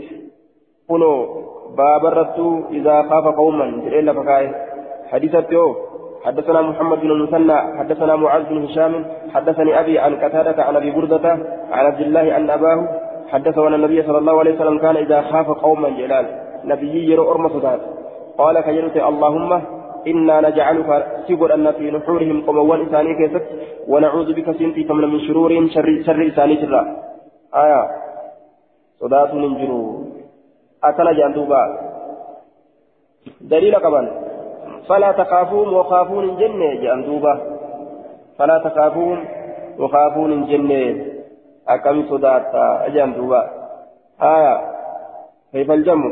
باب 1.78 2.06
الرتو 2.06 2.62
إذا 2.72 3.02
خاف 3.10 3.26
قوما. 3.36 3.66
جلال 3.86 4.16
فكايه 4.16 4.52
حديثة 5.12 5.76
حدثنا 6.26 6.62
محمد 6.62 7.00
بن 7.00 7.12
المثنى. 7.12 7.78
حدثنا 7.80 8.16
معاذ 8.16 8.44
بن 8.44 8.64
هشام. 8.64 9.06
حدثني 9.34 9.80
أبي 9.80 10.00
عن 10.00 10.16
قتادة 10.16 10.64
عن 10.64 10.76
أبي 10.76 10.92
بردة 10.92 11.30
عن 11.72 11.86
عبد 11.86 12.02
الله 12.02 12.38
أن 12.38 12.50
أباه 12.50 13.11
حدثه 13.32 13.68
أن 13.68 13.74
النبي 13.74 14.04
صلى 14.04 14.18
الله 14.18 14.40
عليه 14.40 14.54
وسلم 14.56 14.78
كان 14.80 14.96
إذا 14.98 15.22
خاف 15.22 15.50
قوما 15.50 15.90
جلال. 15.90 16.26
نبي 16.66 17.12
يرى 17.12 17.24
أرم 17.32 17.50
صدات 17.50 17.80
قال 18.38 18.62
كجلت 18.62 18.98
اللهم 18.98 19.52
إنا 20.08 20.42
نجعلك 20.42 20.90
سبر 21.28 21.54
أن 21.54 21.72
في 21.72 21.92
نحورهم 21.92 22.38
قموان 22.48 22.82
إساني 22.86 23.14
كيست 23.20 23.46
ونعوذ 23.88 24.34
بك 24.34 24.52
سنتي 24.52 24.84
فمن 24.84 25.06
من 25.14 25.20
شرورهم 25.20 25.68
شر, 25.68 25.88
شر 26.06 26.28
إساني 26.28 26.56
شرا. 26.62 26.82
آية. 27.56 27.82
صدات 29.00 29.34
من 29.34 29.52
جرو. 29.60 30.04
أكل 30.84 31.08
جندوبا 31.18 31.62
دليل 33.42 33.78
كمان 33.78 34.06
فلا 34.88 35.12
تخافون 35.12 35.68
وخافون 35.68 36.26
جنة 36.38 36.74
جندوبا 36.84 37.34
فلا 38.38 38.58
تخافون 38.58 39.20
وخافون 39.80 40.46
جنة. 40.46 41.11
أكم 41.74 41.98
صدات 42.10 42.46
جندوبا 42.94 43.42
آية 44.36 44.56
كيف 45.52 45.72
الجمع 45.72 46.12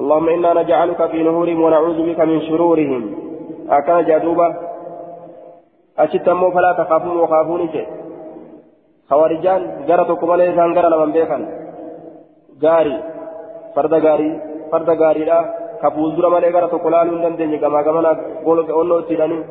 اللهم 0.00 0.28
إنا 0.28 0.50
نجعلك 0.60 1.00
في 1.10 1.18
نهورهم 1.22 1.58
ونعوذ 1.64 1.98
بك 2.08 2.20
من 2.30 2.38
شرورهم 2.48 3.02
أكن 3.76 3.98
جدوبا 4.08 4.48
أشتموا 5.98 6.50
فلا 6.54 6.72
تخافون 6.72 7.16
وخافون 7.16 7.62
جنة 7.74 7.86
خوارجان 9.10 9.62
جرتكم 9.88 10.30
عليه 10.30 10.56
سانجر 10.56 10.84
لمن 10.88 11.12
بيخن 11.12 11.42
gaarii 12.64 12.98
farda 13.74 13.98
gaarii 14.06 14.34
farda 14.70 14.94
gaariidha 15.02 15.38
ka 15.80 15.90
fuuldura 15.94 16.30
malee 16.34 16.52
gara 16.56 16.68
tokko 16.72 16.90
laaluu 16.94 17.16
hin 17.16 17.24
dandeenye 17.26 17.58
gamaa 17.64 17.82
gamana 17.88 18.12
golga 18.44 18.76
onnoo 18.80 19.00
itti 19.02 19.14
hidhanii 19.14 19.42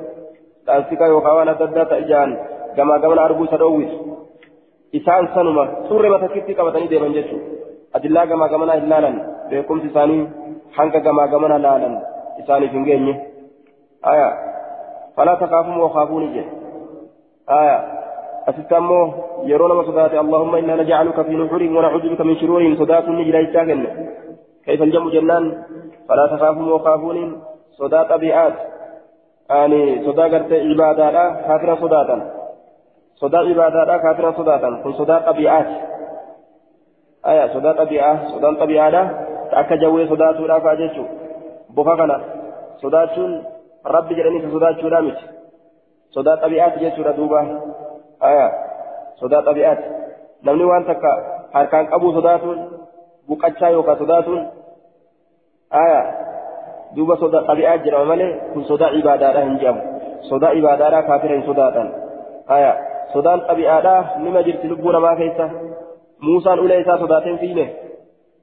dhaastika 0.68 1.12
yookaan 1.14 1.38
waan 1.38 1.54
adda 1.54 1.68
addaa 1.70 1.86
ta'e 1.92 2.08
jaan 2.12 2.38
gamaa 2.78 3.00
gamana 3.06 3.26
arguu 3.28 3.48
isa 3.50 3.62
dhoowwisu 3.64 3.98
isaan 5.00 5.30
sanuma 5.34 5.66
surree 5.90 6.12
matakkitti 6.14 6.58
qabatanii 6.60 6.92
deeman 6.94 7.14
jechuudha 7.14 7.46
adillaa 8.00 8.26
gamaa 8.32 8.50
gamanaa 8.54 8.80
hin 8.80 8.90
laalan 8.94 9.18
beekumsi 9.50 9.88
isaanii 9.92 10.22
hanga 10.78 11.00
gamaa 11.08 11.28
gamana 11.34 11.60
laalan 11.66 11.98
isaaniif 12.44 12.72
hin 12.78 12.88
geenye 12.90 13.16
aya 14.14 14.30
falaa 15.16 15.36
takaafumu 15.44 15.84
wakaafuuni 15.84 16.32
je 16.36 16.46
aya 17.60 17.78
asitti 18.54 18.76
ammoo 18.76 19.04
yeroo 19.52 19.68
nama 19.74 19.86
sodaate 19.92 20.24
allahumma 20.24 20.64
innaa 20.64 20.80
najcaluka 20.82 21.24
fi 21.30 21.44
nuxurihim 21.44 21.78
wanacuudu 21.82 22.16
bika 22.16 22.30
min 22.32 22.42
shuruurihim 22.44 22.78
sodaatun 22.84 23.16
ni 23.22 23.28
jira 23.30 23.44
jechaa 23.46 23.66
kenne 23.72 23.90
كيف 24.66 24.82
الجمع 24.82 25.10
جنان 25.12 25.64
فلا 26.10 26.28
تخافوا 26.28 26.74
وخافون 26.74 27.42
صدا 27.72 28.04
طبيعات 28.04 28.54
يعني 29.50 30.06
صدا 30.06 30.24
قرت 30.24 30.54
عبادات 30.54 31.14
كافرا 31.46 31.76
صداتا 31.76 32.41
صدا 33.22 33.40
عبادات 33.50 34.02
كافرا 34.02 34.32
صداتا 34.32 34.70
كن 34.84 34.94
صدا 34.94 35.18
طبيعات 35.30 35.70
آية 37.32 37.46
صدا 37.54 37.72
طبيعة 37.82 38.14
صدا 38.34 38.50
طبيعة 38.64 39.04
akka 39.52 39.78
jawwee 39.78 40.08
sodaatuudhaaf 40.08 40.64
haa 40.64 40.76
jechuun 40.76 41.08
bofa 41.76 41.96
kana 41.98 42.16
sodaachuun 42.82 43.34
rabbi 43.96 44.16
jedhanii 44.16 44.52
sodaachuudhaa 44.52 45.02
miti 45.08 45.26
sodaa 46.16 46.38
xabi'aati 46.44 46.84
jechuudha 46.84 47.14
duuba 47.18 47.42
aya 48.30 48.48
sodaa 49.20 49.42
xabi'aati 49.48 49.84
namni 50.48 50.70
waan 50.72 50.86
takka 50.92 51.12
harkaan 51.54 51.88
qabuu 51.94 52.14
sodaatuun 52.18 52.60
buqachaa 53.28 53.74
yookaan 53.76 54.00
sodaatuun 54.04 54.48
aya 55.84 56.00
duuba 56.96 57.20
sodaa 57.24 57.44
xabi'aa 57.50 57.78
jedhama 57.88 58.12
malee 58.14 58.32
kun 58.54 58.64
sodaa 58.72 58.92
ibaadaadhaa 59.02 59.44
hin 59.50 59.60
jedhamu 59.60 59.82
sodaa 60.30 60.54
ibaadaadhaa 60.62 61.08
kaafira 61.12 61.36
hin 61.36 61.46
sodaatan 61.52 61.92
aya 62.48 62.72
sodaan 63.14 63.46
xabi'aadhaa 63.48 64.02
nima 64.26 64.44
jirti 64.50 64.68
lubbuu 64.68 64.92
namaa 64.92 65.16
keessa. 65.22 65.50
Muusaan 66.20 66.60
ulee 66.60 66.82
isaa 66.82 66.98
sodaateen 66.98 67.40
fiine. 67.46 67.66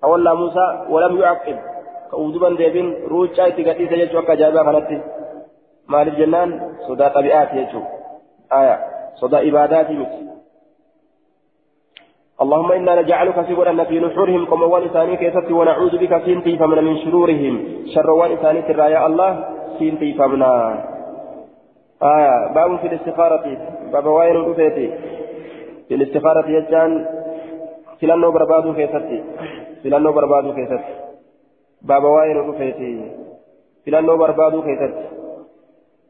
تولى 0.03 0.35
موسى 0.35 0.85
ولم 0.89 1.21
يعقب 1.21 1.59
كأودبا 2.11 2.49
ديبين 2.57 2.95
روجا 3.09 3.47
اتقاتيسا 3.47 3.95
يجو 3.95 4.19
أكا 4.19 4.35
جابا 4.35 4.63
خلطي 4.65 5.01
مال 5.89 6.09
الجنان 6.09 6.51
صدا 6.89 7.09
طبيعات 7.09 7.55
يجو 7.55 7.83
آية 8.53 8.77
صدا 9.15 9.39
عبادات 9.39 9.91
مت 9.91 10.13
اللهم 12.43 12.73
إنا 12.73 13.03
نجعلك 13.03 13.41
في 13.41 13.55
قرآن 13.55 13.85
في 13.85 14.01
نحورهم 14.01 14.47
كما 14.47 14.67
ولساني 14.67 15.17
كيست 15.17 15.51
ونعوذ 15.51 15.99
بك 15.99 16.23
سنتي 16.27 16.59
فمن 16.59 16.85
من 16.85 16.97
شرورهم 16.99 17.55
شر 17.95 18.11
ولساني 18.11 18.63
ترايا 18.63 19.07
الله 19.07 19.31
سنتي 19.79 20.13
فمنا 20.15 20.53
آية 22.03 22.53
باب 22.55 22.79
في 22.79 22.87
الاستخارة 22.87 23.45
باب 23.93 24.07
وين 24.07 24.55
في 25.89 25.95
الاستخارة 25.95 26.49
يجان 26.49 27.07
filannoo 28.01 28.33
barbaaduu 28.33 28.73
keessatti 28.75 29.17
filannoo 29.83 30.13
barbaaduu 30.19 30.53
keessatti 30.59 30.93
baaba 31.91 32.09
waa'ee 32.15 32.35
nu 32.35 32.45
dhufeeti 32.49 32.91
filannoo 33.85 34.19
barbaaduu 34.23 34.63
keessatti 34.63 35.19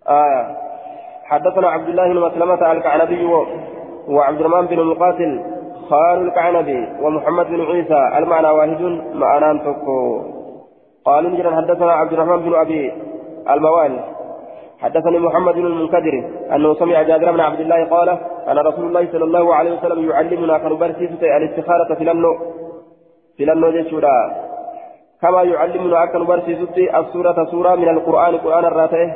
آية 0.09 0.57
حدثنا 1.25 1.69
عبد 1.69 1.89
الله 1.89 2.09
بن 2.13 2.21
مسلمة 2.21 2.73
الكعنبي 2.73 3.25
وعبد 4.09 4.41
الرحمن 4.41 4.67
بن 4.67 4.85
مقاتل 4.85 5.41
خال 5.91 6.19
الكعنبي 6.27 6.89
ومحمد 7.03 7.47
بن 7.47 7.61
عيسى 7.61 8.19
المعنى 8.19 8.49
واحد 8.49 8.83
معنى 9.15 9.59
تكو 9.59 10.23
قالوا 11.05 11.31
نجرا 11.31 11.57
حدثنا 11.57 11.93
عبد 11.93 12.13
الرحمن 12.13 12.37
بن 12.37 12.55
أبي 12.55 12.93
الموالي. 13.51 14.01
حدثني 14.83 15.19
محمد 15.19 15.55
بن 15.55 15.67
المنكدر 15.67 16.15
أنه 16.55 16.75
سمع 16.75 17.03
جابر 17.03 17.31
بن 17.33 17.41
عبد 17.41 17.61
الله 17.61 17.85
قال 17.85 18.09
أنا 18.49 18.63
رسول 18.63 18.87
الله 18.87 19.13
صلى 19.13 19.25
الله 19.25 19.55
عليه 19.55 19.73
وسلم 19.73 20.11
يعلمنا 20.11 20.59
كنبرسيس 20.59 21.11
الاستخارة 21.23 21.95
في 21.95 22.05
لنو 22.05 22.39
في 23.37 23.45
لنو 23.45 23.71
جيشورا. 23.71 24.49
كما 25.23 25.43
يعلمنا 25.43 26.07
كنبرسيس 26.07 26.59
السورة 26.79 27.45
سورة 27.51 27.75
من 27.75 27.89
القرآن 27.89 28.37
قرآن 28.37 28.65
الراتئ 28.65 29.11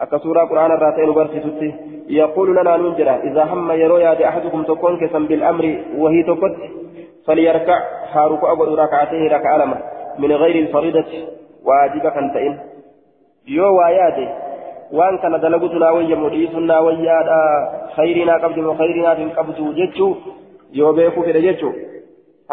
أكا 0.00 0.18
سورة 0.18 0.44
قرآن 0.44 0.72
الراتين 0.72 1.12
برسيسوتي 1.12 1.74
يقول 2.08 2.56
لنا 2.56 2.76
ننجرا 2.76 3.16
إذا 3.16 3.44
هم 3.44 3.72
يرو 3.72 3.96
يا 3.96 4.28
أحدكم 4.28 4.62
تكون 4.62 5.00
كسم 5.00 5.26
بالأمر 5.26 5.64
وهي 5.98 6.22
تكت 6.22 6.56
فليركع. 7.26 7.78
هارك 8.12 8.44
أبو 8.44 8.64
ركعتين 8.64 9.26
ركع 9.32 9.64
من 10.18 10.32
غير 10.32 10.56
الفريضة 10.64 11.12
واجبة 11.64 12.10
كنتين 12.10 12.58
يو 13.48 13.78
وياده 13.78 14.43
naa 18.30 18.38
qabdu 18.44 18.62
moo 18.62 18.76
khayrii 18.80 19.02
naaf 19.06 19.18
hin 19.18 19.30
qabdu 19.38 19.72
jechuu 19.80 20.12
yoo 20.80 20.92
beekuu 20.92 21.24
fedhe 21.28 21.42
jechuu 21.46 21.72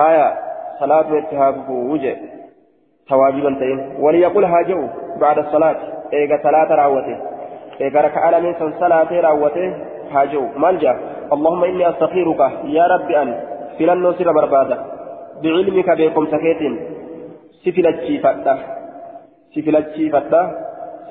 haya 0.01 0.27
salaatu 0.79 1.17
itti 1.21 1.35
haafufuu 1.35 1.97
je 2.03 2.13
tawaajiban 3.09 3.55
ta'in 3.61 3.79
waliyaqul 4.05 4.45
haa 4.53 4.63
je'u 4.71 4.83
bacda 5.23 5.47
salaati 5.53 6.17
eega 6.19 6.41
salaata 6.43 6.81
raawwate 6.81 7.15
eega 7.79 8.05
raka'a 8.07 8.31
lameen 8.35 8.59
san 8.59 8.75
salaatee 8.83 9.21
raawwate 9.27 9.63
haa 10.13 10.25
je'u 10.35 10.45
maal 10.65 10.83
jaa 10.85 10.99
اللهم 11.35 11.63
إني 11.63 11.89
أستخيرك 11.89 12.41
يا 12.77 12.85
رب 12.93 13.09
أن 13.11 13.29
فلن 13.79 14.13
سر 14.17 14.31
بربادة 14.31 14.77
بعلمك 15.43 15.89
بكم 15.99 16.25
سكيت 16.33 16.61
سفلتشي 17.63 18.15
فتا 18.23 18.53
سفلتشي 19.55 20.09
فتا 20.13 20.41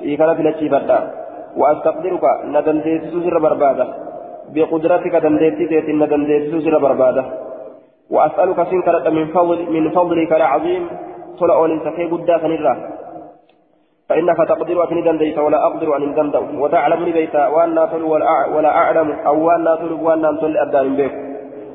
إيكانا 0.01 0.33
فلتشي 0.33 0.69
فتا 0.73 0.99
وأستقدرك 1.57 2.23
ندنديت 2.55 3.03
سر 3.13 3.35
بربادة. 3.39 3.87
بقدرتك 4.53 5.15
دنديت 5.15 5.87
ندنديت 6.01 6.43
سر 6.63 6.75
بربادة. 6.77 7.23
وأسألك 8.11 8.59
سنكرة 8.71 9.09
من 9.09 9.25
فضل 9.35 9.59
من 9.75 9.83
فضلك 9.91 10.31
العظيم. 10.33 10.83
طلع 11.39 11.57
ولنسكي 11.57 12.05
قدا 12.11 12.37
فنرى 12.37 12.73
فإنك 14.09 14.39
تقدر 14.51 14.77
أن 14.91 15.03
دنديت 15.03 15.37
ولا 15.39 15.59
أقدر 15.67 15.89
أن 15.97 16.13
دندو. 16.13 16.43
وتعلمني 16.61 17.11
بيتا 17.11 17.47
وأنا 17.47 17.85
تل 17.85 18.03
ولا 18.55 18.71
أعلم 18.81 19.07
أو 19.27 19.35
وأنا 19.47 19.75
تل 19.75 19.93
وأنا 19.93 20.29
تل 20.41 20.57
أبدان 20.57 20.95
بك 20.99 21.13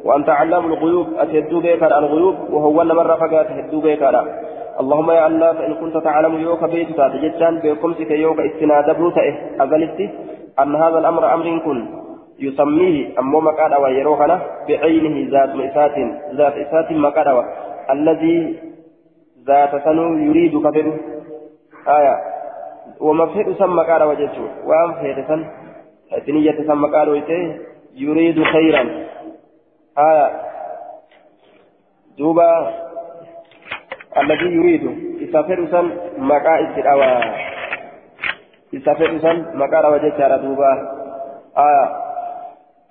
وأنت 0.05 0.29
علام 0.29 0.65
الغيوب. 0.73 1.07
أتهدو 1.19 1.61
بك 1.61 1.83
الغيوب. 1.83 2.37
وهو 2.53 2.83
أن 2.83 2.89
مرة 2.89 3.15
فقط 3.23 3.47
تهدو 3.49 3.81
بك 3.81 4.03
اللهم 4.81 5.11
يا 5.11 5.27
الله 5.27 5.53
فإن 5.53 5.75
كنت 5.75 5.97
تعلم 5.97 6.35
يوك 6.41 6.65
بيت 6.65 6.97
تاتجتان 6.97 7.55
بكمسك 7.65 8.11
يوك 8.11 8.39
استناد 8.41 8.97
بروته 8.97 9.29
أزلت 9.61 9.99
أن 10.63 10.75
هذا 10.77 10.99
الأمر 10.99 11.35
أمر 11.35 11.59
كن 11.65 11.79
يسميه 12.39 13.19
أمو 13.19 13.41
مكادا 13.41 13.77
ويروهنا 13.77 14.37
بعينه 14.69 15.17
ذات 15.33 15.51
إسات 15.71 15.97
ذات 16.39 16.55
إسات 16.65 16.93
مكادا 16.93 17.45
الذي 17.91 18.37
ذات 19.47 19.73
سنو 19.85 20.19
يريد 20.29 20.53
كفر 20.65 20.87
آية 21.89 22.17
ومفهد 23.01 23.53
سم 23.59 23.79
مكادا 23.79 24.05
وجدته 24.05 24.45
وأمفهد 24.69 25.25
سن 25.29 25.41
حتنية 26.13 26.57
سم 26.69 26.85
مكادا 26.85 27.11
ويته 27.11 27.41
يريد 27.97 28.43
خيرا 28.43 28.83
آية 29.99 30.27
دوبا 32.19 32.51
الذي 34.23 34.49
يريد 34.59 34.85
يسافر 35.21 35.67
سن 35.71 35.87
مكا 36.19 36.55
استدعوا 36.65 37.05
يسافر 38.73 39.19
سن 39.19 39.45
مكا 39.55 39.89
وجدته 39.89 40.37
دوبا. 40.37 40.73
آية 41.59 41.85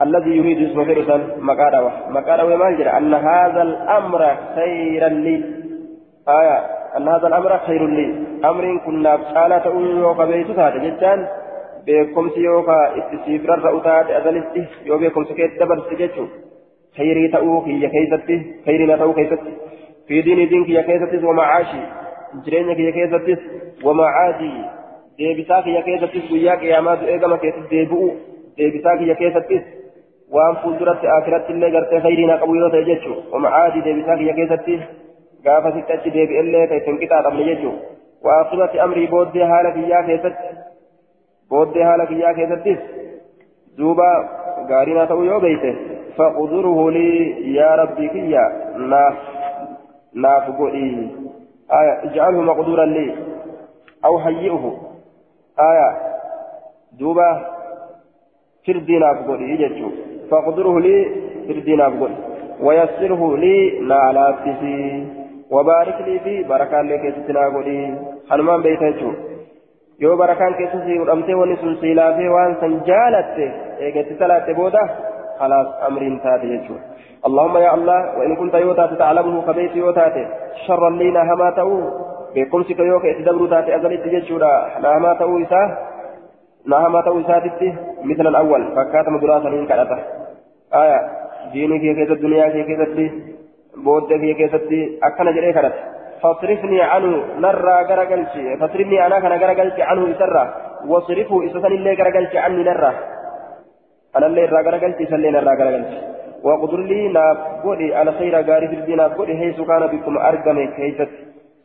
الذي 0.02 0.38
يريد 0.38 0.60
يسافر 0.62 1.04
سن 1.10 1.22
مكا 1.40 1.92
مكا 2.10 2.44
ما 2.44 2.72
جرى 2.72 2.90
أن 2.90 3.14
هذا 3.14 3.62
الأمر 3.62 4.22
خيرا 4.56 5.10
لي. 5.10 5.36
آية 6.40 6.58
أن 6.98 7.08
هذا 7.08 7.28
الأمر 7.28 7.52
خير 7.68 7.88
لي. 7.88 8.08
أمر 8.50 8.78
كنا 8.86 9.16
بسالة 9.16 9.66
يوكا 10.02 10.26
بيت 10.26 10.52
تاتي 10.52 10.80
جتان 10.80 11.28
beekumsi 11.86 12.44
yookaa 12.44 12.86
itti 13.00 13.18
siifirarra 13.26 13.72
utaate 13.80 14.16
azalitti 14.20 14.62
yoo 14.90 14.98
beekumsi 15.02 15.36
keessa 15.40 15.60
dabarse 15.60 15.98
jechuun 16.00 16.30
khayrii 16.98 17.28
ta'uu 17.36 17.58
kiyya 17.66 17.90
keessatti 17.96 18.38
khayrii 18.66 18.88
na 18.92 18.98
ta'uu 19.02 19.14
keessatti 19.18 19.52
fi 20.08 20.24
diinii 20.26 20.50
diin 20.54 20.66
kiyya 20.66 20.84
keessattis 20.90 21.24
wamacaashi 21.30 21.82
jireenya 22.46 22.76
kiyya 22.82 22.92
keessattis 22.98 23.40
wamacaadii 23.88 24.58
deebisaa 25.20 25.62
kiyya 25.70 25.82
keessattis 25.88 26.30
guyyaa 26.34 26.58
qiyaamaa 26.64 26.98
eegama 27.16 27.38
keessatti 27.46 27.76
deebi'u 27.76 28.12
deebisaa 28.60 28.98
kiyya 29.02 29.16
keessattis 29.24 29.64
waan 30.38 30.62
fuulduratti 30.64 31.08
akiratti 31.18 31.54
illee 31.58 31.72
gartee 31.78 32.02
khayrii 32.06 32.30
na 32.32 32.38
qabu 32.44 32.56
yoo 32.62 32.70
ta'e 32.76 32.86
jechuun 32.92 33.20
wamacaadii 33.34 33.84
deebisaa 33.88 34.18
kiyya 34.22 34.38
keessatti 34.40 34.80
gaafa 35.48 35.74
sitti 35.76 35.98
achi 35.98 36.14
deebi'ellee 36.18 36.68
ka 36.70 36.80
ittiin 36.82 37.02
qixaaxamne 37.04 37.50
jechuun 37.50 37.78
waaqibatti 38.28 38.80
amrii 38.86 39.08
booddee 39.16 39.50
haala 39.54 39.72
kiyyaa 39.80 40.04
keessatti 40.10 40.54
booddee 41.50 41.84
haala 41.90 42.06
kiyyaa 42.12 42.34
keessattis 42.40 42.80
duuba 43.78 44.08
gaarii 44.72 44.98
naa 44.98 45.08
ta'uu 45.12 45.28
yoo 45.32 45.40
beeyte 45.46 45.76
faqduruhu 46.18 46.86
lii 46.98 47.56
yaa 47.58 47.76
rabbii 47.82 48.10
kiyya 48.16 48.44
naaf 50.24 50.46
godhi 50.58 50.90
aya 51.80 51.94
ijcalhu 52.08 52.42
maqduuran 52.50 52.94
lii 52.98 53.12
aw 54.08 54.14
hayyi'uhu 54.26 54.72
aya 55.70 55.90
duuba 57.00 57.28
firdii 58.66 59.00
naaf 59.06 59.26
godhi 59.28 59.58
jechuu 59.64 59.92
faqduruhu 60.30 60.80
lii 60.88 61.04
firdii 61.48 61.82
naaf 61.84 62.00
godhi 62.04 62.24
ويسره 62.66 63.38
لي 63.38 63.80
نالاتسي 63.80 65.08
وبارك 65.52 65.98
لي 66.08 66.20
في 66.20 66.44
بركة 66.44 66.82
لك 66.82 67.04
ستنا 67.16 67.44
قولي 67.54 67.94
yoo 70.00 70.18
barakaan 70.20 70.56
keessa 70.60 70.80
sii 70.86 70.98
godhamtee 71.00 71.36
wanni 71.40 71.58
sun 71.58 71.78
siilaafee 71.82 72.30
waan 72.30 72.56
san 72.60 72.74
jaalatte 72.88 73.46
eegatti 73.80 74.18
talaatte 74.22 74.56
booda 74.58 74.82
خلاص 75.40 75.68
أمر 75.88 76.20
تاتي 76.24 76.48
يجور 76.48 76.80
اللهم 77.28 77.58
يا 77.58 77.74
الله 77.74 78.00
وإن 78.18 78.36
كنت 78.36 78.54
يوتا 78.54 78.86
تعلمه 79.02 79.42
كبيت 79.48 79.76
يوتاتي 79.76 80.24
شرا 80.68 80.90
لينا 80.90 81.22
هما 81.34 81.50
تأو. 81.58 81.72
بكم 82.36 82.64
سك 82.64 82.80
يوك 82.80 83.06
اتدبر 83.06 83.48
تاتي. 83.48 83.76
أزلت 83.76 84.06
يجورا 84.06 84.54
نهما 84.84 85.14
تأو 85.14 85.42
إساه 85.44 85.68
نهما 86.68 87.02
تأو 87.02 87.20
إساتي 87.22 87.74
مثل 88.04 88.28
الأول. 88.28 88.62
فكات 88.76 89.08
مدراسة 89.10 89.50
من 89.50 89.68
كالأتا 89.68 89.98
آية. 90.74 91.00
ديني 91.54 91.80
كي 91.80 91.94
كيست 91.98 92.12
الدنيا 92.12 92.50
كي 92.50 92.64
كيست 92.70 92.98
بود 93.86 94.14
كي 94.14 94.34
كيست 94.34 94.72
أكنا 95.04 95.32
جري 95.32 95.54
كرت 95.54 95.76
فاصرفني 96.22 96.82
عنه. 96.82 97.18
نرى 97.44 97.76
غرقلتي. 97.90 98.58
فاصرفني 98.60 99.06
أنا 99.06 99.20
كان 99.20 99.34
غرقلتي 99.42 99.82
عنه 99.82 100.04
إسرة 100.12 100.44
واصرفه 100.88 101.46
إسسن 101.46 101.66
اللي 101.66 101.94
غرقلتي 101.94 102.38
عني 102.38 102.64
نرى. 102.64 102.92
أنا 104.18 104.26
اللي 104.26 104.46
را 104.46 104.62
غرقلتي 104.62 105.06
سلي 105.06 105.32
نرى 105.32 105.54
غرقلتي 105.60 105.98
وقدر 106.44 106.78
لي 106.78 107.08
ناف 107.08 107.38
قولي 107.64 107.96
على 107.96 108.12
خير 108.12 108.36
غاري 108.50 108.68
في 108.68 108.76
الدين 108.76 109.02
قولي 109.02 109.38
حيث 109.38 109.62
كان 109.62 109.88
بكم 109.88 110.18
أرقمي 110.18 110.68
كيست 110.68 111.10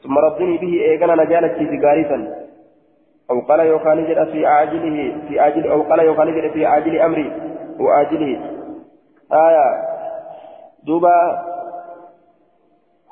ثم 0.03 0.19
ردني 0.19 0.57
به 0.63 0.73
إيقنا 0.89 1.15
نجالتي 1.25 1.67
في 1.67 1.77
غاريسا 1.87 2.19
أو 3.31 3.41
قال 3.41 3.61
يوكان 3.61 4.05
جد 4.05 4.25
في 4.33 4.47
عاجله 4.47 5.17
في 5.29 5.41
عاجل 5.41 5.71
أو 5.71 5.83
قال 5.83 5.99
يوكان 5.99 6.35
جد 6.37 6.51
في 6.51 6.67
عاجل 6.67 6.99
أمري 7.01 7.33
وآجله 7.81 8.41
آية 9.33 9.67
دوبا 10.87 11.17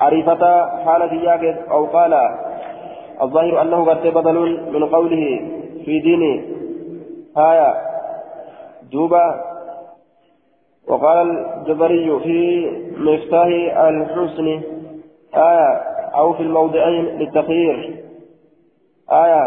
عريفة 0.01 0.67
حال 0.85 1.09
فياك 1.09 1.45
أو 1.71 1.85
قال 1.85 2.15
الظاهر 3.23 3.63
أنه 3.63 3.85
قد 3.85 4.07
بدل 4.07 4.71
من 4.73 4.85
قوله 4.85 5.41
في 5.85 6.01
دينه 6.01 6.43
آية 7.37 7.88
دوبا 8.93 9.45
وقال 10.89 11.47
الجبري 11.57 12.21
في 12.21 12.71
مفتاح 12.97 13.47
الحسن 13.89 14.63
آية 15.35 15.77
أو 16.15 16.33
في 16.33 16.43
الموضعين 16.43 17.05
للتخيير. 17.05 18.05
آية 19.13 19.45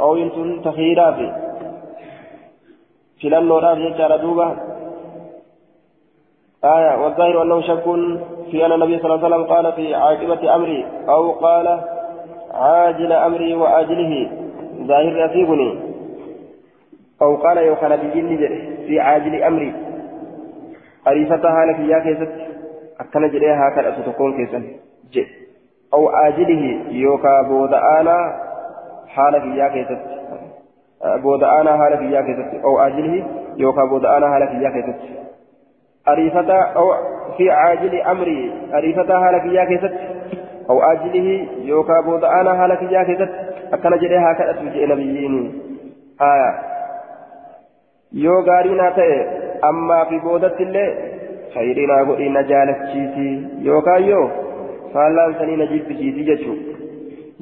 أو 0.00 0.16
ينتون 0.16 0.62
تخييرات 0.62 1.14
في. 3.20 3.28
لأنه 3.28 3.58
راجع 3.58 3.88
جار 3.88 4.16
دوبا. 4.16 4.56
آية 6.64 7.04
والظاهر 7.04 7.42
أنه 7.42 7.60
شك 7.60 7.84
في 8.50 8.66
أن 8.66 8.72
النبي 8.72 8.98
صلى 8.98 9.14
الله 9.14 9.24
عليه 9.24 9.36
وسلم 9.36 9.54
قال 9.54 9.72
في 9.72 9.94
عاقبة 9.94 10.54
أمري 10.54 10.86
أو 11.08 11.32
قال 11.32 11.80
عاجل 12.54 13.12
أمري 13.12 13.54
وآجله. 13.54 14.30
ظاهر 14.86 15.24
أفيقني 15.24 15.85
أو 17.22 17.36
قال 17.36 17.58
بجن 17.96 18.36
في 18.86 19.00
عاجل 19.00 19.42
أمري. 19.42 19.72
أريفتها 21.08 21.64
لك 21.64 21.78
يا 21.78 21.98
كيست. 21.98 22.32
أكن 23.00 23.30
جريها 23.30 23.70
كيسا 24.36 24.62
أو 25.94 26.08
آجله 26.08 26.82
يوكا 26.88 27.42
بودآنا 27.42 28.42
حالك 29.08 29.44
يا 29.44 29.68
كيست. 29.68 29.98
بودآنا 31.22 31.76
حالك 31.76 32.02
يا 32.02 32.20
كيست. 32.20 32.64
أو 32.64 32.78
آجله 32.78 33.26
يوكا 33.56 33.84
بودآنا 33.84 34.28
حالك 34.28 34.50
يا 34.50 34.70
كيست. 34.70 35.00
أو 36.76 36.92
في 37.36 37.50
عاجل 37.50 38.00
أمري. 38.00 38.52
أريفة 38.74 39.20
حالك 39.20 39.44
يا 39.44 39.64
كيست. 39.64 39.94
أو 40.70 40.82
آجله 40.82 41.48
يوكا 41.58 42.00
بودآنا 42.00 42.54
حالك 42.54 42.82
يا 42.82 43.02
كيست. 43.02 43.30
أكن 43.72 43.98
جريها 43.98 44.32
نبيين. 44.86 45.62
آية 46.20 46.75
yoo 48.24 48.38
gaarii 48.48 48.76
naa 48.80 48.90
ta'e 48.98 49.16
ammaa 49.70 50.04
fi 50.10 50.20
boodatti 50.26 50.62
illee 50.66 50.88
khayrii 51.54 51.86
naa 51.90 52.02
godhii 52.10 52.30
na 52.36 52.42
jaalachiisi 52.50 53.26
yookaan 53.68 54.06
yoo 54.10 54.24
faallaan 54.94 55.34
sanii 55.40 55.56
na 55.62 55.66
jibbisiisi 55.72 56.26
jechuudha 56.28 56.76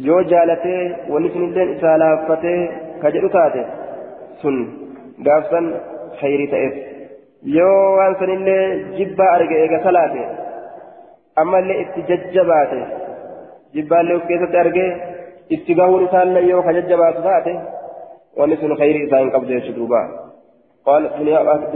yoo 0.09 0.23
jaalatee 0.33 0.81
wanni 1.13 1.31
sunillee 1.35 1.67
isaa 1.75 1.97
laaffatee 2.05 2.59
ka 3.03 3.13
jedhu 3.17 3.31
taate 3.37 3.63
sun 4.43 4.59
gaafsan 5.29 5.71
khayrii 6.23 6.51
ta'eef 6.55 6.75
yoo 7.59 7.79
waan 8.01 8.19
sanillee 8.25 8.65
jibbaa 8.99 9.31
arge 9.37 9.63
eega 9.63 9.83
salaate 9.87 10.27
ammallee 11.45 11.79
itti 11.85 12.07
jajjabaate 12.11 12.83
jibbaallee 13.79 14.19
of 14.21 14.27
keessatti 14.33 14.63
argee 14.65 14.91
itti 15.59 15.79
gahuun 15.83 16.05
isaallee 16.11 16.45
yoo 16.51 16.67
ka 16.69 16.77
jajjabaatu 16.81 17.27
taate 17.31 17.57
wanni 18.43 18.63
sun 18.63 18.79
khayrii 18.83 19.07
isaa 19.09 19.25
hin 19.25 19.35
qabdu 19.39 19.57
jechuudha. 19.57 20.05
قال 20.87 21.07
الدنيا 21.07 21.41
باكرت 21.43 21.75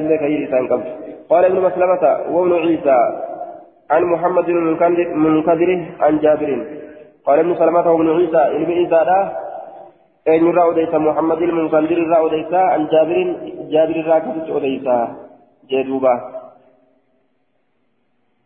الله 0.00 0.18
خير 0.18 0.38
إنسان 0.38 0.68
قبل. 0.68 0.86
قال 1.30 1.44
ابن 1.44 1.60
مسلمة 1.60 2.02
وابن 2.30 2.52
عيسى 2.52 2.98
عن 3.90 4.02
محمد 4.04 4.44
بن 4.44 4.76
المنكدر 4.98 5.70
عن 6.00 6.18
جابر. 6.18 6.50
قال 7.26 7.38
ابن 7.38 7.54
سلمة 7.54 7.86
وابن 7.92 8.08
عيسى 8.16 8.42
ابن 8.56 8.72
عيسى 8.72 9.00
لا. 9.10 9.20
أين 10.28 10.54
رأوديس 10.54 10.94
محمد 10.94 11.42
المنكدر 11.42 11.98
رأوديس 12.14 12.54
عن 12.54 12.86
جابر 12.92 13.18
جابر 13.72 13.96
راكبت 14.06 14.46
أوديس 14.50 14.86
جدوبا 15.70 16.14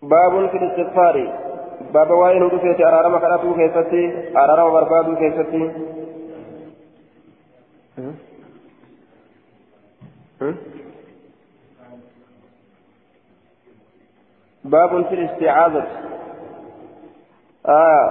باب 0.03 0.49
في 0.51 0.57
الاستغفار. 0.57 1.17
باب 1.95 2.11
وين 2.11 2.43
ودفت 2.43 2.81
أرارما 2.81 3.19
كراتو 3.19 3.55
كيستي 3.55 4.03
أرارما 4.37 4.71
بربادو 4.75 5.13
كيستي. 5.17 5.63
باب 14.71 15.05
في 15.07 15.15
الاستعاذة. 15.15 15.85
آه 17.67 18.11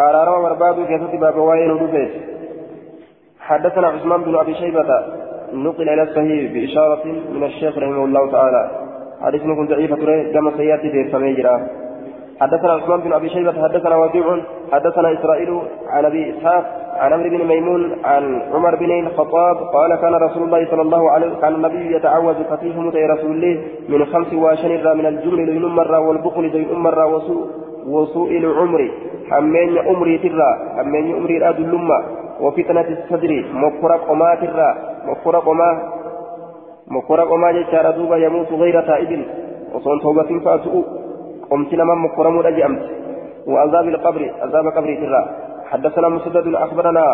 أرارا 0.00 0.40
مرباد 0.42 0.86
كيف 0.86 1.20
باب 1.20 1.36
وين 1.36 1.70
ودفت 1.70 2.10
حدثنا 3.40 3.86
عثمان 3.86 4.22
بن 4.22 4.36
أبي 4.36 4.54
شيبة 4.54 4.84
نقل 5.52 5.88
إلى 5.88 6.02
الصحيح 6.02 6.52
بإشارة 6.52 7.04
من 7.06 7.44
الشيخ 7.44 7.78
رحمه 7.78 8.04
الله 8.04 8.30
تعالى. 8.32 8.70
حديث 9.22 9.42
كنت 9.42 9.70
ضعيفة 9.70 9.96
كما 10.32 10.52
سيأتي 10.56 10.90
في 10.90 11.00
السميجرة 11.00 11.68
حدثنا 12.40 12.72
عثمان 12.72 13.00
بن 13.00 13.12
أبي 13.12 13.28
شيبة 13.28 13.62
حدثنا 13.62 13.96
وكيع 13.96 14.40
حدثنا 14.72 15.12
إسرائيل 15.12 15.60
عن 15.88 16.04
أبي 16.04 16.38
إسحاق 16.38 16.83
عن 16.96 17.12
عمرو 17.12 17.30
بن 17.30 17.46
ميمون 17.46 17.82
عن 18.04 18.42
عمر 18.52 18.74
بن 18.76 18.90
الخطاب 19.06 19.56
قال 19.56 19.94
كان 19.94 20.14
رسول 20.14 20.42
الله 20.42 20.70
صلى 20.70 20.82
الله 20.82 21.10
عليه 21.10 21.26
وسلم 21.26 21.40
كان 21.40 21.54
النبي 21.54 21.96
يتعوذ 21.96 22.44
فتيه 22.44 22.80
متى 22.80 23.06
رسول 23.06 23.30
الله 23.30 23.62
من 23.88 24.04
خمس 24.04 24.32
واشن 24.32 24.98
من 24.98 25.06
الجبن 25.06 25.44
لين 25.44 25.64
مرة 25.64 25.98
والبخل 25.98 26.42
لين 26.42 26.72
مرة 26.72 27.06
وسوء 27.06 27.46
وسوء 27.86 28.30
العمر. 28.30 28.90
حمين 29.30 29.78
عمري 29.78 30.18
ترى 30.18 30.50
حمين 30.76 31.14
عمري 31.16 31.38
راد 31.38 31.58
اللمة 31.60 31.98
وفتنة 32.40 32.88
الصدر. 32.88 33.44
مكرق 33.52 34.00
قما 34.08 34.34
ترى. 34.34 34.70
مكرق 35.06 35.44
قما 35.44 35.70
مكرق 36.88 37.28
قما 37.28 37.52
جشار 37.52 37.90
دوبا 37.90 38.16
يموت 38.16 38.52
غير 38.52 38.80
تائب. 38.80 39.22
وصون 39.74 40.00
توبة 40.00 40.30
فاتؤ 40.44 40.82
قمت 41.50 41.74
لمن 41.74 41.98
مكرم 41.98 42.38
أجأمت 42.38 42.82
وعذاب 43.46 43.88
القبر 43.88 44.22
عذاب 44.42 44.66
قبر 44.66 44.90
ترى. 45.02 45.43
حدثنا 45.74 46.08
مسدد 46.08 46.54
أخبرنا 46.54 47.06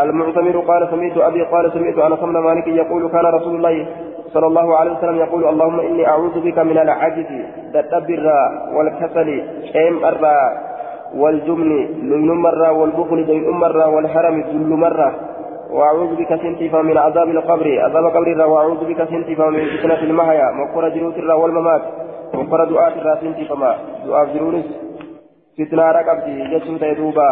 المعتمر 0.00 0.56
قال 0.60 0.88
سمعت 0.90 1.16
أبي 1.18 1.42
قال 1.42 1.72
سمعت 1.72 1.98
أنس 1.98 2.20
بن 2.20 2.38
مالك 2.38 2.66
يقول 2.68 3.08
كان 3.08 3.26
رسول 3.26 3.54
الله 3.56 3.86
صلى 4.32 4.46
الله 4.46 4.76
عليه 4.76 4.92
وسلم 4.92 5.16
يقول 5.16 5.48
اللهم 5.48 5.80
إني 5.80 6.08
أعوذ 6.08 6.40
بك 6.40 6.58
من 6.58 6.78
العجز 6.78 7.30
الدبر 7.74 8.26
والكسل 8.76 9.42
شيم 9.72 10.04
الرا 10.04 10.40
والجبن 11.14 11.70
لين 12.02 12.30
مرة 12.30 12.72
والبخل 12.72 13.26
دين 13.26 13.50
مرة 13.50 13.86
والحرم 13.88 14.40
ذل 14.40 14.68
مرة. 14.68 15.14
وأعوذ 15.70 16.16
بك 16.16 16.34
سنتفا 16.34 16.82
من 16.82 16.98
عذاب 16.98 17.28
القبر 17.28 17.80
عذاب 17.80 18.06
قبر 18.06 18.46
وأعوذ 18.46 18.84
بك 18.84 19.04
سنتفا 19.04 19.46
من 19.50 19.64
فتنة 19.66 20.00
المحيا. 20.02 20.50
مقر 20.50 20.88
جروت 20.88 21.18
والممات. 21.18 21.82
وفر 22.34 22.64
دعاء 22.64 22.98
الراسين 22.98 23.46
فما. 23.48 23.74
دعاء 24.06 24.26
جرونس 24.34 24.66
فتنة 25.58 25.90
رقبتي 25.90 26.44
جسم 26.52 26.76
تيدوبا. 26.76 27.30